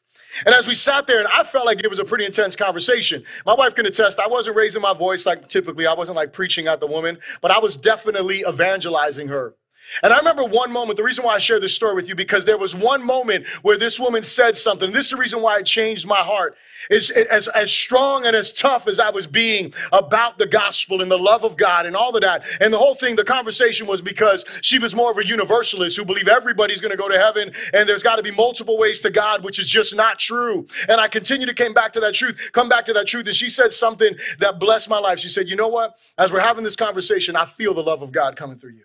And 0.45 0.55
as 0.55 0.67
we 0.67 0.73
sat 0.73 1.05
there, 1.05 1.19
and 1.19 1.27
I 1.27 1.43
felt 1.43 1.65
like 1.65 1.83
it 1.83 1.89
was 1.89 1.99
a 1.99 2.05
pretty 2.05 2.25
intense 2.25 2.55
conversation. 2.55 3.23
My 3.45 3.53
wife 3.53 3.75
can 3.75 3.85
attest, 3.85 4.19
I 4.19 4.27
wasn't 4.27 4.55
raising 4.55 4.81
my 4.81 4.93
voice 4.93 5.25
like 5.25 5.47
typically, 5.47 5.85
I 5.85 5.93
wasn't 5.93 6.15
like 6.15 6.33
preaching 6.33 6.67
at 6.67 6.79
the 6.79 6.87
woman, 6.87 7.19
but 7.41 7.51
I 7.51 7.59
was 7.59 7.77
definitely 7.77 8.43
evangelizing 8.47 9.27
her. 9.27 9.55
And 10.01 10.13
I 10.13 10.17
remember 10.17 10.43
one 10.43 10.71
moment, 10.71 10.97
the 10.97 11.03
reason 11.03 11.23
why 11.23 11.35
I 11.35 11.37
share 11.37 11.59
this 11.59 11.73
story 11.73 11.93
with 11.95 12.07
you, 12.07 12.15
because 12.15 12.45
there 12.45 12.57
was 12.57 12.75
one 12.75 13.05
moment 13.05 13.47
where 13.61 13.77
this 13.77 13.99
woman 13.99 14.23
said 14.23 14.57
something. 14.57 14.91
This 14.91 15.05
is 15.05 15.11
the 15.11 15.17
reason 15.17 15.41
why 15.41 15.59
it 15.59 15.65
changed 15.65 16.07
my 16.07 16.21
heart. 16.21 16.55
Is 16.89 17.11
as, 17.11 17.47
as 17.49 17.71
strong 17.71 18.25
and 18.25 18.35
as 18.35 18.51
tough 18.51 18.89
as 18.89 18.99
I 18.99 19.09
was 19.09 19.25
being 19.25 19.73
about 19.93 20.37
the 20.37 20.45
gospel 20.45 21.01
and 21.01 21.09
the 21.09 21.17
love 21.17 21.45
of 21.45 21.55
God 21.55 21.85
and 21.85 21.95
all 21.95 22.13
of 22.13 22.21
that. 22.21 22.45
And 22.59 22.73
the 22.73 22.77
whole 22.77 22.95
thing, 22.95 23.15
the 23.15 23.23
conversation 23.23 23.87
was 23.87 24.01
because 24.01 24.59
she 24.61 24.79
was 24.79 24.93
more 24.93 25.09
of 25.09 25.17
a 25.17 25.25
universalist 25.25 25.95
who 25.95 26.03
believed 26.03 26.27
everybody's 26.27 26.81
going 26.81 26.91
to 26.91 26.97
go 26.97 27.07
to 27.07 27.17
heaven 27.17 27.51
and 27.73 27.87
there's 27.87 28.03
got 28.03 28.17
to 28.17 28.23
be 28.23 28.31
multiple 28.31 28.77
ways 28.77 28.99
to 29.01 29.09
God, 29.09 29.45
which 29.45 29.59
is 29.59 29.69
just 29.69 29.95
not 29.95 30.19
true. 30.19 30.67
And 30.89 30.99
I 30.99 31.07
continue 31.07 31.45
to 31.45 31.53
come 31.53 31.73
back 31.73 31.93
to 31.93 32.01
that 32.01 32.13
truth, 32.13 32.49
come 32.51 32.67
back 32.67 32.83
to 32.85 32.93
that 32.93 33.07
truth. 33.07 33.27
And 33.27 33.35
she 33.35 33.49
said 33.49 33.71
something 33.71 34.15
that 34.39 34.59
blessed 34.59 34.89
my 34.89 34.99
life. 34.99 35.19
She 35.19 35.29
said, 35.29 35.47
You 35.47 35.55
know 35.55 35.69
what? 35.69 35.95
As 36.17 36.33
we're 36.33 36.41
having 36.41 36.65
this 36.65 36.75
conversation, 36.75 37.35
I 37.35 37.45
feel 37.45 37.73
the 37.73 37.83
love 37.83 38.01
of 38.01 38.11
God 38.11 38.35
coming 38.35 38.57
through 38.57 38.73
you. 38.73 38.83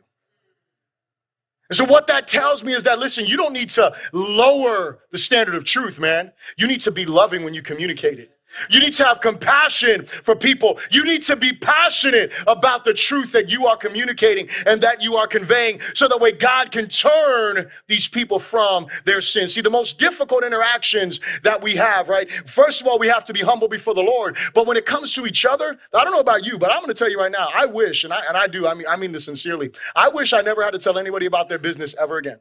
And 1.70 1.76
so, 1.76 1.84
what 1.84 2.06
that 2.06 2.26
tells 2.26 2.64
me 2.64 2.72
is 2.72 2.84
that, 2.84 2.98
listen, 2.98 3.26
you 3.26 3.36
don't 3.36 3.52
need 3.52 3.70
to 3.70 3.94
lower 4.12 5.00
the 5.10 5.18
standard 5.18 5.54
of 5.54 5.64
truth, 5.64 5.98
man. 5.98 6.32
You 6.56 6.66
need 6.66 6.80
to 6.82 6.90
be 6.90 7.04
loving 7.04 7.44
when 7.44 7.54
you 7.54 7.62
communicate 7.62 8.18
it. 8.18 8.37
You 8.70 8.80
need 8.80 8.92
to 8.94 9.04
have 9.04 9.20
compassion 9.20 10.06
for 10.06 10.34
people. 10.34 10.78
You 10.90 11.04
need 11.04 11.22
to 11.24 11.36
be 11.36 11.52
passionate 11.52 12.32
about 12.46 12.84
the 12.84 12.94
truth 12.94 13.32
that 13.32 13.48
you 13.48 13.66
are 13.66 13.76
communicating 13.76 14.48
and 14.66 14.80
that 14.80 15.02
you 15.02 15.16
are 15.16 15.26
conveying 15.26 15.80
so 15.94 16.08
that 16.08 16.20
way 16.20 16.32
God 16.32 16.70
can 16.70 16.88
turn 16.88 17.70
these 17.86 18.08
people 18.08 18.38
from 18.38 18.86
their 19.04 19.20
sins. 19.20 19.54
See, 19.54 19.60
the 19.60 19.70
most 19.70 19.98
difficult 19.98 20.44
interactions 20.44 21.20
that 21.42 21.62
we 21.62 21.76
have, 21.76 22.08
right? 22.08 22.30
First 22.30 22.80
of 22.80 22.86
all, 22.86 22.98
we 22.98 23.08
have 23.08 23.24
to 23.26 23.32
be 23.32 23.40
humble 23.40 23.68
before 23.68 23.94
the 23.94 24.02
Lord. 24.02 24.36
But 24.54 24.66
when 24.66 24.76
it 24.76 24.86
comes 24.86 25.14
to 25.14 25.26
each 25.26 25.44
other, 25.44 25.78
I 25.94 26.04
don't 26.04 26.12
know 26.12 26.20
about 26.20 26.44
you, 26.44 26.58
but 26.58 26.70
I'm 26.70 26.78
going 26.78 26.88
to 26.88 26.94
tell 26.94 27.10
you 27.10 27.18
right 27.18 27.32
now, 27.32 27.48
I 27.54 27.66
wish, 27.66 28.04
and 28.04 28.12
I, 28.12 28.22
and 28.28 28.36
I 28.36 28.46
do, 28.46 28.66
I 28.66 28.74
mean, 28.74 28.86
I 28.88 28.96
mean 28.96 29.12
this 29.12 29.26
sincerely, 29.26 29.70
I 29.94 30.08
wish 30.08 30.32
I 30.32 30.40
never 30.40 30.62
had 30.62 30.72
to 30.72 30.78
tell 30.78 30.98
anybody 30.98 31.26
about 31.26 31.48
their 31.48 31.58
business 31.58 31.94
ever 32.00 32.16
again. 32.16 32.38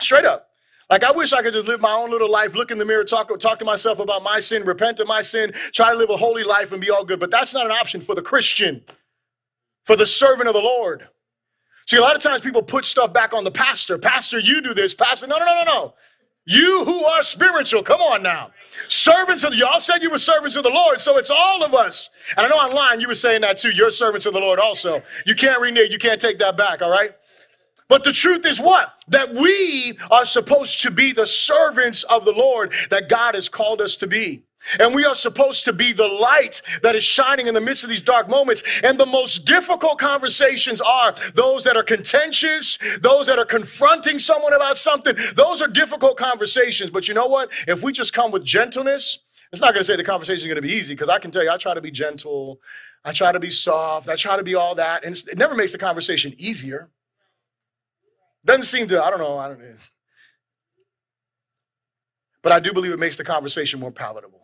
Straight 0.00 0.24
up. 0.24 0.49
Like 0.90 1.04
I 1.04 1.12
wish 1.12 1.32
I 1.32 1.42
could 1.42 1.52
just 1.52 1.68
live 1.68 1.80
my 1.80 1.92
own 1.92 2.10
little 2.10 2.30
life, 2.30 2.54
look 2.54 2.70
in 2.72 2.78
the 2.78 2.84
mirror, 2.84 3.04
talk, 3.04 3.36
talk 3.38 3.58
to 3.60 3.64
myself 3.64 4.00
about 4.00 4.22
my 4.24 4.40
sin, 4.40 4.64
repent 4.64 5.00
of 5.00 5.06
my 5.06 5.22
sin, 5.22 5.52
try 5.72 5.92
to 5.92 5.96
live 5.98 6.10
a 6.10 6.16
holy 6.16 6.42
life 6.42 6.72
and 6.72 6.80
be 6.80 6.90
all 6.90 7.04
good. 7.04 7.20
But 7.20 7.30
that's 7.30 7.54
not 7.54 7.66
an 7.66 7.72
option 7.72 8.00
for 8.00 8.14
the 8.16 8.22
Christian, 8.22 8.82
for 9.84 9.96
the 9.96 10.06
servant 10.06 10.48
of 10.48 10.54
the 10.54 10.60
Lord. 10.60 11.08
See, 11.86 11.96
a 11.96 12.00
lot 12.00 12.16
of 12.16 12.22
times 12.22 12.42
people 12.42 12.62
put 12.62 12.84
stuff 12.84 13.12
back 13.12 13.32
on 13.32 13.44
the 13.44 13.50
pastor. 13.50 13.98
Pastor, 13.98 14.38
you 14.38 14.60
do 14.60 14.74
this. 14.74 14.94
Pastor, 14.94 15.26
no, 15.26 15.38
no, 15.38 15.44
no, 15.44 15.62
no, 15.64 15.64
no. 15.64 15.94
You 16.46 16.84
who 16.84 17.04
are 17.04 17.22
spiritual, 17.22 17.82
come 17.82 18.00
on 18.00 18.22
now. 18.22 18.50
Servants 18.88 19.44
of 19.44 19.52
the, 19.52 19.58
y'all 19.58 19.80
said 19.80 20.02
you 20.02 20.10
were 20.10 20.18
servants 20.18 20.56
of 20.56 20.64
the 20.64 20.70
Lord, 20.70 21.00
so 21.00 21.18
it's 21.18 21.30
all 21.30 21.62
of 21.62 21.74
us. 21.74 22.10
And 22.36 22.46
I 22.46 22.48
know 22.48 22.56
online 22.56 23.00
you 23.00 23.08
were 23.08 23.14
saying 23.14 23.42
that 23.42 23.58
too. 23.58 23.70
You're 23.70 23.90
servants 23.90 24.26
of 24.26 24.32
the 24.32 24.40
Lord 24.40 24.58
also. 24.58 25.02
You 25.26 25.34
can't 25.34 25.60
renege, 25.60 25.92
you 25.92 25.98
can't 25.98 26.20
take 26.20 26.38
that 26.38 26.56
back, 26.56 26.82
all 26.82 26.90
right? 26.90 27.12
But 27.90 28.04
the 28.04 28.12
truth 28.12 28.46
is 28.46 28.60
what? 28.60 28.94
That 29.08 29.34
we 29.34 29.98
are 30.12 30.24
supposed 30.24 30.80
to 30.82 30.92
be 30.92 31.12
the 31.12 31.26
servants 31.26 32.04
of 32.04 32.24
the 32.24 32.32
Lord 32.32 32.72
that 32.88 33.08
God 33.08 33.34
has 33.34 33.48
called 33.48 33.80
us 33.80 33.96
to 33.96 34.06
be. 34.06 34.44
And 34.78 34.94
we 34.94 35.04
are 35.04 35.14
supposed 35.14 35.64
to 35.64 35.72
be 35.72 35.92
the 35.92 36.06
light 36.06 36.62
that 36.82 36.94
is 36.94 37.02
shining 37.02 37.48
in 37.48 37.54
the 37.54 37.60
midst 37.60 37.82
of 37.82 37.90
these 37.90 38.02
dark 38.02 38.28
moments. 38.28 38.62
And 38.84 39.00
the 39.00 39.06
most 39.06 39.44
difficult 39.44 39.98
conversations 39.98 40.80
are 40.80 41.14
those 41.34 41.64
that 41.64 41.76
are 41.76 41.82
contentious, 41.82 42.78
those 43.00 43.26
that 43.26 43.40
are 43.40 43.44
confronting 43.44 44.20
someone 44.20 44.52
about 44.52 44.78
something. 44.78 45.16
Those 45.34 45.60
are 45.60 45.68
difficult 45.68 46.16
conversations. 46.16 46.90
But 46.90 47.08
you 47.08 47.14
know 47.14 47.26
what? 47.26 47.50
If 47.66 47.82
we 47.82 47.90
just 47.90 48.12
come 48.12 48.30
with 48.30 48.44
gentleness, 48.44 49.18
it's 49.50 49.60
not 49.60 49.74
going 49.74 49.80
to 49.80 49.84
say 49.84 49.96
the 49.96 50.04
conversation 50.04 50.46
is 50.46 50.54
going 50.54 50.62
to 50.62 50.68
be 50.68 50.74
easy 50.74 50.94
because 50.94 51.08
I 51.08 51.18
can 51.18 51.32
tell 51.32 51.42
you, 51.42 51.50
I 51.50 51.56
try 51.56 51.74
to 51.74 51.80
be 51.80 51.90
gentle, 51.90 52.60
I 53.04 53.10
try 53.10 53.32
to 53.32 53.40
be 53.40 53.50
soft, 53.50 54.08
I 54.08 54.14
try 54.14 54.36
to 54.36 54.44
be 54.44 54.54
all 54.54 54.76
that. 54.76 55.04
And 55.04 55.16
it 55.16 55.38
never 55.38 55.56
makes 55.56 55.72
the 55.72 55.78
conversation 55.78 56.34
easier. 56.38 56.88
Doesn't 58.44 58.64
seem 58.64 58.88
to, 58.88 59.02
I 59.02 59.10
don't 59.10 59.18
know, 59.18 59.38
I 59.38 59.48
don't 59.48 59.60
know. 59.60 59.74
But 62.42 62.52
I 62.52 62.60
do 62.60 62.72
believe 62.72 62.92
it 62.92 62.98
makes 62.98 63.16
the 63.16 63.24
conversation 63.24 63.80
more 63.80 63.90
palatable. 63.90 64.40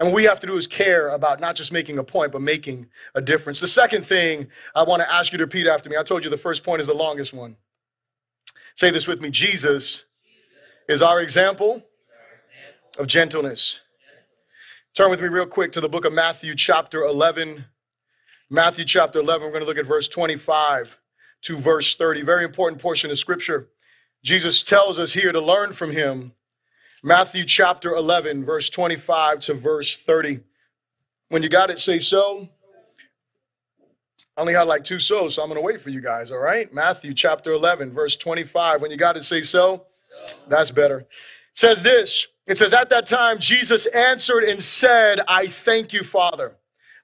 And 0.00 0.08
what 0.08 0.14
we 0.14 0.24
have 0.24 0.40
to 0.40 0.46
do 0.46 0.56
is 0.56 0.66
care 0.66 1.08
about 1.08 1.40
not 1.40 1.56
just 1.56 1.72
making 1.72 1.98
a 1.98 2.04
point, 2.04 2.32
but 2.32 2.40
making 2.40 2.88
a 3.14 3.20
difference. 3.20 3.58
The 3.58 3.68
second 3.68 4.06
thing 4.06 4.48
I 4.74 4.84
want 4.84 5.02
to 5.02 5.12
ask 5.12 5.32
you 5.32 5.38
to 5.38 5.44
repeat 5.44 5.66
after 5.66 5.88
me 5.88 5.96
I 5.96 6.02
told 6.02 6.24
you 6.24 6.30
the 6.30 6.36
first 6.36 6.62
point 6.62 6.80
is 6.80 6.86
the 6.86 6.94
longest 6.94 7.32
one. 7.32 7.56
Say 8.74 8.90
this 8.90 9.08
with 9.08 9.20
me 9.20 9.30
Jesus 9.30 10.04
is 10.88 11.02
our 11.02 11.20
example 11.20 11.82
of 12.98 13.06
gentleness. 13.06 13.80
Turn 14.94 15.10
with 15.10 15.20
me 15.20 15.28
real 15.28 15.46
quick 15.46 15.72
to 15.72 15.80
the 15.80 15.88
book 15.88 16.04
of 16.04 16.12
Matthew, 16.12 16.54
chapter 16.54 17.02
11. 17.02 17.66
Matthew, 18.50 18.84
chapter 18.84 19.20
11, 19.20 19.46
we're 19.46 19.52
going 19.52 19.62
to 19.62 19.68
look 19.68 19.78
at 19.78 19.86
verse 19.86 20.08
25 20.08 20.98
to 21.42 21.56
verse 21.56 21.94
30. 21.94 22.22
Very 22.22 22.44
important 22.44 22.80
portion 22.80 23.10
of 23.10 23.18
scripture. 23.18 23.68
Jesus 24.22 24.62
tells 24.62 24.98
us 24.98 25.12
here 25.12 25.32
to 25.32 25.40
learn 25.40 25.72
from 25.72 25.92
him. 25.92 26.32
Matthew 27.02 27.44
chapter 27.44 27.94
11, 27.94 28.44
verse 28.44 28.68
25 28.68 29.40
to 29.40 29.54
verse 29.54 29.96
30. 29.96 30.40
When 31.28 31.42
you 31.42 31.48
got 31.48 31.70
it, 31.70 31.78
say 31.78 31.98
so. 31.98 32.48
I 34.36 34.40
only 34.40 34.54
had 34.54 34.66
like 34.66 34.84
two 34.84 34.98
so, 34.98 35.28
so 35.28 35.42
I'm 35.42 35.48
going 35.48 35.60
to 35.60 35.64
wait 35.64 35.80
for 35.80 35.90
you 35.90 36.00
guys, 36.00 36.30
all 36.30 36.38
right? 36.38 36.72
Matthew 36.72 37.14
chapter 37.14 37.52
11, 37.52 37.92
verse 37.92 38.16
25. 38.16 38.82
When 38.82 38.90
you 38.90 38.96
got 38.96 39.16
it, 39.16 39.24
say 39.24 39.42
so. 39.42 39.86
That's 40.48 40.70
better. 40.70 41.00
It 41.00 41.08
says 41.54 41.82
this 41.82 42.26
It 42.46 42.58
says, 42.58 42.72
At 42.72 42.88
that 42.90 43.06
time, 43.06 43.38
Jesus 43.38 43.86
answered 43.86 44.44
and 44.44 44.62
said, 44.62 45.20
I 45.28 45.46
thank 45.46 45.92
you, 45.92 46.02
Father 46.02 46.56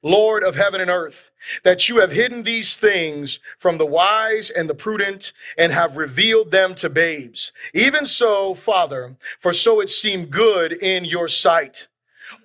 Lord 0.05 0.45
of 0.45 0.55
heaven 0.55 0.81
and 0.81 0.91
earth, 0.91 1.31
that 1.63 1.89
you 1.89 1.99
have 1.99 2.13
hidden 2.13 2.43
these 2.43 2.77
things 2.77 3.41
from 3.59 3.79
the 3.79 3.87
wise 3.87 4.51
and 4.51 4.69
the 4.69 4.75
prudent 4.75 5.33
and 5.59 5.73
have 5.73 5.97
revealed 5.97 6.51
them 6.51 6.75
to 6.77 6.91
babes. 6.91 7.53
Even 7.73 8.07
so, 8.07 8.55
Father, 8.55 9.17
for 9.39 9.53
so 9.53 9.81
it 9.81 9.89
seemed 9.89 10.31
good 10.31 10.73
in 10.75 11.07
your 11.07 11.27
sight. 11.27 11.89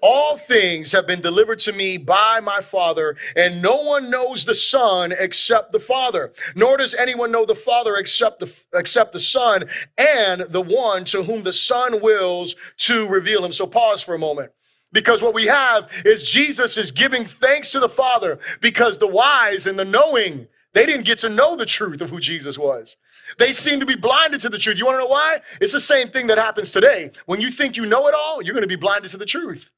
All 0.01 0.37
things 0.37 0.91
have 0.93 1.05
been 1.07 1.19
delivered 1.19 1.59
to 1.59 1.73
me 1.73 1.97
by 1.97 2.39
my 2.39 2.61
Father, 2.61 3.17
and 3.35 3.61
no 3.61 3.81
one 3.81 4.09
knows 4.09 4.45
the 4.45 4.55
Son 4.55 5.13
except 5.17 5.71
the 5.71 5.79
Father, 5.79 6.31
nor 6.55 6.77
does 6.77 6.93
anyone 6.93 7.31
know 7.31 7.45
the 7.45 7.55
Father 7.55 7.95
except 7.97 8.39
the, 8.39 8.53
except 8.73 9.13
the 9.13 9.19
Son 9.19 9.65
and 9.97 10.41
the 10.41 10.61
one 10.61 11.03
to 11.05 11.23
whom 11.23 11.43
the 11.43 11.53
Son 11.53 12.01
wills 12.01 12.55
to 12.77 13.07
reveal 13.07 13.43
him. 13.43 13.51
So 13.51 13.67
pause 13.67 14.01
for 14.01 14.15
a 14.15 14.19
moment. 14.19 14.51
Because 14.91 15.21
what 15.21 15.33
we 15.33 15.45
have 15.45 15.91
is 16.05 16.23
Jesus 16.23 16.77
is 16.77 16.91
giving 16.91 17.25
thanks 17.25 17.71
to 17.71 17.79
the 17.79 17.89
Father 17.89 18.39
because 18.59 18.97
the 18.97 19.07
wise 19.07 19.67
and 19.67 19.77
the 19.77 19.85
knowing, 19.85 20.47
they 20.73 20.85
didn't 20.85 21.05
get 21.05 21.19
to 21.19 21.29
know 21.29 21.55
the 21.55 21.65
truth 21.65 22.01
of 22.01 22.09
who 22.09 22.19
Jesus 22.19 22.57
was. 22.57 22.97
They 23.37 23.51
seem 23.51 23.79
to 23.79 23.85
be 23.85 23.95
blinded 23.95 24.41
to 24.41 24.49
the 24.49 24.57
truth. 24.57 24.77
You 24.77 24.85
want 24.85 24.95
to 24.95 24.99
know 24.99 25.07
why? 25.07 25.41
It's 25.61 25.73
the 25.73 25.79
same 25.79 26.07
thing 26.07 26.27
that 26.27 26.39
happens 26.39 26.71
today. 26.71 27.11
When 27.27 27.39
you 27.39 27.51
think 27.51 27.77
you 27.77 27.85
know 27.85 28.07
it 28.07 28.15
all, 28.15 28.41
you're 28.41 28.53
going 28.53 28.63
to 28.63 28.67
be 28.67 28.75
blinded 28.75 29.11
to 29.11 29.17
the 29.17 29.25
truth. 29.25 29.69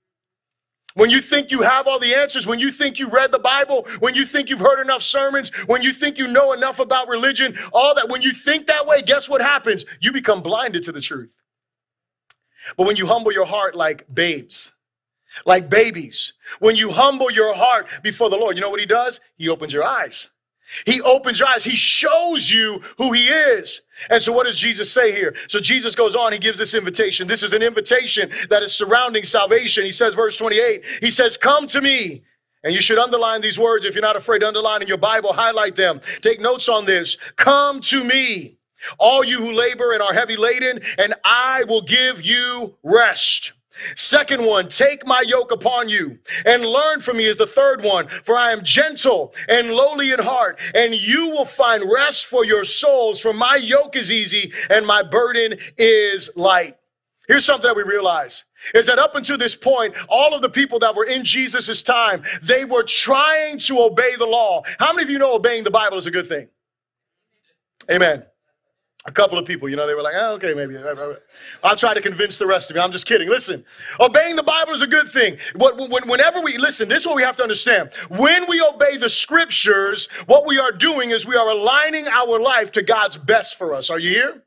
When 0.93 1.09
you 1.09 1.21
think 1.21 1.51
you 1.51 1.61
have 1.61 1.87
all 1.87 1.99
the 1.99 2.13
answers, 2.13 2.45
when 2.45 2.59
you 2.59 2.69
think 2.69 2.99
you 2.99 3.09
read 3.09 3.31
the 3.31 3.39
Bible, 3.39 3.87
when 3.99 4.13
you 4.13 4.25
think 4.25 4.49
you've 4.49 4.59
heard 4.59 4.81
enough 4.81 5.01
sermons, 5.01 5.49
when 5.65 5.81
you 5.81 5.93
think 5.93 6.17
you 6.17 6.27
know 6.27 6.51
enough 6.51 6.79
about 6.79 7.07
religion, 7.07 7.57
all 7.71 7.95
that, 7.95 8.09
when 8.09 8.21
you 8.21 8.31
think 8.31 8.67
that 8.67 8.85
way, 8.85 9.01
guess 9.01 9.29
what 9.29 9.41
happens? 9.41 9.85
You 10.01 10.11
become 10.11 10.41
blinded 10.41 10.83
to 10.83 10.91
the 10.91 10.99
truth. 10.99 11.33
But 12.75 12.87
when 12.87 12.97
you 12.97 13.07
humble 13.07 13.31
your 13.31 13.45
heart 13.45 13.73
like 13.73 14.05
babes, 14.13 14.73
like 15.45 15.69
babies. 15.69 16.33
When 16.59 16.75
you 16.75 16.91
humble 16.91 17.31
your 17.31 17.53
heart 17.55 17.87
before 18.03 18.29
the 18.29 18.37
Lord, 18.37 18.57
you 18.57 18.61
know 18.61 18.69
what 18.69 18.79
he 18.79 18.85
does? 18.85 19.19
He 19.37 19.49
opens 19.49 19.73
your 19.73 19.83
eyes. 19.83 20.29
He 20.85 21.01
opens 21.01 21.39
your 21.39 21.49
eyes. 21.49 21.65
He 21.65 21.75
shows 21.75 22.49
you 22.49 22.81
who 22.97 23.11
he 23.11 23.27
is. 23.27 23.81
And 24.09 24.23
so 24.23 24.31
what 24.31 24.45
does 24.45 24.57
Jesus 24.57 24.91
say 24.91 25.11
here? 25.11 25.35
So 25.47 25.59
Jesus 25.59 25.95
goes 25.95 26.15
on, 26.15 26.31
he 26.31 26.39
gives 26.39 26.57
this 26.57 26.73
invitation. 26.73 27.27
This 27.27 27.43
is 27.43 27.53
an 27.53 27.61
invitation 27.61 28.29
that 28.49 28.63
is 28.63 28.73
surrounding 28.73 29.25
salvation. 29.25 29.83
He 29.83 29.91
says, 29.91 30.15
verse 30.15 30.37
28, 30.37 30.85
he 31.01 31.11
says, 31.11 31.35
come 31.35 31.67
to 31.67 31.81
me. 31.81 32.23
And 32.63 32.73
you 32.73 32.81
should 32.81 32.99
underline 32.99 33.41
these 33.41 33.57
words. 33.57 33.85
If 33.85 33.95
you're 33.95 34.03
not 34.03 34.15
afraid 34.15 34.39
to 34.39 34.47
underline 34.47 34.81
in 34.81 34.87
your 34.87 34.97
Bible, 34.97 35.33
highlight 35.33 35.75
them. 35.75 35.99
Take 36.21 36.39
notes 36.39 36.69
on 36.69 36.85
this. 36.85 37.17
Come 37.35 37.81
to 37.81 38.03
me, 38.03 38.57
all 38.99 39.23
you 39.23 39.39
who 39.39 39.51
labor 39.51 39.93
and 39.93 40.01
are 40.01 40.13
heavy 40.13 40.37
laden, 40.37 40.79
and 40.99 41.15
I 41.25 41.63
will 41.63 41.81
give 41.81 42.21
you 42.21 42.77
rest. 42.83 43.53
Second 43.95 44.45
one, 44.45 44.67
take 44.67 45.05
my 45.05 45.23
yoke 45.25 45.51
upon 45.51 45.89
you 45.89 46.19
and 46.45 46.65
learn 46.65 46.99
from 46.99 47.17
me 47.17 47.25
is 47.25 47.37
the 47.37 47.47
third 47.47 47.83
one. 47.83 48.07
For 48.07 48.35
I 48.35 48.51
am 48.51 48.63
gentle 48.63 49.33
and 49.47 49.71
lowly 49.71 50.11
in 50.11 50.19
heart, 50.19 50.59
and 50.73 50.93
you 50.93 51.29
will 51.29 51.45
find 51.45 51.83
rest 51.91 52.25
for 52.25 52.45
your 52.45 52.65
souls. 52.65 53.19
For 53.19 53.33
my 53.33 53.55
yoke 53.55 53.95
is 53.95 54.11
easy 54.11 54.51
and 54.69 54.85
my 54.85 55.03
burden 55.03 55.57
is 55.77 56.29
light. 56.35 56.77
Here's 57.27 57.45
something 57.45 57.67
that 57.67 57.75
we 57.75 57.83
realize 57.83 58.45
is 58.75 58.87
that 58.87 58.99
up 58.99 59.15
until 59.15 59.37
this 59.37 59.55
point, 59.55 59.95
all 60.07 60.33
of 60.35 60.41
the 60.41 60.49
people 60.49 60.79
that 60.79 60.95
were 60.95 61.05
in 61.05 61.23
Jesus' 61.23 61.81
time, 61.81 62.23
they 62.43 62.65
were 62.65 62.83
trying 62.83 63.57
to 63.59 63.79
obey 63.81 64.15
the 64.17 64.25
law. 64.25 64.61
How 64.79 64.91
many 64.93 65.03
of 65.03 65.09
you 65.09 65.17
know 65.17 65.35
obeying 65.35 65.63
the 65.63 65.71
Bible 65.71 65.97
is 65.97 66.05
a 66.05 66.11
good 66.11 66.27
thing? 66.27 66.49
Amen. 67.89 68.25
A 69.07 69.11
couple 69.11 69.39
of 69.39 69.45
people, 69.45 69.67
you 69.67 69.75
know, 69.75 69.87
they 69.87 69.95
were 69.95 70.03
like, 70.03 70.13
oh, 70.15 70.33
okay, 70.35 70.53
maybe. 70.53 70.77
I'll 71.63 71.75
try 71.75 71.95
to 71.95 72.01
convince 72.01 72.37
the 72.37 72.45
rest 72.45 72.69
of 72.69 72.75
you. 72.75 72.83
I'm 72.83 72.91
just 72.91 73.07
kidding. 73.07 73.29
Listen, 73.29 73.65
obeying 73.99 74.35
the 74.35 74.43
Bible 74.43 74.73
is 74.73 74.83
a 74.83 74.87
good 74.87 75.09
thing. 75.09 75.37
But 75.55 75.75
whenever 75.77 76.39
we, 76.39 76.59
listen, 76.59 76.87
this 76.87 77.01
is 77.01 77.07
what 77.07 77.15
we 77.15 77.23
have 77.23 77.35
to 77.37 77.43
understand. 77.43 77.89
When 78.09 78.47
we 78.47 78.61
obey 78.61 78.97
the 78.97 79.09
scriptures, 79.09 80.07
what 80.27 80.45
we 80.45 80.59
are 80.59 80.71
doing 80.71 81.09
is 81.09 81.25
we 81.25 81.35
are 81.35 81.49
aligning 81.49 82.07
our 82.07 82.39
life 82.39 82.71
to 82.73 82.83
God's 82.83 83.17
best 83.17 83.57
for 83.57 83.73
us. 83.73 83.89
Are 83.89 83.97
you 83.97 84.11
here? 84.11 84.43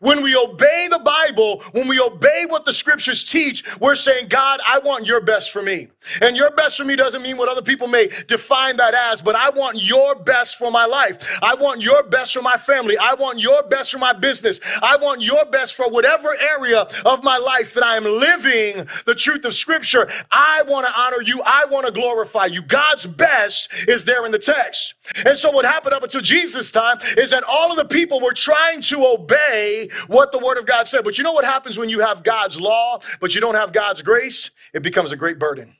When 0.00 0.22
we 0.22 0.36
obey 0.36 0.88
the 0.90 0.98
Bible, 0.98 1.62
when 1.72 1.88
we 1.88 2.00
obey 2.00 2.46
what 2.46 2.64
the 2.64 2.72
scriptures 2.72 3.24
teach, 3.24 3.64
we're 3.80 3.94
saying, 3.94 4.28
God, 4.28 4.60
I 4.66 4.78
want 4.78 5.06
your 5.06 5.20
best 5.20 5.50
for 5.50 5.62
me. 5.62 5.88
And 6.20 6.36
your 6.36 6.50
best 6.52 6.76
for 6.76 6.84
me 6.84 6.96
doesn't 6.96 7.22
mean 7.22 7.36
what 7.36 7.48
other 7.48 7.62
people 7.62 7.86
may 7.86 8.08
define 8.26 8.76
that 8.76 8.94
as, 8.94 9.20
but 9.20 9.34
I 9.34 9.50
want 9.50 9.82
your 9.82 10.14
best 10.14 10.56
for 10.56 10.70
my 10.70 10.86
life. 10.86 11.38
I 11.42 11.54
want 11.54 11.82
your 11.82 12.02
best 12.02 12.32
for 12.34 12.42
my 12.42 12.56
family. 12.56 12.96
I 12.98 13.14
want 13.14 13.40
your 13.40 13.62
best 13.64 13.90
for 13.90 13.98
my 13.98 14.12
business. 14.12 14.60
I 14.82 14.96
want 14.96 15.22
your 15.22 15.44
best 15.46 15.74
for 15.74 15.90
whatever 15.90 16.36
area 16.40 16.86
of 17.04 17.24
my 17.24 17.38
life 17.38 17.74
that 17.74 17.84
I 17.84 17.96
am 17.96 18.04
living 18.04 18.86
the 19.06 19.14
truth 19.14 19.44
of 19.44 19.54
scripture. 19.54 20.08
I 20.30 20.62
want 20.66 20.86
to 20.86 20.92
honor 20.98 21.22
you. 21.22 21.42
I 21.44 21.64
want 21.66 21.86
to 21.86 21.92
glorify 21.92 22.46
you. 22.46 22.62
God's 22.62 23.06
best 23.06 23.72
is 23.88 24.04
there 24.04 24.24
in 24.26 24.32
the 24.32 24.38
text. 24.38 24.94
And 25.24 25.36
so 25.36 25.50
what 25.50 25.64
happened 25.64 25.94
up 25.94 26.02
until 26.02 26.20
Jesus' 26.20 26.70
time 26.70 26.98
is 27.16 27.30
that 27.30 27.44
all 27.44 27.70
of 27.70 27.76
the 27.76 27.84
people 27.84 28.20
were 28.20 28.34
trying 28.34 28.80
to 28.82 29.06
obey 29.06 29.87
what 30.06 30.32
the 30.32 30.38
Word 30.38 30.58
of 30.58 30.66
God 30.66 30.88
said. 30.88 31.04
But 31.04 31.18
you 31.18 31.24
know 31.24 31.32
what 31.32 31.44
happens 31.44 31.78
when 31.78 31.88
you 31.88 32.00
have 32.00 32.22
God's 32.22 32.60
law, 32.60 33.00
but 33.20 33.34
you 33.34 33.40
don't 33.40 33.54
have 33.54 33.72
God's 33.72 34.02
grace? 34.02 34.50
It 34.72 34.82
becomes 34.82 35.12
a 35.12 35.16
great 35.16 35.38
burden. 35.38 35.76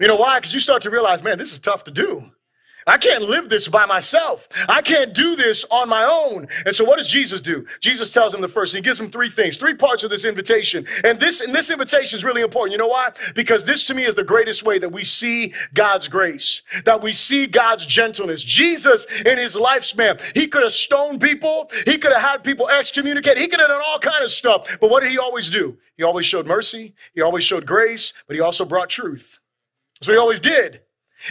You 0.00 0.06
know 0.06 0.16
why? 0.16 0.38
Because 0.38 0.54
you 0.54 0.60
start 0.60 0.82
to 0.82 0.90
realize, 0.90 1.22
man, 1.22 1.38
this 1.38 1.52
is 1.52 1.58
tough 1.58 1.84
to 1.84 1.90
do. 1.90 2.30
I 2.88 2.96
can't 2.96 3.24
live 3.24 3.48
this 3.48 3.68
by 3.68 3.86
myself. 3.86 4.48
I 4.68 4.80
can't 4.80 5.12
do 5.12 5.36
this 5.36 5.64
on 5.70 5.88
my 5.88 6.04
own. 6.04 6.48
And 6.64 6.74
so 6.74 6.84
what 6.84 6.96
does 6.96 7.08
Jesus 7.08 7.40
do? 7.40 7.66
Jesus 7.80 8.10
tells 8.10 8.34
him 8.34 8.40
the 8.40 8.48
first, 8.48 8.74
he 8.74 8.80
gives 8.80 8.98
him 8.98 9.10
three 9.10 9.28
things, 9.28 9.56
three 9.58 9.74
parts 9.74 10.04
of 10.04 10.10
this 10.10 10.24
invitation. 10.24 10.86
And 11.04 11.20
this, 11.20 11.40
and 11.40 11.54
this 11.54 11.70
invitation 11.70 12.16
is 12.16 12.24
really 12.24 12.42
important. 12.42 12.72
You 12.72 12.78
know 12.78 12.88
why? 12.88 13.10
Because 13.34 13.64
this 13.64 13.82
to 13.84 13.94
me 13.94 14.04
is 14.04 14.14
the 14.14 14.24
greatest 14.24 14.64
way 14.64 14.78
that 14.78 14.90
we 14.90 15.04
see 15.04 15.52
God's 15.74 16.08
grace, 16.08 16.62
that 16.84 17.02
we 17.02 17.12
see 17.12 17.46
God's 17.46 17.84
gentleness. 17.84 18.42
Jesus 18.42 19.06
in 19.22 19.38
his 19.38 19.54
lifespan, 19.54 20.20
he 20.34 20.46
could 20.46 20.62
have 20.62 20.72
stoned 20.72 21.20
people. 21.20 21.70
He 21.84 21.98
could 21.98 22.12
have 22.12 22.22
had 22.22 22.44
people 22.44 22.68
excommunicated. 22.68 23.38
He 23.38 23.48
could 23.48 23.60
have 23.60 23.68
done 23.68 23.82
all 23.86 23.98
kind 23.98 24.24
of 24.24 24.30
stuff. 24.30 24.78
But 24.80 24.90
what 24.90 25.00
did 25.00 25.10
he 25.10 25.18
always 25.18 25.50
do? 25.50 25.76
He 25.96 26.02
always 26.02 26.26
showed 26.26 26.46
mercy. 26.46 26.94
He 27.14 27.20
always 27.20 27.44
showed 27.44 27.66
grace, 27.66 28.12
but 28.26 28.34
he 28.34 28.40
also 28.40 28.64
brought 28.64 28.88
truth. 28.88 29.38
That's 30.00 30.08
what 30.08 30.14
he 30.14 30.18
always 30.18 30.40
did. 30.40 30.80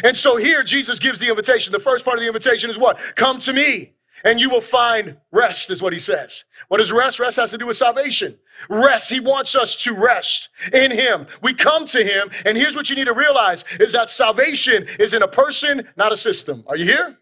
And 0.03 0.15
so 0.15 0.37
here 0.37 0.63
Jesus 0.63 0.99
gives 0.99 1.19
the 1.19 1.29
invitation. 1.29 1.71
The 1.71 1.79
first 1.79 2.03
part 2.03 2.17
of 2.17 2.21
the 2.21 2.27
invitation 2.27 2.69
is 2.69 2.77
what? 2.77 2.99
Come 3.15 3.39
to 3.39 3.53
me 3.53 3.93
and 4.23 4.39
you 4.39 4.49
will 4.49 4.61
find 4.61 5.17
rest, 5.31 5.69
is 5.69 5.81
what 5.81 5.93
he 5.93 5.99
says. 5.99 6.43
What 6.67 6.81
is 6.81 6.91
rest? 6.91 7.19
Rest 7.19 7.37
has 7.37 7.51
to 7.51 7.57
do 7.57 7.67
with 7.67 7.77
salvation. 7.77 8.37
Rest. 8.69 9.11
He 9.11 9.19
wants 9.19 9.55
us 9.55 9.75
to 9.77 9.93
rest 9.93 10.49
in 10.73 10.91
him. 10.91 11.27
We 11.41 11.53
come 11.53 11.85
to 11.85 12.03
him, 12.03 12.29
and 12.45 12.57
here's 12.57 12.75
what 12.75 12.89
you 12.89 12.95
need 12.95 13.05
to 13.05 13.13
realize 13.13 13.63
is 13.79 13.93
that 13.93 14.09
salvation 14.09 14.85
is 14.99 15.13
in 15.13 15.21
a 15.21 15.27
person, 15.27 15.87
not 15.95 16.11
a 16.11 16.17
system. 16.17 16.63
Are 16.67 16.75
you 16.75 16.85
here? 16.85 17.17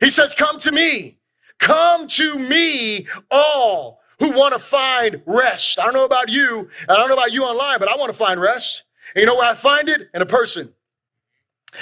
He 0.00 0.10
says, 0.10 0.34
Come 0.34 0.58
to 0.58 0.72
me. 0.72 1.18
Come 1.58 2.06
to 2.08 2.38
me, 2.38 3.06
all 3.30 4.00
who 4.18 4.32
want 4.32 4.52
to 4.52 4.58
find 4.58 5.22
rest. 5.24 5.78
I 5.78 5.84
don't 5.84 5.94
know 5.94 6.04
about 6.04 6.28
you, 6.28 6.68
I 6.88 6.96
don't 6.96 7.08
know 7.08 7.14
about 7.14 7.32
you 7.32 7.44
online, 7.44 7.78
but 7.78 7.88
I 7.88 7.96
want 7.96 8.12
to 8.12 8.16
find 8.18 8.40
rest. 8.40 8.84
And 9.14 9.22
you 9.22 9.26
know 9.26 9.36
where 9.36 9.48
I 9.48 9.54
find 9.54 9.88
it? 9.88 10.10
In 10.12 10.20
a 10.20 10.26
person. 10.26 10.74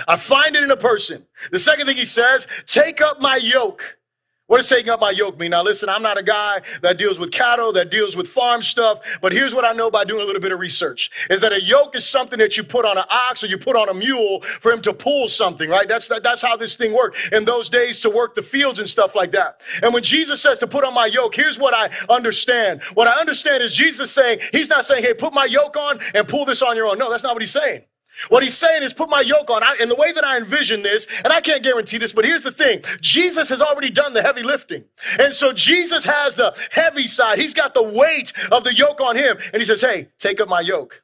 I 0.09 0.17
find 0.17 0.57
it 0.57 0.63
in 0.63 0.71
a 0.71 0.77
person. 0.77 1.27
The 1.51 1.59
second 1.59 1.87
thing 1.87 1.97
he 1.97 2.05
says, 2.05 2.49
take 2.67 3.01
up 3.01 3.21
my 3.21 3.37
yoke. 3.37 3.99
What 4.47 4.59
does 4.59 4.69
taking 4.69 4.91
up 4.91 5.01
my 5.01 5.11
yoke 5.11 5.39
mean? 5.39 5.53
Now, 5.53 5.63
listen, 5.63 5.89
I'm 5.89 6.03
not 6.03 6.19
a 6.19 6.23
guy 6.23 6.61
that 6.83 6.99
deals 6.99 7.19
with 7.19 7.33
cattle, 7.33 7.73
that 7.73 7.91
deals 7.91 8.15
with 8.15 8.29
farm 8.29 8.61
stuff, 8.61 9.01
but 9.23 9.33
here's 9.33 9.55
what 9.55 9.65
I 9.65 9.73
know 9.73 9.91
by 9.91 10.05
doing 10.05 10.21
a 10.21 10.25
little 10.25 10.41
bit 10.41 10.53
of 10.53 10.61
research 10.61 11.11
is 11.31 11.41
that 11.41 11.55
a 11.55 11.63
yoke 11.63 11.97
is 11.97 12.07
something 12.07 12.39
that 12.41 12.55
you 12.55 12.63
put 12.63 12.85
on 12.85 12.99
an 12.99 13.05
ox 13.11 13.43
or 13.43 13.47
you 13.47 13.57
put 13.57 13.75
on 13.75 13.89
a 13.89 13.95
mule 13.95 14.43
for 14.43 14.71
him 14.71 14.83
to 14.83 14.93
pull 14.93 15.29
something, 15.29 15.71
right? 15.71 15.89
That's, 15.89 16.09
that, 16.09 16.23
that's 16.23 16.43
how 16.43 16.59
this 16.59 16.77
thing 16.77 16.93
worked 16.93 17.33
in 17.33 17.47
those 17.47 17.71
days 17.71 18.01
to 18.01 18.11
work 18.11 18.35
the 18.35 18.43
fields 18.43 18.79
and 18.79 18.87
stuff 18.87 19.15
like 19.15 19.31
that. 19.33 19.63
And 19.83 19.95
when 19.95 20.03
Jesus 20.03 20.43
says 20.43 20.59
to 20.59 20.67
put 20.67 20.85
on 20.85 20.93
my 20.93 21.07
yoke, 21.07 21.35
here's 21.35 21.59
what 21.59 21.73
I 21.73 21.89
understand. 22.13 22.83
What 22.93 23.09
I 23.09 23.19
understand 23.19 23.63
is 23.63 23.73
Jesus 23.73 24.13
saying, 24.13 24.41
He's 24.53 24.69
not 24.69 24.85
saying, 24.85 25.05
hey, 25.05 25.15
put 25.15 25.33
my 25.33 25.47
yoke 25.47 25.79
on 25.79 26.01
and 26.15 26.29
pull 26.29 26.45
this 26.45 26.61
on 26.61 26.77
your 26.77 26.87
own. 26.87 26.99
No, 26.99 27.11
that's 27.11 27.25
not 27.25 27.35
what 27.35 27.41
He's 27.41 27.53
saying. 27.53 27.85
What 28.29 28.43
he's 28.43 28.57
saying 28.57 28.83
is 28.83 28.93
put 28.93 29.11
my 29.11 29.21
yoke 29.21 29.51
on. 29.51 29.63
I, 29.63 29.77
and 29.81 29.91
the 29.91 29.97
way 29.97 30.13
that 30.13 30.25
I 30.25 30.39
envision 30.39 30.83
this, 30.83 31.07
and 31.25 31.33
I 31.33 31.41
can't 31.41 31.63
guarantee 31.63 31.99
this, 31.99 32.13
but 32.13 32.25
here's 32.25 32.43
the 32.43 32.51
thing. 32.51 32.83
Jesus 33.01 33.49
has 33.49 33.61
already 33.61 33.91
done 33.91 34.13
the 34.13 34.23
heavy 34.23 34.43
lifting. 34.43 34.85
And 35.19 35.33
so 35.33 35.53
Jesus 35.53 36.05
has 36.05 36.37
the 36.37 36.57
heavy 36.71 37.07
side. 37.07 37.39
He's 37.39 37.55
got 37.55 37.75
the 37.75 37.83
weight 37.83 38.33
of 38.51 38.65
the 38.65 38.75
yoke 38.75 39.01
on 39.01 39.17
him. 39.17 39.37
And 39.53 39.61
he 39.61 39.67
says, 39.67 39.81
hey, 39.81 40.09
take 40.19 40.41
up 40.41 40.49
my 40.49 40.61
yoke. 40.61 41.03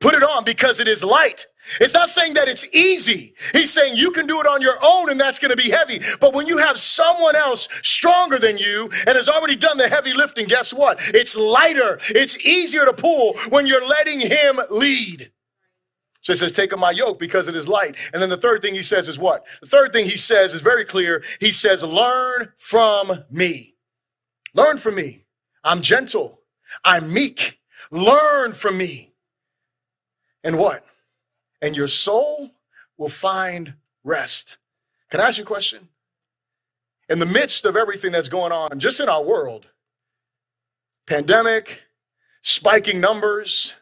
Put 0.00 0.14
it 0.14 0.22
on 0.22 0.44
because 0.44 0.80
it 0.80 0.88
is 0.88 1.04
light. 1.04 1.46
It's 1.80 1.94
not 1.94 2.08
saying 2.08 2.34
that 2.34 2.48
it's 2.48 2.68
easy. 2.74 3.34
He's 3.52 3.72
saying 3.72 3.96
you 3.96 4.10
can 4.10 4.26
do 4.26 4.40
it 4.40 4.46
on 4.46 4.60
your 4.60 4.78
own 4.82 5.10
and 5.10 5.20
that's 5.20 5.38
going 5.38 5.50
to 5.50 5.56
be 5.56 5.70
heavy. 5.70 6.00
But 6.20 6.34
when 6.34 6.46
you 6.46 6.58
have 6.58 6.78
someone 6.78 7.36
else 7.36 7.68
stronger 7.82 8.38
than 8.38 8.58
you 8.58 8.90
and 9.06 9.16
has 9.16 9.28
already 9.28 9.56
done 9.56 9.78
the 9.78 9.88
heavy 9.88 10.12
lifting, 10.12 10.48
guess 10.48 10.72
what? 10.72 10.98
It's 11.14 11.36
lighter. 11.36 11.98
It's 12.08 12.38
easier 12.44 12.84
to 12.84 12.92
pull 12.92 13.34
when 13.48 13.66
you're 13.66 13.86
letting 13.86 14.20
him 14.20 14.60
lead. 14.70 15.30
So 16.22 16.32
he 16.32 16.38
says, 16.38 16.52
Take 16.52 16.72
up 16.72 16.78
my 16.78 16.92
yoke 16.92 17.18
because 17.18 17.48
it 17.48 17.56
is 17.56 17.68
light. 17.68 17.96
And 18.12 18.22
then 18.22 18.30
the 18.30 18.36
third 18.36 18.62
thing 18.62 18.74
he 18.74 18.82
says 18.82 19.08
is 19.08 19.18
what? 19.18 19.44
The 19.60 19.66
third 19.66 19.92
thing 19.92 20.06
he 20.06 20.16
says 20.16 20.54
is 20.54 20.62
very 20.62 20.84
clear. 20.84 21.22
He 21.40 21.52
says, 21.52 21.82
Learn 21.82 22.52
from 22.56 23.24
me. 23.30 23.74
Learn 24.54 24.78
from 24.78 24.94
me. 24.94 25.26
I'm 25.64 25.82
gentle. 25.82 26.40
I'm 26.84 27.12
meek. 27.12 27.58
Learn 27.90 28.52
from 28.52 28.78
me. 28.78 29.12
And 30.44 30.58
what? 30.58 30.84
And 31.60 31.76
your 31.76 31.88
soul 31.88 32.50
will 32.96 33.08
find 33.08 33.74
rest. 34.04 34.56
Can 35.10 35.20
I 35.20 35.28
ask 35.28 35.38
you 35.38 35.44
a 35.44 35.46
question? 35.46 35.88
In 37.08 37.18
the 37.18 37.26
midst 37.26 37.64
of 37.64 37.76
everything 37.76 38.12
that's 38.12 38.28
going 38.28 38.52
on, 38.52 38.78
just 38.78 39.00
in 39.00 39.08
our 39.08 39.22
world, 39.22 39.66
pandemic, 41.06 41.82
spiking 42.42 43.00
numbers, 43.00 43.74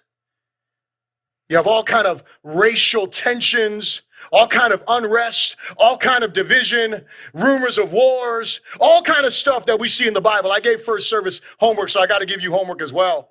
you 1.50 1.56
have 1.56 1.66
all 1.66 1.82
kind 1.82 2.06
of 2.06 2.22
racial 2.44 3.08
tensions, 3.08 4.02
all 4.30 4.46
kind 4.46 4.72
of 4.72 4.84
unrest, 4.86 5.56
all 5.76 5.98
kind 5.98 6.22
of 6.22 6.32
division, 6.32 7.04
rumors 7.34 7.76
of 7.76 7.92
wars, 7.92 8.60
all 8.78 9.02
kind 9.02 9.26
of 9.26 9.32
stuff 9.32 9.66
that 9.66 9.80
we 9.80 9.88
see 9.88 10.06
in 10.06 10.14
the 10.14 10.20
Bible. 10.20 10.52
I 10.52 10.60
gave 10.60 10.80
first 10.80 11.10
service 11.10 11.40
homework, 11.58 11.90
so 11.90 12.00
I 12.00 12.06
got 12.06 12.20
to 12.20 12.26
give 12.26 12.40
you 12.40 12.52
homework 12.52 12.80
as 12.80 12.92
well. 12.92 13.30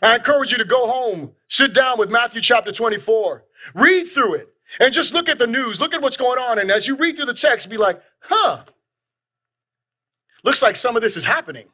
I 0.00 0.14
encourage 0.14 0.52
you 0.52 0.58
to 0.58 0.64
go 0.64 0.86
home, 0.86 1.32
sit 1.48 1.74
down 1.74 1.98
with 1.98 2.08
Matthew 2.08 2.40
chapter 2.40 2.70
24, 2.70 3.44
read 3.74 4.04
through 4.04 4.34
it, 4.34 4.54
and 4.78 4.94
just 4.94 5.12
look 5.12 5.28
at 5.28 5.38
the 5.38 5.46
news, 5.48 5.80
look 5.80 5.92
at 5.92 6.00
what's 6.00 6.16
going 6.16 6.38
on. 6.38 6.60
And 6.60 6.70
as 6.70 6.86
you 6.86 6.96
read 6.96 7.16
through 7.16 7.26
the 7.26 7.34
text, 7.34 7.68
be 7.68 7.78
like, 7.78 8.00
huh, 8.20 8.62
looks 10.44 10.62
like 10.62 10.76
some 10.76 10.94
of 10.94 11.02
this 11.02 11.16
is 11.16 11.24
happening. 11.24 11.66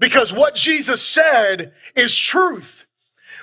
Because 0.00 0.32
what 0.32 0.54
Jesus 0.54 1.02
said 1.02 1.74
is 1.94 2.16
truth. 2.16 2.86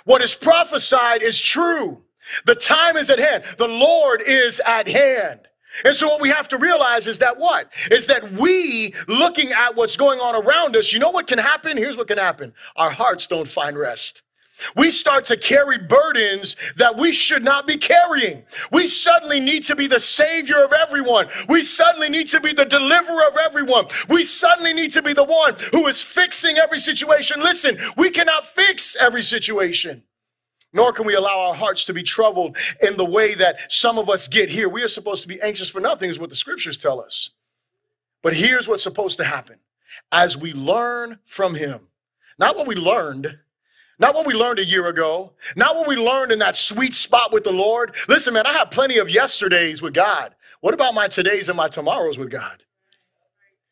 What 0.05 0.21
is 0.21 0.35
prophesied 0.35 1.21
is 1.21 1.39
true. 1.39 2.03
The 2.45 2.55
time 2.55 2.97
is 2.97 3.09
at 3.09 3.19
hand. 3.19 3.43
The 3.57 3.67
Lord 3.67 4.21
is 4.25 4.61
at 4.65 4.87
hand. 4.87 5.41
And 5.85 5.95
so 5.95 6.07
what 6.07 6.21
we 6.21 6.29
have 6.29 6.47
to 6.49 6.57
realize 6.57 7.07
is 7.07 7.19
that 7.19 7.37
what? 7.37 7.71
Is 7.91 8.07
that 8.07 8.33
we 8.33 8.93
looking 9.07 9.51
at 9.51 9.75
what's 9.75 9.97
going 9.97 10.19
on 10.19 10.35
around 10.35 10.75
us, 10.75 10.91
you 10.91 10.99
know 10.99 11.11
what 11.11 11.27
can 11.27 11.37
happen? 11.37 11.77
Here's 11.77 11.95
what 11.95 12.07
can 12.07 12.17
happen. 12.17 12.53
Our 12.75 12.89
hearts 12.89 13.27
don't 13.27 13.47
find 13.47 13.77
rest. 13.77 14.23
We 14.75 14.91
start 14.91 15.25
to 15.25 15.37
carry 15.37 15.77
burdens 15.77 16.55
that 16.77 16.97
we 16.97 17.11
should 17.11 17.43
not 17.43 17.67
be 17.67 17.77
carrying. 17.77 18.43
We 18.71 18.87
suddenly 18.87 19.39
need 19.39 19.63
to 19.63 19.75
be 19.75 19.87
the 19.87 19.99
savior 19.99 20.63
of 20.63 20.73
everyone. 20.73 21.27
We 21.47 21.63
suddenly 21.63 22.09
need 22.09 22.27
to 22.29 22.39
be 22.39 22.53
the 22.53 22.65
deliverer 22.65 23.27
of 23.27 23.37
everyone. 23.37 23.85
We 24.07 24.23
suddenly 24.23 24.73
need 24.73 24.93
to 24.93 25.01
be 25.01 25.13
the 25.13 25.23
one 25.23 25.55
who 25.71 25.87
is 25.87 26.01
fixing 26.01 26.57
every 26.57 26.79
situation. 26.79 27.41
Listen, 27.41 27.77
we 27.97 28.09
cannot 28.09 28.45
fix 28.45 28.95
every 28.95 29.23
situation. 29.23 30.03
Nor 30.71 30.93
can 30.93 31.07
we 31.07 31.15
allow 31.15 31.39
our 31.39 31.55
hearts 31.55 31.83
to 31.85 31.93
be 31.93 32.03
troubled 32.03 32.57
in 32.81 32.95
the 32.95 33.05
way 33.05 33.33
that 33.33 33.71
some 33.71 33.97
of 33.97 34.09
us 34.09 34.27
get 34.27 34.49
here. 34.49 34.69
We 34.69 34.83
are 34.83 34.87
supposed 34.87 35.23
to 35.23 35.27
be 35.27 35.41
anxious 35.41 35.69
for 35.69 35.79
nothing, 35.79 36.09
is 36.09 36.19
what 36.19 36.29
the 36.29 36.35
scriptures 36.35 36.77
tell 36.77 37.01
us. 37.01 37.31
But 38.21 38.35
here's 38.35 38.67
what's 38.67 38.83
supposed 38.83 39.17
to 39.17 39.23
happen 39.23 39.57
as 40.11 40.37
we 40.37 40.53
learn 40.53 41.19
from 41.25 41.55
him, 41.55 41.87
not 42.37 42.55
what 42.55 42.67
we 42.67 42.75
learned 42.75 43.39
not 43.99 44.15
what 44.15 44.25
we 44.25 44.33
learned 44.33 44.59
a 44.59 44.65
year 44.65 44.87
ago. 44.87 45.33
Not 45.55 45.75
what 45.75 45.87
we 45.87 45.95
learned 45.95 46.31
in 46.31 46.39
that 46.39 46.55
sweet 46.55 46.95
spot 46.95 47.33
with 47.33 47.43
the 47.43 47.51
Lord. 47.51 47.95
Listen, 48.07 48.33
man, 48.33 48.47
I 48.47 48.53
have 48.53 48.71
plenty 48.71 48.97
of 48.97 49.09
yesterdays 49.09 49.81
with 49.81 49.93
God. 49.93 50.33
What 50.61 50.73
about 50.73 50.93
my 50.93 51.07
todays 51.07 51.49
and 51.49 51.57
my 51.57 51.67
tomorrows 51.67 52.17
with 52.17 52.31
God? 52.31 52.63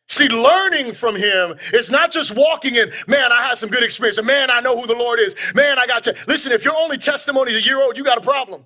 See, 0.10 0.30
learning 0.30 0.94
from 0.94 1.16
him 1.16 1.56
is 1.74 1.90
not 1.90 2.12
just 2.12 2.36
walking 2.36 2.76
in, 2.76 2.92
man, 3.08 3.32
I 3.32 3.44
had 3.44 3.58
some 3.58 3.70
good 3.70 3.84
experience. 3.84 4.22
Man, 4.24 4.50
I 4.50 4.62
know 4.62 4.80
who 4.80 4.88
the 4.88 4.96
Lord 4.96 5.20
is. 5.20 5.36
Man, 5.54 5.80
I 5.80 5.86
got 5.88 6.04
to 6.04 6.16
listen, 6.28 6.52
if 6.52 6.64
your 6.64 6.76
only 6.76 6.98
testimony 6.98 7.54
is 7.54 7.64
a 7.64 7.68
year 7.68 7.82
old, 7.82 7.98
you 7.98 8.04
got 8.04 8.18
a 8.18 8.22
problem. 8.22 8.66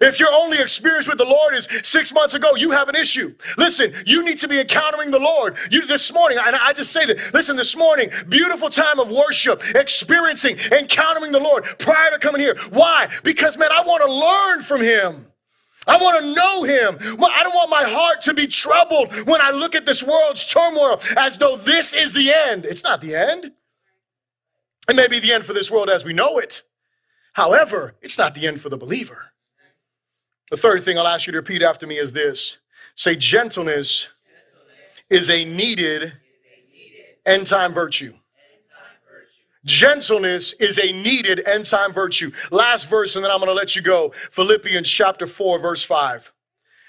If 0.00 0.18
your 0.18 0.32
only 0.32 0.58
experience 0.58 1.06
with 1.06 1.18
the 1.18 1.24
Lord 1.24 1.54
is 1.54 1.68
six 1.82 2.12
months 2.12 2.34
ago, 2.34 2.56
you 2.56 2.72
have 2.72 2.88
an 2.88 2.96
issue. 2.96 3.34
Listen, 3.56 3.94
you 4.04 4.24
need 4.24 4.38
to 4.38 4.48
be 4.48 4.58
encountering 4.58 5.12
the 5.12 5.20
Lord. 5.20 5.56
You 5.70 5.86
this 5.86 6.12
morning, 6.12 6.38
and 6.44 6.56
I 6.56 6.72
just 6.72 6.92
say 6.92 7.06
that, 7.06 7.32
listen, 7.32 7.54
this 7.54 7.76
morning, 7.76 8.10
beautiful 8.28 8.70
time 8.70 8.98
of 8.98 9.12
worship, 9.12 9.62
experiencing, 9.76 10.58
encountering 10.72 11.30
the 11.30 11.38
Lord 11.38 11.64
prior 11.78 12.10
to 12.10 12.18
coming 12.18 12.40
here. 12.40 12.56
Why? 12.70 13.08
Because, 13.22 13.56
man, 13.56 13.70
I 13.70 13.82
want 13.82 14.02
to 14.04 14.12
learn 14.12 14.62
from 14.62 14.80
Him. 14.80 15.28
I 15.86 15.98
want 15.98 16.20
to 16.20 16.34
know 16.34 16.62
him. 16.62 16.96
I 16.98 17.42
don't 17.42 17.54
want 17.54 17.68
my 17.68 17.84
heart 17.84 18.22
to 18.22 18.32
be 18.32 18.46
troubled 18.46 19.14
when 19.26 19.42
I 19.42 19.50
look 19.50 19.74
at 19.74 19.84
this 19.84 20.02
world's 20.02 20.46
turmoil 20.46 20.98
as 21.18 21.36
though 21.36 21.56
this 21.56 21.92
is 21.92 22.14
the 22.14 22.32
end. 22.32 22.64
It's 22.64 22.82
not 22.82 23.02
the 23.02 23.14
end. 23.14 23.52
It 24.88 24.96
may 24.96 25.08
be 25.08 25.20
the 25.20 25.32
end 25.32 25.44
for 25.44 25.52
this 25.52 25.70
world 25.70 25.90
as 25.90 26.02
we 26.02 26.14
know 26.14 26.38
it. 26.38 26.62
However, 27.34 27.96
it's 28.00 28.16
not 28.16 28.34
the 28.34 28.46
end 28.46 28.62
for 28.62 28.70
the 28.70 28.78
believer. 28.78 29.33
The 30.50 30.56
third 30.56 30.84
thing 30.84 30.98
I'll 30.98 31.08
ask 31.08 31.26
you 31.26 31.32
to 31.32 31.38
repeat 31.38 31.62
after 31.62 31.86
me 31.86 31.98
is 31.98 32.12
this 32.12 32.58
say, 32.96 33.16
gentleness, 33.16 34.08
is 35.10 35.30
a 35.30 35.44
needed, 35.44 36.12
end 37.26 37.46
time 37.46 37.72
virtue. 37.72 38.14
Gentleness 39.64 40.52
is 40.54 40.78
a 40.78 40.92
needed 40.92 41.46
end 41.48 41.66
time 41.66 41.92
virtue. 41.92 42.30
Last 42.50 42.88
verse, 42.88 43.16
and 43.16 43.24
then 43.24 43.32
I'm 43.32 43.38
going 43.38 43.48
to 43.48 43.54
let 43.54 43.74
you 43.74 43.82
go. 43.82 44.10
Philippians 44.30 44.88
chapter 44.88 45.26
4, 45.26 45.58
verse 45.58 45.82
5. 45.82 46.32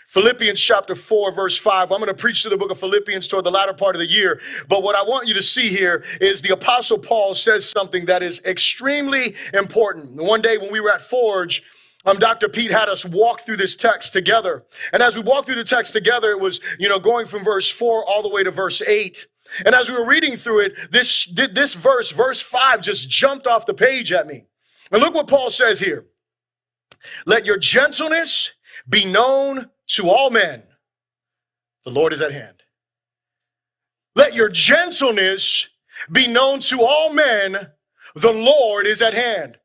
Philippians 0.08 0.60
chapter 0.62 0.94
4, 0.94 1.32
verse 1.32 1.58
5. 1.58 1.92
I'm 1.92 2.00
going 2.00 2.08
to 2.08 2.14
preach 2.14 2.44
to 2.44 2.50
the 2.50 2.58
book 2.58 2.72
of 2.72 2.80
Philippians 2.80 3.28
toward 3.28 3.46
the 3.46 3.52
latter 3.52 3.74
part 3.74 3.96
of 3.96 4.00
the 4.00 4.06
year. 4.06 4.40
But 4.68 4.84
what 4.84 4.96
I 4.96 5.02
want 5.02 5.28
you 5.28 5.34
to 5.34 5.42
see 5.42 5.70
here 5.70 6.04
is 6.22 6.42
the 6.42 6.54
Apostle 6.54 7.00
Paul 7.00 7.34
says 7.34 7.68
something 7.68 8.06
that 8.06 8.22
is 8.22 8.42
extremely 8.46 9.36
important. 9.54 10.22
One 10.22 10.42
day 10.42 10.58
when 10.58 10.72
we 10.72 10.80
were 10.80 10.92
at 10.92 11.02
Forge, 11.02 11.64
um, 12.06 12.18
Dr. 12.18 12.50
Pete 12.50 12.72
had 12.72 12.90
us 12.90 13.06
walk 13.06 13.42
through 13.42 13.58
this 13.58 13.76
text 13.76 14.14
together. 14.14 14.66
And 14.94 15.02
as 15.02 15.16
we 15.16 15.24
walked 15.24 15.48
through 15.48 15.56
the 15.56 15.64
text 15.64 15.94
together, 15.94 16.30
it 16.32 16.40
was, 16.40 16.60
you 16.78 16.88
know, 16.88 17.00
going 17.00 17.26
from 17.26 17.44
verse 17.44 17.70
4 17.70 18.06
all 18.06 18.22
the 18.22 18.30
way 18.30 18.44
to 18.44 18.52
verse 18.52 18.82
8. 18.82 19.26
And 19.66 19.74
as 19.74 19.90
we 19.90 19.96
were 19.96 20.08
reading 20.08 20.38
through 20.38 20.66
it, 20.66 20.92
this, 20.92 21.26
this 21.26 21.74
verse, 21.74 22.12
verse 22.12 22.42
5, 22.42 22.82
just 22.82 23.10
jumped 23.10 23.48
off 23.48 23.66
the 23.66 23.74
page 23.74 24.12
at 24.12 24.28
me. 24.28 24.46
And 24.92 25.02
look 25.02 25.14
what 25.14 25.28
Paul 25.28 25.50
says 25.50 25.80
here 25.80 26.06
Let 27.26 27.46
your 27.46 27.58
gentleness 27.58 28.54
be 28.88 29.06
known 29.06 29.70
to 29.88 30.10
all 30.10 30.30
men. 30.30 30.64
The 31.86 31.92
Lord 31.92 32.14
is 32.14 32.22
at 32.22 32.32
hand. 32.32 32.64
Let 34.16 34.34
your 34.34 34.50
gentleness 34.50 35.68
be 36.12 36.28
known 36.28 36.60
to 36.62 36.82
all 36.82 37.14
men. 37.14 37.70
The 38.16 38.32
Lord 38.32 38.88
is 38.88 39.02
at 39.02 39.14
hand. 39.14 39.58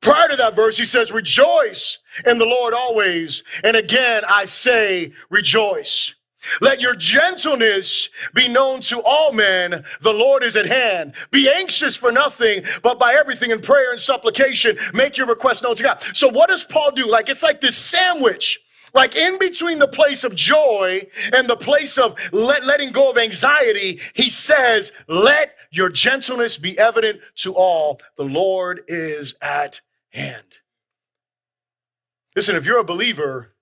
Prior 0.00 0.28
to 0.28 0.36
that 0.36 0.54
verse, 0.54 0.76
he 0.76 0.86
says, 0.86 1.10
Rejoice 1.10 1.98
in 2.26 2.38
the 2.38 2.46
Lord 2.46 2.74
always. 2.74 3.42
And 3.64 3.76
again, 3.76 4.22
I 4.28 4.44
say, 4.44 5.12
Rejoice. 5.30 6.14
Let 6.60 6.80
your 6.80 6.94
gentleness 6.94 8.08
be 8.32 8.48
known 8.48 8.80
to 8.82 9.02
all 9.02 9.32
men. 9.32 9.84
The 10.00 10.12
Lord 10.12 10.44
is 10.44 10.56
at 10.56 10.66
hand. 10.66 11.14
Be 11.30 11.50
anxious 11.50 11.96
for 11.96 12.12
nothing, 12.12 12.64
but 12.82 12.98
by 12.98 13.14
everything 13.14 13.50
in 13.50 13.60
prayer 13.60 13.90
and 13.90 14.00
supplication, 14.00 14.78
make 14.94 15.16
your 15.16 15.26
request 15.26 15.64
known 15.64 15.74
to 15.76 15.82
God. 15.82 16.02
So, 16.14 16.28
what 16.28 16.48
does 16.48 16.64
Paul 16.64 16.92
do? 16.92 17.06
Like, 17.06 17.28
it's 17.28 17.42
like 17.42 17.60
this 17.60 17.76
sandwich. 17.76 18.60
Like 18.94 19.16
in 19.16 19.38
between 19.38 19.78
the 19.78 19.88
place 19.88 20.24
of 20.24 20.34
joy 20.34 21.06
and 21.34 21.46
the 21.46 21.56
place 21.56 21.98
of 21.98 22.18
let, 22.32 22.64
letting 22.64 22.90
go 22.90 23.10
of 23.10 23.18
anxiety, 23.18 24.00
he 24.14 24.30
says, 24.30 24.92
Let 25.08 25.54
your 25.70 25.90
gentleness 25.90 26.56
be 26.56 26.78
evident 26.78 27.20
to 27.36 27.54
all. 27.54 28.00
The 28.16 28.24
Lord 28.24 28.80
is 28.88 29.34
at 29.42 29.82
hand. 30.18 30.58
Listen, 32.36 32.56
if 32.56 32.66
you're 32.66 32.78
a 32.78 32.84
believer, 32.84 33.54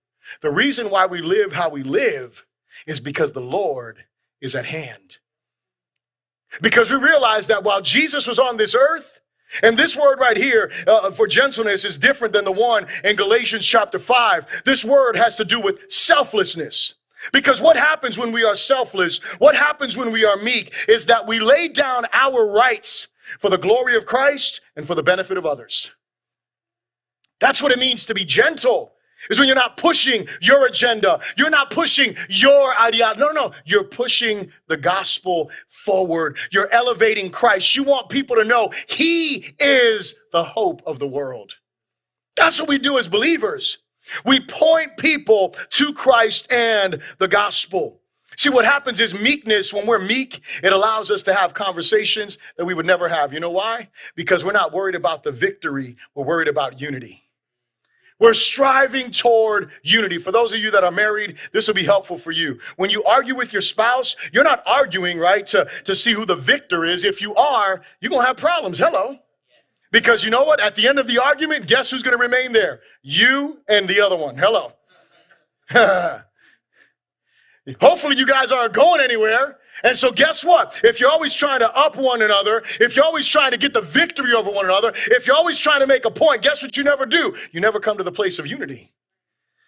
the 0.42 0.50
reason 0.50 0.90
why 0.90 1.06
we 1.06 1.20
live 1.20 1.52
how 1.52 1.70
we 1.70 1.82
live 1.82 2.44
is 2.86 3.00
because 3.00 3.32
the 3.32 3.40
Lord 3.40 4.04
is 4.40 4.54
at 4.54 4.66
hand. 4.66 5.18
Because 6.60 6.90
we 6.90 6.96
realize 6.96 7.46
that 7.48 7.64
while 7.64 7.82
Jesus 7.82 8.26
was 8.26 8.38
on 8.38 8.56
this 8.56 8.74
earth, 8.74 9.20
and 9.62 9.78
this 9.78 9.96
word 9.96 10.18
right 10.18 10.36
here 10.36 10.72
uh, 10.86 11.10
for 11.12 11.26
gentleness 11.26 11.84
is 11.84 11.96
different 11.96 12.32
than 12.32 12.44
the 12.44 12.52
one 12.52 12.86
in 13.04 13.16
Galatians 13.16 13.64
chapter 13.64 13.98
5. 13.98 14.62
This 14.64 14.84
word 14.84 15.16
has 15.16 15.36
to 15.36 15.44
do 15.44 15.60
with 15.60 15.90
selflessness. 15.90 16.94
Because 17.32 17.60
what 17.60 17.76
happens 17.76 18.18
when 18.18 18.32
we 18.32 18.44
are 18.44 18.54
selfless, 18.54 19.18
what 19.38 19.56
happens 19.56 19.96
when 19.96 20.12
we 20.12 20.24
are 20.24 20.36
meek, 20.36 20.74
is 20.88 21.06
that 21.06 21.26
we 21.26 21.38
lay 21.38 21.68
down 21.68 22.06
our 22.12 22.46
rights 22.46 23.08
for 23.38 23.50
the 23.50 23.58
glory 23.58 23.96
of 23.96 24.06
Christ 24.06 24.60
and 24.76 24.86
for 24.86 24.94
the 24.94 25.02
benefit 25.02 25.36
of 25.36 25.46
others. 25.46 25.92
That's 27.40 27.62
what 27.62 27.72
it 27.72 27.78
means 27.78 28.06
to 28.06 28.14
be 28.14 28.24
gentle. 28.24 28.92
Is 29.30 29.38
when 29.38 29.48
you're 29.48 29.56
not 29.56 29.76
pushing 29.76 30.28
your 30.40 30.66
agenda. 30.66 31.20
You're 31.36 31.50
not 31.50 31.70
pushing 31.70 32.16
your 32.28 32.78
ideology. 32.78 33.20
No, 33.20 33.28
no, 33.28 33.48
no. 33.48 33.52
You're 33.64 33.84
pushing 33.84 34.52
the 34.68 34.76
gospel 34.76 35.50
forward. 35.68 36.38
You're 36.52 36.70
elevating 36.72 37.30
Christ. 37.30 37.74
You 37.74 37.82
want 37.82 38.08
people 38.08 38.36
to 38.36 38.44
know 38.44 38.70
He 38.88 39.54
is 39.58 40.14
the 40.32 40.44
hope 40.44 40.82
of 40.86 40.98
the 40.98 41.08
world. 41.08 41.54
That's 42.36 42.60
what 42.60 42.68
we 42.68 42.78
do 42.78 42.98
as 42.98 43.08
believers. 43.08 43.78
We 44.24 44.40
point 44.40 44.96
people 44.98 45.54
to 45.70 45.92
Christ 45.92 46.52
and 46.52 47.00
the 47.18 47.26
gospel. 47.26 48.00
See, 48.36 48.50
what 48.50 48.66
happens 48.66 49.00
is 49.00 49.18
meekness, 49.18 49.72
when 49.72 49.86
we're 49.86 49.98
meek, 49.98 50.42
it 50.62 50.72
allows 50.72 51.10
us 51.10 51.22
to 51.24 51.34
have 51.34 51.54
conversations 51.54 52.36
that 52.58 52.66
we 52.66 52.74
would 52.74 52.84
never 52.84 53.08
have. 53.08 53.32
You 53.32 53.40
know 53.40 53.50
why? 53.50 53.88
Because 54.14 54.44
we're 54.44 54.52
not 54.52 54.74
worried 54.74 54.94
about 54.94 55.22
the 55.22 55.32
victory, 55.32 55.96
we're 56.14 56.24
worried 56.24 56.48
about 56.48 56.78
unity. 56.78 57.25
We're 58.18 58.34
striving 58.34 59.10
toward 59.10 59.70
unity. 59.82 60.16
For 60.16 60.32
those 60.32 60.52
of 60.52 60.58
you 60.58 60.70
that 60.70 60.82
are 60.84 60.90
married, 60.90 61.36
this 61.52 61.68
will 61.68 61.74
be 61.74 61.84
helpful 61.84 62.16
for 62.16 62.30
you. 62.30 62.58
When 62.76 62.88
you 62.88 63.04
argue 63.04 63.36
with 63.36 63.52
your 63.52 63.60
spouse, 63.60 64.16
you're 64.32 64.44
not 64.44 64.62
arguing, 64.66 65.18
right, 65.18 65.46
to, 65.48 65.68
to 65.84 65.94
see 65.94 66.12
who 66.12 66.24
the 66.24 66.34
victor 66.34 66.84
is. 66.84 67.04
If 67.04 67.20
you 67.20 67.34
are, 67.34 67.82
you're 68.00 68.08
going 68.10 68.22
to 68.22 68.26
have 68.26 68.38
problems. 68.38 68.78
Hello. 68.78 69.18
Because 69.92 70.24
you 70.24 70.30
know 70.30 70.44
what? 70.44 70.60
At 70.60 70.76
the 70.76 70.88
end 70.88 70.98
of 70.98 71.06
the 71.06 71.18
argument, 71.18 71.66
guess 71.66 71.90
who's 71.90 72.02
going 72.02 72.16
to 72.16 72.22
remain 72.22 72.52
there? 72.52 72.80
You 73.02 73.58
and 73.68 73.86
the 73.86 74.00
other 74.00 74.16
one. 74.16 74.36
Hello. 74.36 74.72
Hopefully, 77.80 78.16
you 78.16 78.26
guys 78.26 78.50
aren't 78.52 78.72
going 78.72 79.00
anywhere. 79.00 79.58
And 79.84 79.96
so, 79.96 80.10
guess 80.10 80.44
what? 80.44 80.80
If 80.82 81.00
you're 81.00 81.10
always 81.10 81.34
trying 81.34 81.60
to 81.60 81.76
up 81.76 81.96
one 81.96 82.22
another, 82.22 82.62
if 82.80 82.96
you're 82.96 83.04
always 83.04 83.26
trying 83.26 83.50
to 83.50 83.58
get 83.58 83.74
the 83.74 83.82
victory 83.82 84.32
over 84.32 84.50
one 84.50 84.64
another, 84.64 84.92
if 84.94 85.26
you're 85.26 85.36
always 85.36 85.58
trying 85.58 85.80
to 85.80 85.86
make 85.86 86.04
a 86.04 86.10
point, 86.10 86.42
guess 86.42 86.62
what 86.62 86.76
you 86.76 86.84
never 86.84 87.06
do? 87.06 87.36
You 87.52 87.60
never 87.60 87.80
come 87.80 87.98
to 87.98 88.04
the 88.04 88.12
place 88.12 88.38
of 88.38 88.46
unity. 88.46 88.92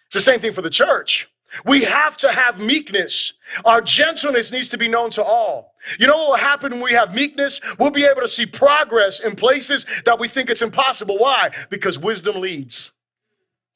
It's 0.07 0.15
the 0.15 0.21
same 0.21 0.39
thing 0.39 0.53
for 0.53 0.63
the 0.63 0.69
church. 0.69 1.29
We 1.65 1.83
have 1.83 2.15
to 2.17 2.31
have 2.31 2.59
meekness. 2.59 3.33
Our 3.65 3.81
gentleness 3.81 4.51
needs 4.51 4.69
to 4.69 4.77
be 4.77 4.87
known 4.87 5.09
to 5.11 5.23
all. 5.23 5.73
You 5.99 6.07
know 6.07 6.17
what 6.17 6.29
will 6.29 6.35
happen 6.37 6.73
when 6.73 6.81
we 6.81 6.93
have 6.93 7.15
meekness? 7.15 7.59
We'll 7.79 7.89
be 7.91 8.05
able 8.05 8.21
to 8.21 8.27
see 8.27 8.45
progress 8.45 9.19
in 9.19 9.35
places 9.35 9.85
that 10.05 10.19
we 10.19 10.27
think 10.27 10.49
it's 10.49 10.61
impossible. 10.61 11.17
Why? 11.17 11.51
Because 11.69 11.97
wisdom 11.97 12.39
leads. 12.39 12.91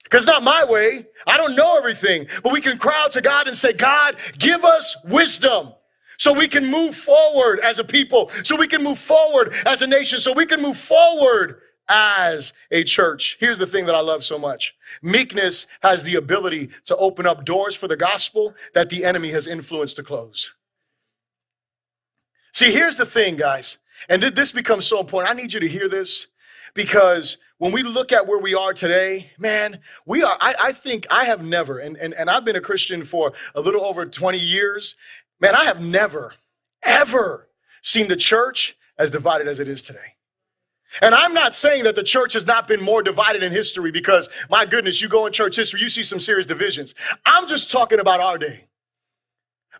Because 0.03 0.25
not 0.25 0.43
my 0.43 0.63
way. 0.65 1.07
I 1.25 1.37
don't 1.37 1.55
know 1.55 1.77
everything, 1.77 2.27
but 2.43 2.53
we 2.53 2.61
can 2.61 2.77
cry 2.77 3.01
out 3.03 3.11
to 3.13 3.21
God 3.21 3.47
and 3.47 3.57
say, 3.57 3.73
God, 3.73 4.19
give 4.37 4.63
us 4.63 4.95
wisdom 5.05 5.73
so 6.17 6.33
we 6.33 6.47
can 6.47 6.69
move 6.69 6.95
forward 6.95 7.59
as 7.59 7.79
a 7.79 7.83
people, 7.83 8.29
so 8.43 8.55
we 8.55 8.67
can 8.67 8.83
move 8.83 8.99
forward 8.99 9.53
as 9.65 9.81
a 9.81 9.87
nation, 9.87 10.19
so 10.19 10.33
we 10.33 10.45
can 10.45 10.61
move 10.61 10.77
forward 10.77 11.61
as 11.89 12.53
a 12.71 12.83
church. 12.83 13.37
Here's 13.39 13.57
the 13.57 13.65
thing 13.65 13.85
that 13.85 13.95
I 13.95 13.99
love 13.99 14.23
so 14.23 14.37
much 14.37 14.75
meekness 15.01 15.67
has 15.81 16.03
the 16.03 16.15
ability 16.15 16.69
to 16.85 16.95
open 16.97 17.25
up 17.25 17.45
doors 17.45 17.75
for 17.75 17.87
the 17.87 17.97
gospel 17.97 18.53
that 18.73 18.89
the 18.89 19.03
enemy 19.05 19.31
has 19.31 19.47
influenced 19.47 19.95
to 19.97 20.03
close. 20.03 20.53
See, 22.53 22.71
here's 22.71 22.97
the 22.97 23.05
thing, 23.05 23.35
guys, 23.35 23.79
and 24.09 24.21
this 24.21 24.51
becomes 24.51 24.85
so 24.85 24.99
important. 24.99 25.33
I 25.33 25.41
need 25.41 25.53
you 25.53 25.59
to 25.59 25.67
hear 25.67 25.89
this 25.89 26.27
because 26.73 27.37
when 27.57 27.71
we 27.71 27.83
look 27.83 28.11
at 28.11 28.27
where 28.27 28.39
we 28.39 28.53
are 28.53 28.73
today, 28.73 29.31
man, 29.37 29.79
we 30.05 30.23
are, 30.23 30.37
I, 30.39 30.55
I 30.61 30.71
think 30.71 31.07
I 31.09 31.25
have 31.25 31.43
never, 31.43 31.79
and, 31.79 31.95
and, 31.97 32.13
and 32.13 32.29
I've 32.29 32.45
been 32.45 32.55
a 32.55 32.61
Christian 32.61 33.03
for 33.03 33.33
a 33.55 33.61
little 33.61 33.85
over 33.85 34.05
20 34.05 34.37
years, 34.37 34.95
man, 35.43 35.55
I 35.55 35.65
have 35.65 35.81
never, 35.81 36.33
ever 36.81 37.49
seen 37.81 38.07
the 38.07 38.15
church 38.15 38.77
as 38.97 39.11
divided 39.11 39.47
as 39.47 39.59
it 39.59 39.67
is 39.67 39.81
today. 39.81 40.15
And 41.01 41.13
I'm 41.13 41.33
not 41.33 41.53
saying 41.53 41.83
that 41.83 41.95
the 41.95 42.03
church 42.03 42.33
has 42.33 42.47
not 42.47 42.67
been 42.67 42.81
more 42.81 43.03
divided 43.03 43.43
in 43.43 43.51
history 43.51 43.91
because, 43.91 44.29
my 44.49 44.65
goodness, 44.65 45.01
you 45.01 45.09
go 45.09 45.25
in 45.25 45.33
church 45.33 45.57
history, 45.57 45.81
you 45.81 45.89
see 45.89 46.03
some 46.03 46.19
serious 46.19 46.45
divisions. 46.45 46.95
I'm 47.25 47.47
just 47.47 47.69
talking 47.69 47.99
about 47.99 48.21
our 48.21 48.37
day. 48.37 48.67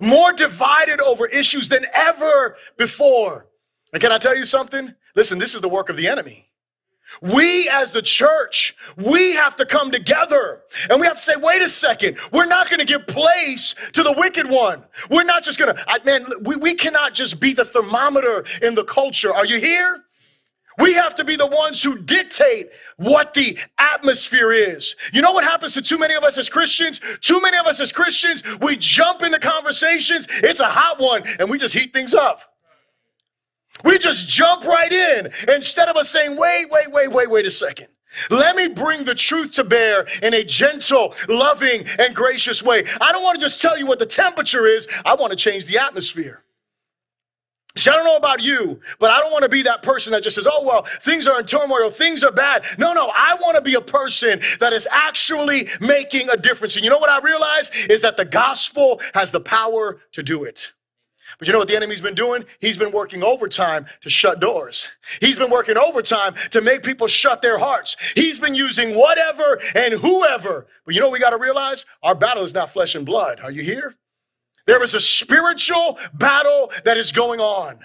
More 0.01 0.33
divided 0.33 0.99
over 0.99 1.27
issues 1.27 1.69
than 1.69 1.85
ever 1.93 2.57
before. 2.77 3.45
And 3.93 4.01
can 4.01 4.11
I 4.11 4.17
tell 4.17 4.35
you 4.35 4.43
something? 4.43 4.93
Listen, 5.15 5.37
this 5.37 5.55
is 5.55 5.61
the 5.61 5.69
work 5.69 5.87
of 5.87 5.95
the 5.95 6.09
enemy. 6.09 6.49
We 7.21 7.69
as 7.69 7.91
the 7.91 8.01
church, 8.01 8.75
we 8.97 9.33
have 9.33 9.55
to 9.57 9.65
come 9.65 9.91
together 9.91 10.61
and 10.89 10.99
we 10.99 11.07
have 11.07 11.17
to 11.17 11.21
say, 11.21 11.35
wait 11.35 11.61
a 11.61 11.69
second, 11.69 12.17
we're 12.31 12.45
not 12.45 12.69
going 12.69 12.79
to 12.79 12.85
give 12.85 13.07
place 13.07 13.75
to 13.93 14.03
the 14.03 14.11
wicked 14.11 14.49
one. 14.49 14.83
We're 15.09 15.23
not 15.23 15.43
just 15.43 15.59
going 15.59 15.75
to, 15.75 16.01
man, 16.05 16.25
we, 16.41 16.55
we 16.55 16.73
cannot 16.75 17.13
just 17.13 17.39
be 17.39 17.53
the 17.53 17.65
thermometer 17.65 18.45
in 18.61 18.75
the 18.75 18.83
culture. 18.83 19.33
Are 19.33 19.45
you 19.45 19.59
here? 19.59 20.03
We 20.79 20.93
have 20.93 21.15
to 21.15 21.23
be 21.23 21.35
the 21.35 21.45
ones 21.45 21.83
who 21.83 21.99
dictate 21.99 22.69
what 22.97 23.33
the 23.33 23.59
atmosphere 23.77 24.51
is. 24.51 24.95
You 25.11 25.21
know 25.21 25.31
what 25.31 25.43
happens 25.43 25.75
to 25.75 25.81
too 25.81 25.99
many 25.99 26.15
of 26.15 26.23
us 26.23 26.37
as 26.37 26.49
Christians? 26.49 26.99
Too 27.21 27.41
many 27.41 27.57
of 27.57 27.67
us 27.67 27.79
as 27.79 27.91
Christians, 27.91 28.43
we 28.59 28.75
jump 28.77 29.21
into 29.21 29.39
conversations, 29.39 30.27
it's 30.29 30.59
a 30.59 30.69
hot 30.69 30.99
one, 30.99 31.23
and 31.39 31.49
we 31.49 31.57
just 31.57 31.73
heat 31.73 31.93
things 31.93 32.13
up. 32.13 32.52
We 33.83 33.97
just 33.97 34.27
jump 34.27 34.63
right 34.63 34.91
in 34.91 35.31
instead 35.47 35.89
of 35.89 35.97
us 35.97 36.09
saying, 36.09 36.37
wait, 36.37 36.69
wait, 36.71 36.91
wait, 36.91 37.11
wait, 37.11 37.29
wait 37.29 37.45
a 37.45 37.51
second. 37.51 37.87
Let 38.29 38.55
me 38.55 38.67
bring 38.67 39.05
the 39.05 39.15
truth 39.15 39.53
to 39.53 39.63
bear 39.63 40.05
in 40.21 40.33
a 40.33 40.43
gentle, 40.43 41.15
loving, 41.27 41.85
and 41.99 42.15
gracious 42.15 42.61
way. 42.61 42.85
I 43.01 43.11
don't 43.11 43.23
want 43.23 43.39
to 43.39 43.43
just 43.43 43.61
tell 43.61 43.77
you 43.77 43.85
what 43.85 43.99
the 43.99 44.05
temperature 44.05 44.67
is, 44.67 44.87
I 45.05 45.15
want 45.15 45.31
to 45.31 45.37
change 45.37 45.65
the 45.65 45.79
atmosphere. 45.79 46.43
See, 47.75 47.89
I 47.89 47.95
don't 47.95 48.05
know 48.05 48.17
about 48.17 48.39
you, 48.39 48.79
but 48.99 49.09
I 49.09 49.19
don't 49.19 49.31
want 49.31 49.43
to 49.43 49.49
be 49.49 49.63
that 49.63 49.81
person 49.81 50.11
that 50.11 50.21
just 50.21 50.35
says, 50.35 50.47
oh, 50.49 50.63
well, 50.63 50.85
things 51.01 51.25
are 51.25 51.39
in 51.39 51.45
turmoil, 51.47 51.89
things 51.89 52.23
are 52.23 52.31
bad. 52.31 52.65
No, 52.77 52.93
no, 52.93 53.11
I 53.15 53.35
want 53.41 53.55
to 53.55 53.63
be 53.63 53.73
a 53.73 53.81
person 53.81 54.41
that 54.59 54.73
is 54.73 54.87
actually 54.91 55.67
making 55.81 56.29
a 56.29 56.37
difference. 56.37 56.75
And 56.75 56.83
you 56.83 56.91
know 56.91 56.99
what 56.99 57.09
I 57.09 57.19
realize 57.19 57.71
is 57.89 58.03
that 58.03 58.15
the 58.15 58.25
gospel 58.25 59.01
has 59.15 59.31
the 59.31 59.41
power 59.41 59.99
to 60.11 60.21
do 60.21 60.43
it. 60.43 60.73
But 61.37 61.47
you 61.47 61.53
know 61.53 61.59
what 61.59 61.67
the 61.67 61.75
enemy's 61.75 62.01
been 62.01 62.15
doing? 62.15 62.45
He's 62.59 62.77
been 62.77 62.91
working 62.91 63.23
overtime 63.23 63.85
to 64.01 64.09
shut 64.09 64.39
doors. 64.39 64.89
He's 65.19 65.37
been 65.37 65.49
working 65.49 65.77
overtime 65.77 66.35
to 66.51 66.61
make 66.61 66.83
people 66.83 67.07
shut 67.07 67.41
their 67.41 67.57
hearts. 67.57 67.95
He's 68.15 68.39
been 68.39 68.55
using 68.55 68.95
whatever 68.95 69.59
and 69.75 69.93
whoever. 69.95 70.67
But 70.85 70.95
you 70.95 71.01
know 71.01 71.09
we 71.09 71.19
got 71.19 71.31
to 71.31 71.37
realize? 71.37 71.85
Our 72.01 72.15
battle 72.15 72.43
is 72.43 72.53
not 72.53 72.71
flesh 72.71 72.95
and 72.95 73.05
blood. 73.05 73.39
Are 73.41 73.51
you 73.51 73.63
here? 73.63 73.95
There 74.65 74.81
is 74.81 74.93
a 74.93 74.99
spiritual 74.99 75.97
battle 76.13 76.71
that 76.85 76.97
is 76.97 77.11
going 77.11 77.39
on. 77.39 77.79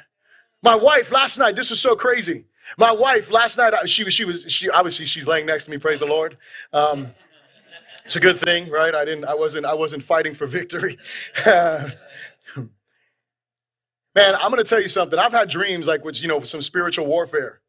My 0.63 0.75
wife 0.75 1.13
last 1.13 1.39
night, 1.39 1.57
this 1.57 1.71
was 1.71 1.81
so 1.81 1.97
crazy. 1.97 2.45
My 2.77 2.93
wife 2.93 3.31
last 3.31 3.57
night, 3.57 3.73
she 3.89 4.05
was, 4.05 4.15
she 4.15 4.25
was, 4.25 4.45
she 4.49 4.69
obviously 4.69 5.07
she's 5.07 5.27
laying 5.27 5.47
next 5.47 5.65
to 5.67 5.71
me. 5.71 5.79
Praise 5.79 6.01
the 6.01 6.07
Lord. 6.07 6.37
Um, 6.73 7.09
it's 8.05 8.17
a 8.17 8.21
good 8.21 8.39
thing, 8.39 8.71
right? 8.71 8.95
I 8.95 9.05
didn't, 9.05 9.27
I 9.27 9.35
wasn't, 9.35 9.67
I 9.67 9.75
wasn't 9.75 10.03
fighting 10.03 10.35
for 10.35 10.47
victory. 10.47 10.97
Man, 14.19 14.35
I'm 14.35 14.51
going 14.51 14.63
to 14.63 14.69
tell 14.69 14.83
you 14.83 14.89
something. 14.89 15.17
I've 15.17 15.33
had 15.33 15.49
dreams 15.49 15.87
like 15.87 16.05
with, 16.05 16.21
you 16.21 16.27
know, 16.27 16.41
some 16.41 16.61
spiritual 16.61 17.07
warfare. 17.07 17.61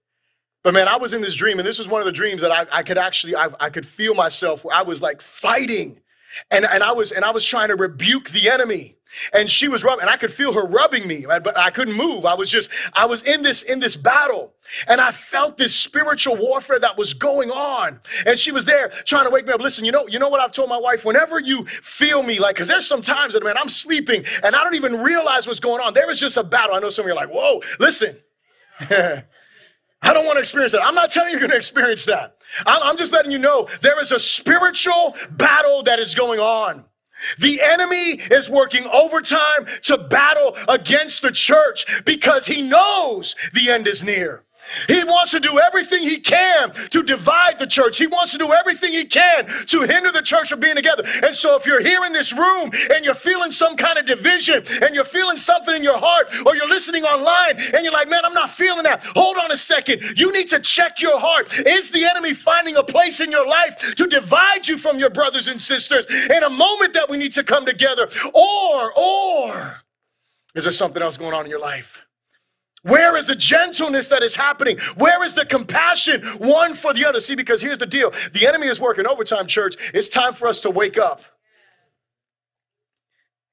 But 0.63 0.73
man, 0.73 0.87
I 0.87 0.97
was 0.97 1.13
in 1.13 1.21
this 1.21 1.35
dream, 1.35 1.59
and 1.59 1.67
this 1.67 1.77
was 1.77 1.87
one 1.87 2.01
of 2.01 2.05
the 2.05 2.11
dreams 2.11 2.41
that 2.41 2.51
I, 2.51 2.65
I 2.71 2.81
could 2.83 2.97
actually, 2.97 3.35
I, 3.35 3.49
I 3.59 3.69
could 3.69 3.85
feel 3.85 4.15
myself. 4.15 4.65
I 4.65 4.81
was 4.81 4.99
like 5.01 5.21
fighting, 5.21 6.01
and, 6.49 6.65
and 6.65 6.83
I 6.83 6.91
was, 6.91 7.11
and 7.11 7.23
I 7.23 7.31
was 7.31 7.45
trying 7.45 7.67
to 7.67 7.75
rebuke 7.75 8.31
the 8.31 8.49
enemy 8.49 8.97
and 9.33 9.49
she 9.49 9.67
was 9.67 9.83
rubbing 9.83 10.01
and 10.01 10.09
i 10.09 10.17
could 10.17 10.31
feel 10.31 10.53
her 10.53 10.65
rubbing 10.65 11.07
me 11.07 11.25
but 11.27 11.57
i 11.57 11.69
couldn't 11.69 11.95
move. 11.95 12.25
I 12.25 12.33
was 12.33 12.49
just 12.49 12.69
i 12.93 13.05
was 13.05 13.21
in 13.23 13.41
this 13.41 13.61
in 13.61 13.79
this 13.79 13.95
battle 13.95 14.53
and 14.87 15.01
i 15.01 15.11
felt 15.11 15.57
this 15.57 15.75
spiritual 15.75 16.35
warfare 16.35 16.79
that 16.79 16.97
was 16.97 17.13
going 17.13 17.51
on. 17.51 17.99
And 18.25 18.37
she 18.37 18.51
was 18.51 18.65
there 18.65 18.89
trying 18.89 19.25
to 19.25 19.29
wake 19.29 19.47
me 19.47 19.53
up. 19.53 19.61
Listen 19.61 19.85
you 19.85 19.91
know 19.91 20.07
you 20.07 20.19
know 20.19 20.29
what 20.29 20.39
i've 20.39 20.51
told 20.51 20.69
my 20.69 20.77
wife? 20.77 21.05
Whenever 21.05 21.39
you 21.39 21.65
feel 21.65 22.23
me 22.23 22.39
like 22.39 22.55
because 22.55 22.67
there's 22.67 22.87
some 22.87 23.01
times 23.01 23.33
that 23.33 23.43
man 23.43 23.57
i'm 23.57 23.69
sleeping 23.69 24.23
and 24.43 24.55
i 24.55 24.63
don't 24.63 24.75
even 24.75 24.99
realize 24.99 25.47
what's 25.47 25.59
going 25.59 25.81
on. 25.81 25.93
There 25.93 26.09
is 26.09 26.19
just 26.19 26.37
a 26.37 26.43
battle. 26.43 26.75
I 26.75 26.79
know 26.79 26.89
some 26.89 27.03
of 27.03 27.07
you 27.07 27.13
are 27.13 27.15
like 27.15 27.29
whoa 27.33 27.61
listen. 27.79 28.17
I 30.01 30.13
don't 30.13 30.25
want 30.25 30.37
to 30.37 30.39
experience 30.39 30.71
that. 30.71 30.81
I'm 30.83 30.95
not 30.95 31.11
telling 31.11 31.29
you 31.29 31.39
you're 31.39 31.41
going 31.41 31.51
to 31.51 31.57
experience 31.57 32.05
that. 32.05 32.37
I'm 32.65 32.97
just 32.97 33.11
letting 33.11 33.31
you 33.31 33.37
know 33.37 33.67
there 33.81 33.99
is 33.99 34.11
a 34.11 34.19
spiritual 34.19 35.15
battle 35.31 35.83
that 35.83 35.99
is 35.99 36.15
going 36.15 36.39
on. 36.39 36.85
The 37.37 37.61
enemy 37.61 38.21
is 38.31 38.49
working 38.49 38.85
overtime 38.87 39.67
to 39.83 39.97
battle 39.97 40.55
against 40.67 41.21
the 41.21 41.31
church 41.31 42.03
because 42.05 42.47
he 42.47 42.61
knows 42.61 43.35
the 43.53 43.69
end 43.69 43.87
is 43.87 44.03
near. 44.03 44.43
He 44.87 45.03
wants 45.03 45.31
to 45.31 45.39
do 45.39 45.59
everything 45.59 46.03
he 46.03 46.19
can 46.19 46.71
to 46.89 47.03
divide 47.03 47.59
the 47.59 47.67
church. 47.67 47.97
He 47.97 48.07
wants 48.07 48.31
to 48.33 48.37
do 48.37 48.51
everything 48.51 48.91
he 48.93 49.05
can 49.05 49.45
to 49.67 49.81
hinder 49.81 50.11
the 50.11 50.21
church 50.21 50.49
from 50.49 50.59
being 50.59 50.75
together. 50.75 51.03
And 51.23 51.35
so, 51.35 51.55
if 51.55 51.65
you're 51.65 51.81
here 51.81 52.05
in 52.05 52.13
this 52.13 52.33
room 52.33 52.71
and 52.93 53.05
you're 53.05 53.15
feeling 53.15 53.51
some 53.51 53.75
kind 53.75 53.97
of 53.97 54.05
division 54.05 54.63
and 54.81 54.93
you're 54.93 55.03
feeling 55.03 55.37
something 55.37 55.75
in 55.75 55.83
your 55.83 55.97
heart, 55.97 56.31
or 56.45 56.55
you're 56.55 56.69
listening 56.69 57.03
online 57.03 57.57
and 57.73 57.83
you're 57.83 57.93
like, 57.93 58.09
man, 58.09 58.25
I'm 58.25 58.33
not 58.33 58.49
feeling 58.49 58.83
that, 58.83 59.03
hold 59.03 59.37
on 59.37 59.51
a 59.51 59.57
second. 59.57 60.17
You 60.17 60.31
need 60.31 60.47
to 60.49 60.59
check 60.59 61.01
your 61.01 61.19
heart. 61.19 61.57
Is 61.59 61.91
the 61.91 62.05
enemy 62.05 62.33
finding 62.33 62.75
a 62.75 62.83
place 62.83 63.19
in 63.19 63.31
your 63.31 63.47
life 63.47 63.95
to 63.95 64.07
divide 64.07 64.67
you 64.67 64.77
from 64.77 64.99
your 64.99 65.09
brothers 65.09 65.47
and 65.47 65.61
sisters 65.61 66.05
in 66.29 66.43
a 66.43 66.49
moment 66.49 66.93
that 66.93 67.09
we 67.09 67.17
need 67.17 67.33
to 67.33 67.43
come 67.43 67.65
together? 67.65 68.09
Or, 68.33 68.93
or, 68.97 69.81
is 70.55 70.63
there 70.63 70.71
something 70.71 71.01
else 71.01 71.17
going 71.17 71.33
on 71.33 71.45
in 71.45 71.51
your 71.51 71.59
life? 71.59 72.05
Where 72.83 73.17
is 73.17 73.27
the 73.27 73.35
gentleness 73.35 74.07
that 74.09 74.23
is 74.23 74.35
happening? 74.35 74.77
Where 74.95 75.23
is 75.23 75.33
the 75.35 75.45
compassion 75.45 76.25
one 76.37 76.73
for 76.73 76.93
the 76.93 77.05
other? 77.05 77.19
See, 77.19 77.35
because 77.35 77.61
here's 77.61 77.77
the 77.77 77.85
deal 77.85 78.11
the 78.33 78.47
enemy 78.47 78.67
is 78.67 78.79
working 78.79 79.07
overtime, 79.07 79.47
church. 79.47 79.91
It's 79.93 80.07
time 80.07 80.33
for 80.33 80.47
us 80.47 80.61
to 80.61 80.69
wake 80.69 80.97
up. 80.97 81.23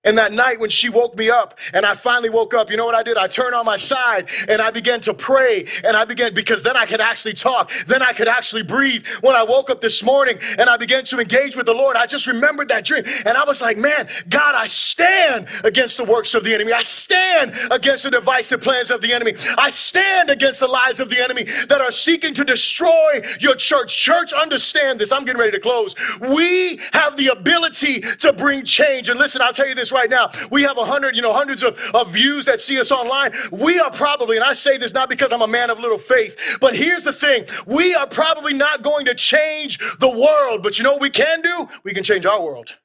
And 0.06 0.18
that 0.18 0.32
night 0.32 0.60
when 0.60 0.70
she 0.70 0.88
woke 0.90 1.16
me 1.16 1.30
up 1.30 1.58
and 1.74 1.86
I 1.86 1.94
finally 1.94 2.30
woke 2.30 2.54
up, 2.54 2.70
you 2.70 2.76
know 2.76 2.86
what 2.86 2.94
I 2.94 3.02
did? 3.02 3.18
I 3.18 3.28
turned 3.28 3.54
on 3.54 3.66
my 3.66 3.76
side 3.76 4.30
and 4.48 4.62
I 4.62 4.70
began 4.70 5.00
to 5.02 5.14
pray 5.14 5.66
and 5.84 5.96
I 5.96 6.04
began 6.06 6.34
because 6.34 6.62
then 6.62 6.76
I 6.76 6.86
could 6.86 7.00
actually 7.00 7.34
talk. 7.34 7.70
Then 7.86 8.02
I 8.02 8.12
could 8.12 8.28
actually 8.28 8.62
breathe. 8.62 9.06
When 9.22 9.36
I 9.36 9.42
woke 9.44 9.70
up 9.70 9.80
this 9.80 10.02
morning 10.04 10.38
and 10.58 10.70
I 10.70 10.76
began 10.76 11.04
to 11.06 11.20
engage 11.20 11.56
with 11.56 11.66
the 11.66 11.74
Lord, 11.74 11.96
I 11.96 12.06
just 12.06 12.26
remembered 12.26 12.68
that 12.68 12.84
dream 12.84 13.04
and 13.26 13.36
I 13.36 13.44
was 13.44 13.62
like, 13.62 13.76
man, 13.76 14.08
God, 14.28 14.54
I 14.54 14.66
stand 14.66 15.48
against 15.64 15.96
the 15.96 16.04
works 16.04 16.34
of 16.34 16.44
the 16.44 16.54
enemy. 16.54 16.72
I 16.72 16.82
stand 16.82 17.54
against 17.70 18.04
the 18.04 18.10
divisive 18.10 18.60
plans 18.62 18.90
of 18.90 19.00
the 19.00 19.12
enemy. 19.12 19.34
I 19.58 19.70
stand 19.70 20.30
against 20.30 20.60
the 20.60 20.68
lies 20.68 21.00
of 21.00 21.10
the 21.10 21.22
enemy 21.22 21.44
that 21.68 21.80
are 21.80 21.90
seeking 21.90 22.34
to 22.34 22.44
destroy 22.44 23.22
your 23.40 23.54
church. 23.56 23.96
Church, 23.96 24.32
understand 24.32 25.00
this. 25.00 25.12
I'm 25.12 25.24
getting 25.24 25.40
ready 25.40 25.52
to 25.52 25.60
close. 25.60 25.94
We 26.20 26.80
have 26.92 27.16
the 27.16 27.28
ability 27.28 28.02
to 28.20 28.32
bring 28.32 28.64
change. 28.64 29.08
And 29.08 29.18
listen, 29.18 29.42
I'll 29.42 29.52
tell 29.52 29.68
you 29.68 29.74
this 29.74 29.92
right 29.96 30.10
now. 30.10 30.30
We 30.50 30.62
have 30.62 30.78
a 30.78 30.84
hundred, 30.84 31.16
you 31.16 31.22
know, 31.22 31.32
hundreds 31.32 31.62
of, 31.62 31.78
of 31.94 32.12
views 32.12 32.44
that 32.46 32.60
see 32.60 32.78
us 32.78 32.92
online. 32.92 33.32
We 33.50 33.78
are 33.80 33.90
probably, 33.90 34.36
and 34.36 34.44
I 34.44 34.52
say 34.52 34.78
this 34.78 34.92
not 34.92 35.08
because 35.08 35.32
I'm 35.32 35.42
a 35.42 35.48
man 35.48 35.70
of 35.70 35.80
little 35.80 35.98
faith, 35.98 36.58
but 36.60 36.76
here's 36.76 37.04
the 37.04 37.12
thing. 37.12 37.46
We 37.66 37.94
are 37.94 38.06
probably 38.06 38.54
not 38.54 38.82
going 38.82 39.06
to 39.06 39.14
change 39.14 39.78
the 39.98 40.10
world, 40.10 40.62
but 40.62 40.78
you 40.78 40.84
know 40.84 40.92
what 40.92 41.00
we 41.00 41.10
can 41.10 41.40
do? 41.42 41.68
We 41.82 41.94
can 41.94 42.04
change 42.04 42.26
our 42.26 42.42
world. 42.42 42.76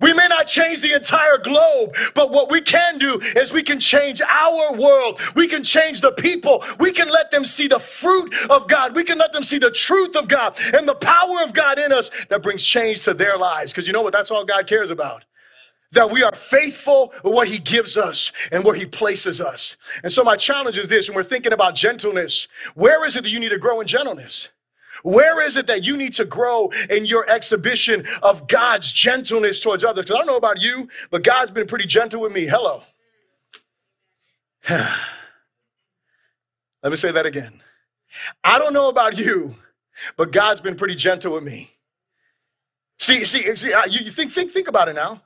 We 0.00 0.12
may 0.12 0.26
not 0.26 0.46
change 0.48 0.82
the 0.82 0.92
entire 0.92 1.38
globe, 1.38 1.94
but 2.14 2.32
what 2.32 2.50
we 2.50 2.60
can 2.60 2.98
do 2.98 3.20
is 3.36 3.52
we 3.52 3.62
can 3.62 3.78
change 3.78 4.20
our 4.20 4.76
world. 4.76 5.20
We 5.36 5.46
can 5.46 5.62
change 5.62 6.00
the 6.00 6.10
people. 6.12 6.64
We 6.80 6.90
can 6.92 7.08
let 7.08 7.30
them 7.30 7.44
see 7.44 7.68
the 7.68 7.78
fruit 7.78 8.34
of 8.50 8.66
God. 8.66 8.96
We 8.96 9.04
can 9.04 9.18
let 9.18 9.32
them 9.32 9.44
see 9.44 9.58
the 9.58 9.70
truth 9.70 10.16
of 10.16 10.26
God 10.26 10.58
and 10.74 10.88
the 10.88 10.96
power 10.96 11.42
of 11.44 11.54
God 11.54 11.78
in 11.78 11.92
us 11.92 12.10
that 12.26 12.42
brings 12.42 12.64
change 12.64 13.04
to 13.04 13.14
their 13.14 13.38
lives. 13.38 13.72
Because 13.72 13.86
you 13.86 13.92
know 13.92 14.02
what? 14.02 14.12
That's 14.12 14.30
all 14.32 14.44
God 14.44 14.66
cares 14.66 14.90
about 14.90 15.24
that 15.94 16.10
we 16.10 16.22
are 16.22 16.34
faithful 16.34 17.12
with 17.22 17.34
what 17.34 17.48
he 17.48 17.58
gives 17.58 17.96
us 17.96 18.32
and 18.52 18.64
where 18.64 18.74
he 18.74 18.86
places 18.86 19.40
us. 19.40 19.76
And 20.02 20.12
so 20.12 20.22
my 20.22 20.36
challenge 20.36 20.78
is 20.78 20.88
this, 20.88 21.08
and 21.08 21.16
we're 21.16 21.22
thinking 21.22 21.52
about 21.52 21.74
gentleness. 21.74 22.48
Where 22.74 23.04
is 23.04 23.16
it 23.16 23.24
that 23.24 23.30
you 23.30 23.40
need 23.40 23.50
to 23.50 23.58
grow 23.58 23.80
in 23.80 23.86
gentleness? 23.86 24.48
Where 25.02 25.44
is 25.44 25.56
it 25.56 25.66
that 25.66 25.84
you 25.84 25.96
need 25.96 26.14
to 26.14 26.24
grow 26.24 26.70
in 26.88 27.04
your 27.04 27.28
exhibition 27.28 28.04
of 28.22 28.48
God's 28.48 28.90
gentleness 28.90 29.60
towards 29.60 29.84
others? 29.84 30.06
Because 30.06 30.16
I 30.16 30.18
don't 30.18 30.26
know 30.26 30.36
about 30.36 30.62
you, 30.62 30.88
but 31.10 31.22
God's 31.22 31.50
been 31.50 31.66
pretty 31.66 31.86
gentle 31.86 32.20
with 32.20 32.32
me. 32.32 32.46
Hello. 32.46 32.82
Let 34.68 34.90
me 36.90 36.96
say 36.96 37.10
that 37.10 37.26
again. 37.26 37.60
I 38.42 38.58
don't 38.58 38.72
know 38.72 38.88
about 38.88 39.18
you, 39.18 39.56
but 40.16 40.32
God's 40.32 40.60
been 40.60 40.76
pretty 40.76 40.94
gentle 40.94 41.32
with 41.32 41.44
me. 41.44 41.72
See, 42.98 43.24
see, 43.24 43.54
see, 43.56 43.70
you, 43.90 44.00
you 44.00 44.10
think, 44.10 44.32
think, 44.32 44.52
think 44.52 44.68
about 44.68 44.88
it 44.88 44.94
now. 44.94 45.20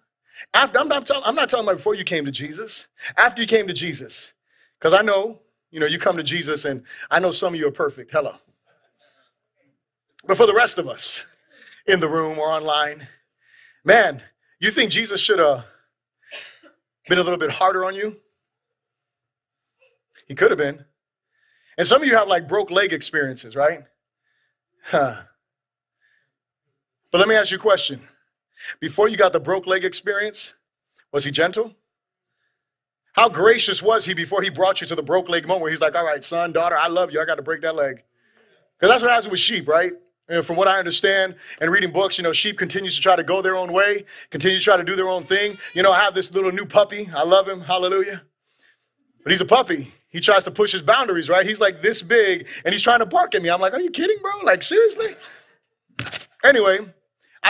After, 0.55 0.79
I'm, 0.79 0.89
not 0.89 1.07
talking, 1.07 1.23
I'm 1.25 1.35
not 1.35 1.49
talking 1.49 1.65
about 1.65 1.77
before 1.77 1.95
you 1.95 2.05
came 2.05 2.25
to 2.25 2.31
Jesus. 2.31 2.89
After 3.17 3.43
you 3.43 3.49
came 3.49 3.67
to 3.67 3.73
Jesus. 3.73 4.33
Because 4.79 4.95
I 4.95 5.03
know, 5.03 5.41
you 5.71 5.81
know, 5.81 5.87
you 5.87 5.99
come 5.99 6.17
to 6.17 6.23
Jesus 6.23 6.65
and 6.65 6.83
I 7.11 7.19
know 7.19 7.31
some 7.31 7.55
of 7.55 7.61
you 7.61 7.67
are 7.67 7.73
perfect. 7.73 8.13
Hello. 8.13 8.35
But 10.27 10.37
for 10.37 10.47
the 10.47 10.55
rest 10.55 10.79
of 10.79 10.89
us 10.89 11.25
in 11.87 12.01
the 12.01 12.09
room 12.09 12.39
or 12.39 12.49
online, 12.49 13.09
man, 13.85 14.23
you 14.61 14.71
think 14.71 14.91
Jesus 14.91 15.21
should 15.21 15.39
have 15.39 15.65
been 17.09 17.19
a 17.19 17.23
little 17.23 17.39
bit 17.39 17.51
harder 17.51 17.85
on 17.85 17.95
you? 17.95 18.17
He 20.27 20.35
could 20.35 20.51
have 20.51 20.59
been. 20.59 20.85
And 21.79 21.87
some 21.87 22.03
of 22.03 22.09
you 22.09 22.17
have 22.17 22.29
like 22.29 22.49
broke 22.49 22.71
leg 22.71 22.93
experiences, 22.93 23.57
right? 23.57 23.81
Huh. 24.85 25.23
But 27.11 27.19
let 27.19 27.29
me 27.29 27.35
ask 27.35 27.51
you 27.51 27.57
a 27.57 27.61
question. 27.61 28.08
Before 28.81 29.09
you 29.09 29.17
got 29.17 29.33
the 29.33 29.41
broke 29.41 29.67
leg 29.67 29.85
experience, 29.85 30.55
was 31.13 31.25
he 31.25 31.31
gentle? 31.31 31.75
How 33.13 33.29
gracious 33.29 33.83
was 33.83 34.05
he 34.05 34.15
before 34.15 34.43
he 34.43 34.51
brought 34.51 34.81
you 34.81 34.87
to 34.87 34.95
the 34.95 35.03
broke 35.03 35.29
leg 35.29 35.47
moment 35.47 35.63
where 35.63 35.71
he's 35.71 35.81
like, 35.81 35.97
all 35.97 36.05
right, 36.05 36.23
son, 36.23 36.53
daughter, 36.53 36.77
I 36.77 36.89
love 36.89 37.13
you. 37.13 37.21
I 37.21 37.25
got 37.25 37.35
to 37.37 37.43
break 37.43 37.63
that 37.63 37.75
leg. 37.75 38.05
Because 38.79 38.93
that's 38.93 39.03
what 39.03 39.11
happens 39.11 39.29
with 39.29 39.41
sheep, 39.41 39.67
right? 39.67 39.93
And 40.29 40.45
from 40.45 40.57
what 40.57 40.69
I 40.69 40.79
understand 40.79 41.35
and 41.61 41.71
reading 41.71 41.91
books, 41.91 42.19
you 42.19 42.23
know, 42.23 42.33
sheep 42.33 42.59
continues 42.59 42.95
to 42.95 43.01
try 43.01 43.17
to 43.17 43.25
go 43.25 43.43
their 43.43 43.57
own 43.57 43.73
way, 43.73 44.05
continue 44.31 44.59
to 44.59 44.63
try 44.63 44.77
to 44.77 44.85
do 44.85 44.95
their 44.95 45.09
own 45.09 45.25
thing. 45.25 45.57
You 45.73 45.83
know, 45.83 45.91
I 45.91 45.99
have 46.01 46.15
this 46.15 46.33
little 46.33 46.53
new 46.53 46.67
puppy. 46.67 47.09
I 47.15 47.25
love 47.25 47.49
him. 47.49 47.61
Hallelujah. 47.63 48.23
But 49.25 49.33
he's 49.33 49.41
a 49.41 49.47
puppy. 49.47 49.93
He 50.11 50.21
tries 50.21 50.45
to 50.45 50.51
push 50.51 50.73
his 50.73 50.83
boundaries, 50.83 51.29
right? 51.29 51.47
He's 51.47 51.61
like 51.61 51.83
this 51.83 52.03
big 52.03 52.47
and 52.65 52.73
he's 52.73 52.83
trying 52.83 53.01
to 53.01 53.07
bark 53.07 53.35
at 53.35 53.43
me. 53.43 53.49
I'm 53.51 53.61
like, 53.61 53.73
are 53.73 53.81
you 53.81 53.91
kidding, 53.91 54.19
bro? 54.21 54.31
Like, 54.45 54.63
seriously? 54.63 55.17
Anyway, 56.45 56.79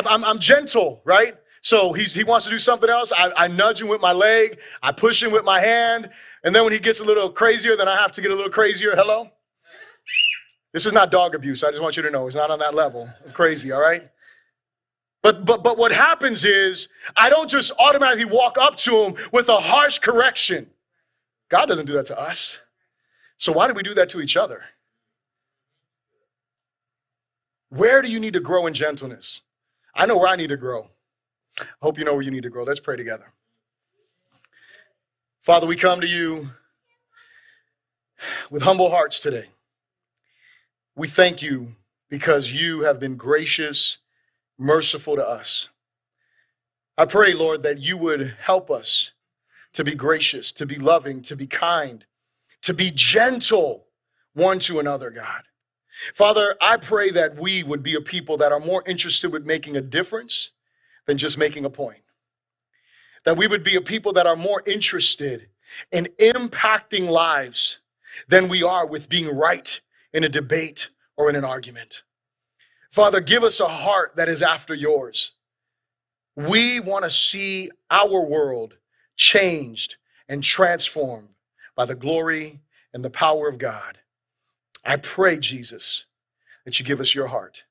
I'm, 0.06 0.24
I'm 0.24 0.38
gentle, 0.38 1.02
right? 1.04 1.36
So 1.60 1.92
he's, 1.92 2.14
he 2.14 2.24
wants 2.24 2.46
to 2.46 2.50
do 2.50 2.58
something 2.58 2.88
else. 2.88 3.12
I, 3.12 3.30
I 3.36 3.48
nudge 3.48 3.80
him 3.80 3.88
with 3.88 4.00
my 4.00 4.12
leg, 4.12 4.60
I 4.82 4.92
push 4.92 5.22
him 5.22 5.32
with 5.32 5.44
my 5.44 5.60
hand. 5.60 6.10
And 6.44 6.54
then 6.54 6.64
when 6.64 6.72
he 6.72 6.78
gets 6.78 7.00
a 7.00 7.04
little 7.04 7.30
crazier, 7.30 7.76
then 7.76 7.88
I 7.88 7.96
have 7.96 8.12
to 8.12 8.20
get 8.20 8.30
a 8.30 8.34
little 8.34 8.50
crazier. 8.50 8.94
Hello? 8.94 9.28
This 10.72 10.86
is 10.86 10.92
not 10.92 11.10
dog 11.10 11.34
abuse. 11.34 11.64
I 11.64 11.70
just 11.70 11.82
want 11.82 11.96
you 11.96 12.02
to 12.02 12.10
know 12.10 12.26
it's 12.26 12.36
not 12.36 12.50
on 12.50 12.58
that 12.60 12.74
level 12.74 13.08
of 13.24 13.34
crazy, 13.34 13.72
all 13.72 13.80
right? 13.80 14.08
But, 15.22 15.44
but, 15.44 15.64
but 15.64 15.78
what 15.78 15.92
happens 15.92 16.44
is 16.44 16.88
I 17.16 17.28
don't 17.30 17.50
just 17.50 17.72
automatically 17.78 18.26
walk 18.26 18.56
up 18.58 18.76
to 18.76 19.04
him 19.04 19.14
with 19.32 19.48
a 19.48 19.56
harsh 19.56 19.98
correction. 19.98 20.70
God 21.48 21.66
doesn't 21.66 21.86
do 21.86 21.94
that 21.94 22.06
to 22.06 22.20
us. 22.20 22.58
So 23.36 23.52
why 23.52 23.66
do 23.66 23.74
we 23.74 23.82
do 23.82 23.94
that 23.94 24.08
to 24.10 24.20
each 24.20 24.36
other? 24.36 24.62
Where 27.70 28.00
do 28.02 28.10
you 28.10 28.20
need 28.20 28.34
to 28.34 28.40
grow 28.40 28.66
in 28.66 28.74
gentleness? 28.74 29.42
I 29.98 30.06
know 30.06 30.16
where 30.16 30.28
I 30.28 30.36
need 30.36 30.50
to 30.50 30.56
grow. 30.56 30.88
I 31.60 31.64
hope 31.82 31.98
you 31.98 32.04
know 32.04 32.14
where 32.14 32.22
you 32.22 32.30
need 32.30 32.44
to 32.44 32.50
grow. 32.50 32.62
Let's 32.62 32.78
pray 32.78 32.96
together. 32.96 33.32
Father, 35.40 35.66
we 35.66 35.74
come 35.74 36.00
to 36.00 36.06
you 36.06 36.50
with 38.48 38.62
humble 38.62 38.90
hearts 38.90 39.18
today. 39.18 39.46
We 40.94 41.08
thank 41.08 41.42
you 41.42 41.74
because 42.08 42.52
you 42.52 42.82
have 42.82 43.00
been 43.00 43.16
gracious, 43.16 43.98
merciful 44.56 45.16
to 45.16 45.28
us. 45.28 45.68
I 46.96 47.04
pray, 47.04 47.34
Lord, 47.34 47.64
that 47.64 47.78
you 47.78 47.96
would 47.96 48.36
help 48.40 48.70
us 48.70 49.10
to 49.72 49.82
be 49.82 49.96
gracious, 49.96 50.52
to 50.52 50.64
be 50.64 50.76
loving, 50.76 51.22
to 51.22 51.34
be 51.34 51.48
kind, 51.48 52.04
to 52.62 52.72
be 52.72 52.92
gentle 52.92 53.86
one 54.32 54.60
to 54.60 54.78
another, 54.78 55.10
God. 55.10 55.42
Father, 56.14 56.54
I 56.60 56.76
pray 56.76 57.10
that 57.10 57.36
we 57.36 57.62
would 57.62 57.82
be 57.82 57.94
a 57.94 58.00
people 58.00 58.36
that 58.38 58.52
are 58.52 58.60
more 58.60 58.82
interested 58.86 59.32
with 59.32 59.44
making 59.44 59.76
a 59.76 59.80
difference 59.80 60.50
than 61.06 61.18
just 61.18 61.38
making 61.38 61.64
a 61.64 61.70
point. 61.70 62.02
That 63.24 63.36
we 63.36 63.46
would 63.46 63.64
be 63.64 63.76
a 63.76 63.80
people 63.80 64.12
that 64.14 64.26
are 64.26 64.36
more 64.36 64.62
interested 64.66 65.48
in 65.90 66.08
impacting 66.20 67.08
lives 67.08 67.78
than 68.28 68.48
we 68.48 68.62
are 68.62 68.86
with 68.86 69.08
being 69.08 69.34
right 69.34 69.80
in 70.12 70.24
a 70.24 70.28
debate 70.28 70.90
or 71.16 71.28
in 71.28 71.36
an 71.36 71.44
argument. 71.44 72.02
Father, 72.90 73.20
give 73.20 73.44
us 73.44 73.60
a 73.60 73.68
heart 73.68 74.16
that 74.16 74.28
is 74.28 74.42
after 74.42 74.74
yours. 74.74 75.32
We 76.36 76.80
want 76.80 77.04
to 77.04 77.10
see 77.10 77.70
our 77.90 78.20
world 78.20 78.76
changed 79.16 79.96
and 80.28 80.42
transformed 80.42 81.30
by 81.74 81.84
the 81.84 81.94
glory 81.94 82.60
and 82.94 83.04
the 83.04 83.10
power 83.10 83.48
of 83.48 83.58
God. 83.58 83.98
I 84.88 84.96
pray, 84.96 85.36
Jesus, 85.36 86.06
that 86.64 86.80
you 86.80 86.86
give 86.86 86.98
us 86.98 87.14
your 87.14 87.26
heart. 87.26 87.64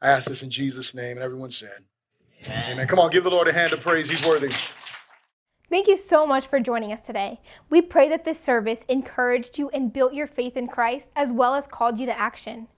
I 0.00 0.08
ask 0.08 0.28
this 0.28 0.42
in 0.42 0.48
Jesus' 0.48 0.94
name, 0.94 1.18
and 1.18 1.22
everyone 1.22 1.50
said, 1.50 1.84
Amen. 2.46 2.72
Amen. 2.72 2.86
Come 2.86 2.98
on, 2.98 3.10
give 3.10 3.22
the 3.22 3.30
Lord 3.30 3.48
a 3.48 3.52
hand 3.52 3.74
of 3.74 3.80
praise. 3.80 4.08
He's 4.08 4.26
worthy. 4.26 4.50
Thank 5.68 5.88
you 5.88 5.96
so 5.96 6.26
much 6.26 6.46
for 6.46 6.58
joining 6.58 6.90
us 6.90 7.04
today. 7.04 7.42
We 7.68 7.82
pray 7.82 8.08
that 8.08 8.24
this 8.24 8.40
service 8.40 8.80
encouraged 8.88 9.58
you 9.58 9.68
and 9.74 9.92
built 9.92 10.14
your 10.14 10.26
faith 10.26 10.56
in 10.56 10.68
Christ 10.68 11.10
as 11.14 11.34
well 11.34 11.54
as 11.54 11.66
called 11.66 11.98
you 11.98 12.06
to 12.06 12.18
action. 12.18 12.68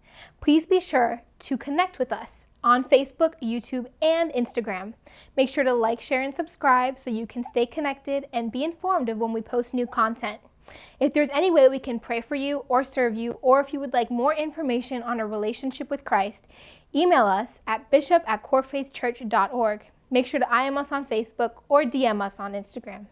Please 0.41 0.67
be 0.67 0.81
sure 0.81 1.23
to 1.39 1.57
connect 1.57 2.01
with 2.01 2.11
us 2.11 2.49
on 2.65 2.83
Facebook, 2.83 3.35
YouTube, 3.41 3.87
and 4.03 4.33
Instagram. 4.33 4.95
Make 5.37 5.49
sure 5.49 5.63
to 5.63 5.75
like, 5.75 6.01
share, 6.01 6.23
and 6.23 6.35
subscribe 6.35 6.99
so 6.99 7.09
you 7.09 7.29
can 7.29 7.45
stay 7.45 7.67
connected 7.67 8.27
and 8.33 8.51
be 8.51 8.65
informed 8.65 9.09
of 9.09 9.19
when 9.19 9.33
we 9.33 9.43
post 9.43 9.75
new 9.75 9.87
content. 9.87 10.41
If 11.01 11.13
there's 11.13 11.31
any 11.31 11.51
way 11.51 11.69
we 11.69 11.79
can 11.79 12.01
pray 12.01 12.21
for 12.21 12.35
you 12.35 12.65
or 12.69 12.85
serve 12.85 13.15
you, 13.15 13.39
or 13.43 13.61
if 13.61 13.73
you 13.73 13.81
would 13.81 13.93
like 13.93 14.11
more 14.11 14.35
information 14.35 15.03
on 15.03 15.21
a 15.21 15.27
relationship 15.27 15.91
with 15.91 16.05
Christ, 16.05 16.47
email 16.95 17.27
us 17.27 17.61
at 17.67 17.91
bishop 17.91 18.23
at 18.27 18.43
corefaithchurch.org. 18.43 19.87
Make 20.11 20.27
sure 20.27 20.41
to 20.41 20.47
IM 20.47 20.79
us 20.79 20.93
on 20.93 21.07
Facebook 21.07 21.63
or 21.69 21.83
DM 21.83 22.23
us 22.23 22.39
on 22.39 22.53
Instagram. 22.53 23.07